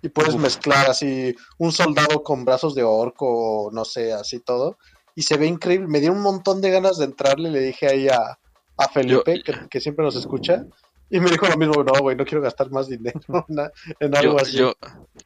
[0.00, 0.40] Y puedes Uf.
[0.42, 3.26] mezclar así un soldado con brazos de orco,
[3.66, 4.76] o no sé, así todo
[5.18, 5.88] y se ve increíble.
[5.88, 7.50] Me dio un montón de ganas de entrarle.
[7.50, 8.38] Le dije ahí a,
[8.76, 10.64] a Felipe, que, que siempre nos escucha,
[11.10, 13.18] y me dijo lo mismo: No, güey, no quiero gastar más dinero
[13.98, 14.56] en, algo Yo, así.
[14.56, 14.74] yo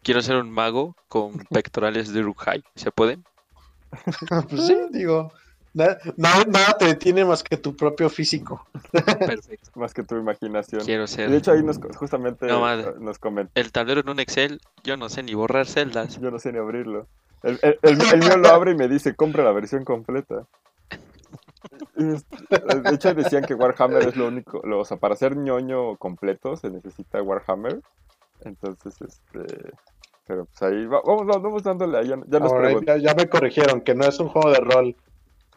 [0.02, 2.64] quiero ser un mago con pectorales de Uruk-hai.
[2.74, 3.18] ¿Se puede?
[4.48, 5.30] pues sí, digo,
[5.74, 8.66] na- nada, nada te detiene más que tu propio físico.
[8.92, 9.70] Perfecto.
[9.74, 10.82] Más que tu imaginación.
[10.84, 12.90] Quiero ser de hecho ahí nos, justamente No, madre.
[12.90, 14.60] eh, nos comentó, el tablero en un Excel.
[14.84, 16.18] Yo no sé ni borrar celdas.
[16.20, 17.06] yo no sé ni abrirlo.
[17.42, 20.46] El, el- el- el mío lo abre y me dice, compra la versión completa.
[21.96, 25.36] Y es- De hecho decían que Warhammer es lo único, lo- o sea, para ser
[25.36, 27.80] ñoño completo se necesita Warhammer.
[28.44, 29.72] Entonces, este...
[30.26, 32.52] Pero pues ahí, va- vamos, vamos dándole ahí, ya, ya nos
[32.86, 34.96] ya, ya me corrigieron que no es un juego de rol,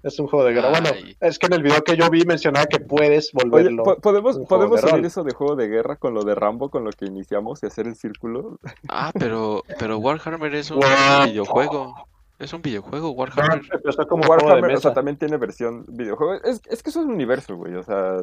[0.06, 0.69] es un juego de guerra.
[0.69, 3.84] Bueno, es que en el video que yo vi mencionaba que puedes Oye, volverlo.
[3.84, 6.84] po- ¿podemos, podemos de unir eso de juego de guerra con lo de Rambo, con
[6.84, 8.60] lo que iniciamos y hacer el círculo?
[8.90, 10.80] Ah, pero, pero Warhammer es un
[11.26, 11.95] videojuego.
[12.38, 13.61] Es un videojuego, No, Warhammer.
[13.72, 16.34] empezó como de Warhammer, o sea, también tiene versión videojuego.
[16.44, 18.18] Es, es que eso es un universo, güey, o sea...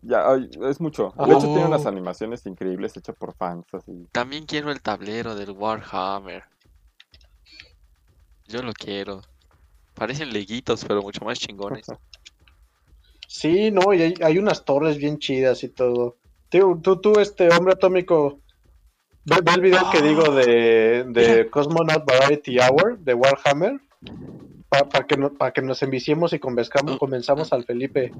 [0.00, 1.12] Ya, ay, es mucho.
[1.16, 1.88] De hecho, tiene unas Oh.
[1.88, 4.06] animaciones increíbles hechas por fans, así.
[4.12, 6.44] También quiero el tablero del Warhammer.
[8.46, 9.22] Yo lo quiero.
[9.94, 11.86] Parecen leguitos, pero mucho más chingones.
[13.26, 16.18] Sí, no, y hay, hay unas torres bien chidas y todo.
[16.50, 18.38] Tú, tú, tú, este hombre atómico,
[19.24, 23.80] ve, ve el video que digo de, de Cosmonaut Variety Hour de Warhammer
[24.68, 28.12] para que, no- pa' que nos enviciemos y convenzcamos, convenzamos al Felipe.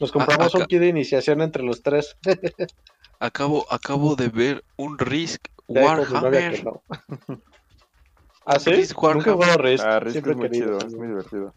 [0.00, 2.16] Nos compramos un kit de iniciación entre los tres.
[3.20, 6.64] Acabo, acabo de ver un Risk Warhammer.
[6.64, 6.82] no.
[8.46, 8.70] ¿Ah, sí?
[8.70, 9.84] Risk Nunca he jugado Risk.
[9.84, 10.78] Ah, Risk siempre es muy querido.
[10.78, 11.54] chido, es muy divertido.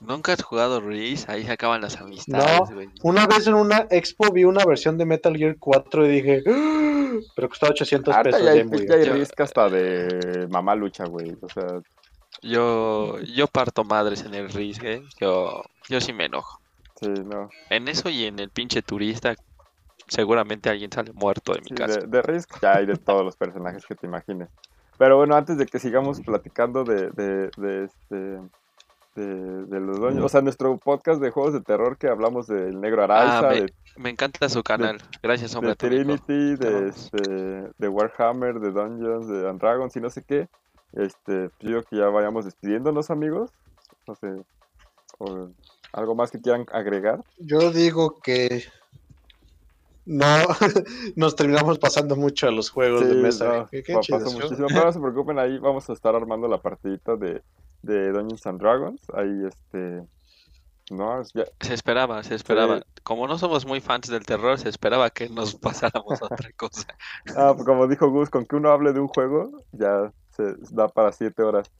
[0.00, 2.88] Nunca has jugado Risk, ahí se acaban las amistades, güey.
[3.02, 7.12] Una vez en una expo vi una versión de Metal Gear 4 y dije, "Ah",
[7.36, 8.54] pero costaba 800 Ahorita pesos.
[8.54, 11.36] ya hay, ya hay Yo- Risk hasta de mamá lucha, güey.
[11.42, 11.80] O sea,
[12.42, 15.02] Yo, yo parto madres en el Risk, eh.
[15.20, 16.58] Yo, yo sí me enojo.
[16.98, 17.50] sí, no.
[17.68, 19.34] En eso y en el pinche turista,
[20.08, 22.00] seguramente alguien sale muerto de mi Sí, casa.
[22.00, 24.48] de, de Risk ya hay de todos los personajes que te imagines.
[25.00, 28.38] Pero bueno, antes de que sigamos platicando de, de, de este.
[29.16, 29.26] De,
[29.64, 33.02] de los dueños, o sea, nuestro podcast de juegos de terror que hablamos del Negro
[33.02, 34.98] Araiza, Ah, me, de, me encanta su canal.
[35.22, 35.70] Gracias, hombre.
[35.70, 35.76] de.
[35.76, 40.48] Trinity, de, este, de Warhammer, de Dungeons, de and Dragons y no sé qué.
[40.92, 43.50] Este, pues yo digo que ya vayamos despidiéndonos, amigos.
[44.06, 44.28] No sé,
[45.18, 45.48] o
[45.92, 47.24] algo más que quieran agregar.
[47.38, 48.64] Yo digo que
[50.06, 50.26] no
[51.16, 53.58] nos terminamos pasando mucho a los juegos de Sí, mesa.
[53.58, 54.18] no, Qué- qué chido.
[54.20, 54.66] muchísimo.
[54.68, 57.42] Pero no se preocupen, ahí vamos a estar armando la partidita de,
[57.82, 59.00] de Dungeons and Dragons.
[59.14, 60.02] Ahí, este.
[60.90, 62.82] No, es ya- Se esperaba, se esperaba.
[63.04, 66.86] Como no somos muy fans del terror, se esperaba que nos pasáramos a otra cosa.
[67.36, 70.88] Ah, pues como dijo Gus, con que uno hable de un juego, ya se da
[70.88, 71.70] para siete horas.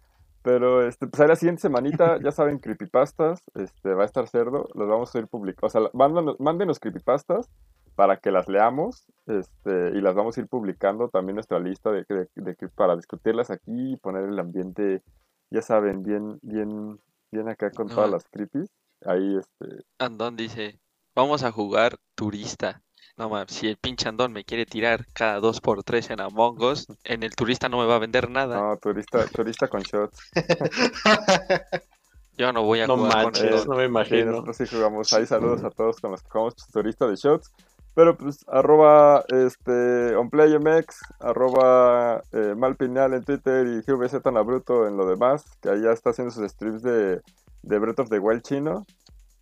[0.42, 4.68] Pero este, pues ahí la siguiente semanita, ya saben, creepypastas, este, va a estar cerdo,
[4.74, 5.66] los vamos a ir publicando.
[5.66, 7.48] O sea, mándanos, mándenos creepypastas
[7.94, 12.04] para que las leamos, este, y las vamos a ir publicando también nuestra lista de,
[12.08, 15.02] de, de- para discutirlas aquí y poner el ambiente,
[15.50, 16.98] ya saben, bien, bien,
[17.30, 18.70] bien acá con todas las creepies.
[19.04, 20.78] Ahí, este, Andón dice,
[21.14, 22.82] vamos a jugar turista.
[23.16, 26.62] No mames, si el pinche Andón me quiere tirar cada dos por tres en Among
[26.62, 28.56] Us, en el turista no me va a vender nada.
[28.60, 30.18] no, turista, turista con shots.
[32.38, 33.68] Yo no voy a no jugar con manches, Andón.
[33.68, 34.30] no me Sí, imagino.
[34.32, 35.12] nosotros sí jugamos.
[35.12, 37.52] Ahí saludos a todos con los que jugamos turista de shots.
[38.00, 45.04] Pero pues arroba este OnPlayMX, arroba eh, Malpineal en Twitter y GVZ Bruto en lo
[45.06, 47.20] demás, que ahí ya está haciendo sus streams de,
[47.62, 48.86] de Breath of the Wild chino.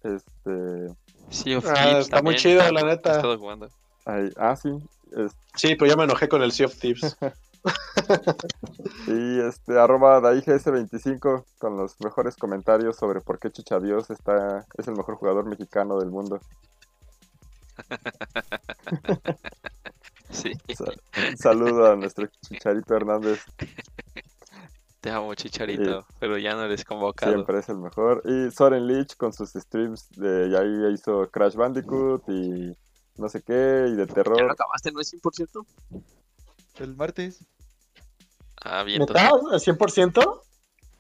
[0.03, 0.93] Este
[1.31, 3.23] Sea of Ah, está muy chido, está- la neta.
[4.37, 4.71] ah sí.
[5.13, 7.17] es- Sí, pero ya me enojé con el Sea of Thieves.
[9.07, 14.89] y este arroba DaiGS25 con los mejores comentarios sobre por qué Chicha Dios está, es
[14.89, 16.41] el mejor jugador mexicano del mundo.
[20.31, 20.53] Sí,
[21.31, 23.43] un saludo a nuestro Chicharito Hernández.
[25.01, 27.33] te amo, Chicharito, pero ya no eres convocado.
[27.33, 28.23] Siempre es el mejor.
[28.27, 32.77] Y Soren Lich con sus streams de y ahí hizo Crash Bandicoot y
[33.17, 34.51] no sé qué, y de ¿Ya lo terror.
[34.51, 35.67] acabaste, no es 100%?
[36.79, 37.45] El martes.
[38.61, 39.03] Ah, bien.
[39.03, 40.43] ¿Al 100%?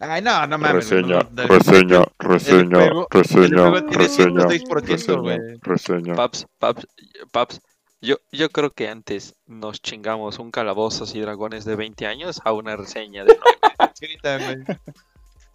[0.00, 0.88] Ay, no, no mames.
[0.88, 5.38] Reseña, no, no, reseña, reseña, juego- reseña, reseña, 106%, güey.
[5.38, 6.14] reseña, reseña.
[6.14, 6.86] Paps, Paps,
[7.32, 7.60] Paps,
[8.00, 12.52] yo, yo creo que antes nos chingamos un calabozos y dragones de 20 años a
[12.52, 13.36] una reseña de,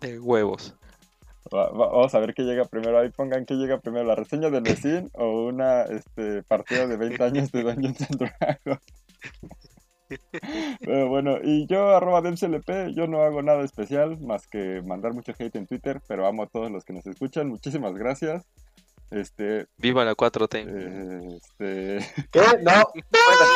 [0.02, 0.76] de huevos.
[1.54, 3.00] Va- va- vamos a ver qué llega primero.
[3.00, 7.24] Ahí pongan qué llega primero, la reseña del vecino o una este, partida de 20
[7.24, 8.82] años de Dungeons and Dragons.
[10.80, 15.34] Pero bueno, y yo, arroba DemCLP, yo no hago nada especial más que mandar mucho
[15.38, 17.50] hate en Twitter, pero amo a todos los que nos escuchan.
[17.50, 18.46] Muchísimas gracias.
[19.12, 20.66] Este, Viva la 4T.
[20.68, 22.42] eh, este, ¿Qué?
[22.64, 22.90] No.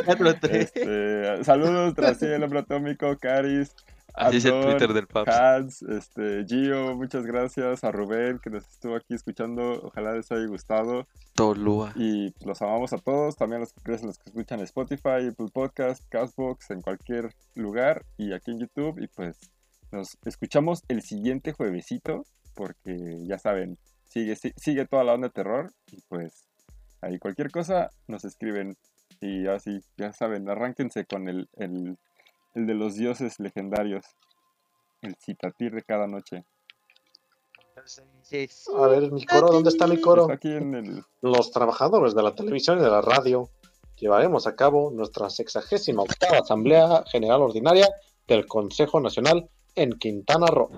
[0.51, 3.75] este, saludos, Traciel, el hombre atómico, Caris,
[4.17, 5.31] Así es el Twitter del Paps.
[5.35, 10.45] Hans, este, Gio, muchas gracias, a Rubén que nos estuvo aquí escuchando, ojalá les haya
[10.47, 11.07] gustado.
[11.35, 11.93] Tolúa.
[11.95, 13.73] y los amamos a todos, también a los,
[14.03, 18.99] los que escuchan Spotify, Apple Podcast, Castbox, en cualquier lugar y aquí en YouTube.
[18.99, 19.37] Y pues
[19.91, 22.25] nos escuchamos el siguiente juevesito
[22.55, 25.71] porque ya saben, sigue, si- sigue toda la onda de terror.
[25.91, 26.43] Y pues
[27.01, 28.75] ahí cualquier cosa nos escriben.
[29.21, 31.97] Y así, ya saben, arránquense con el, el,
[32.57, 34.03] el de los dioses legendarios,
[35.01, 36.43] el citatir de cada noche.
[38.75, 40.23] A ver, mi coro, ¿dónde está mi coro?
[40.23, 41.03] Está aquí en el...
[41.21, 43.49] Los trabajadores de la televisión y de la radio
[43.97, 47.87] llevaremos a cabo nuestra sexagésima octava Asamblea General Ordinaria
[48.27, 50.69] del Consejo Nacional en Quintana Roo,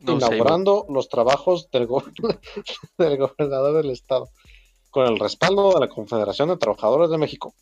[0.00, 2.02] No sé, inaugurando los trabajos del, go-
[2.98, 4.30] del gobernador del estado,
[4.90, 7.54] con el respaldo de la Confederación de Trabajadores de México.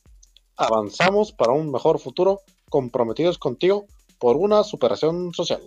[0.57, 3.87] Avanzamos para un mejor futuro, comprometidos contigo
[4.19, 5.61] por una superación social.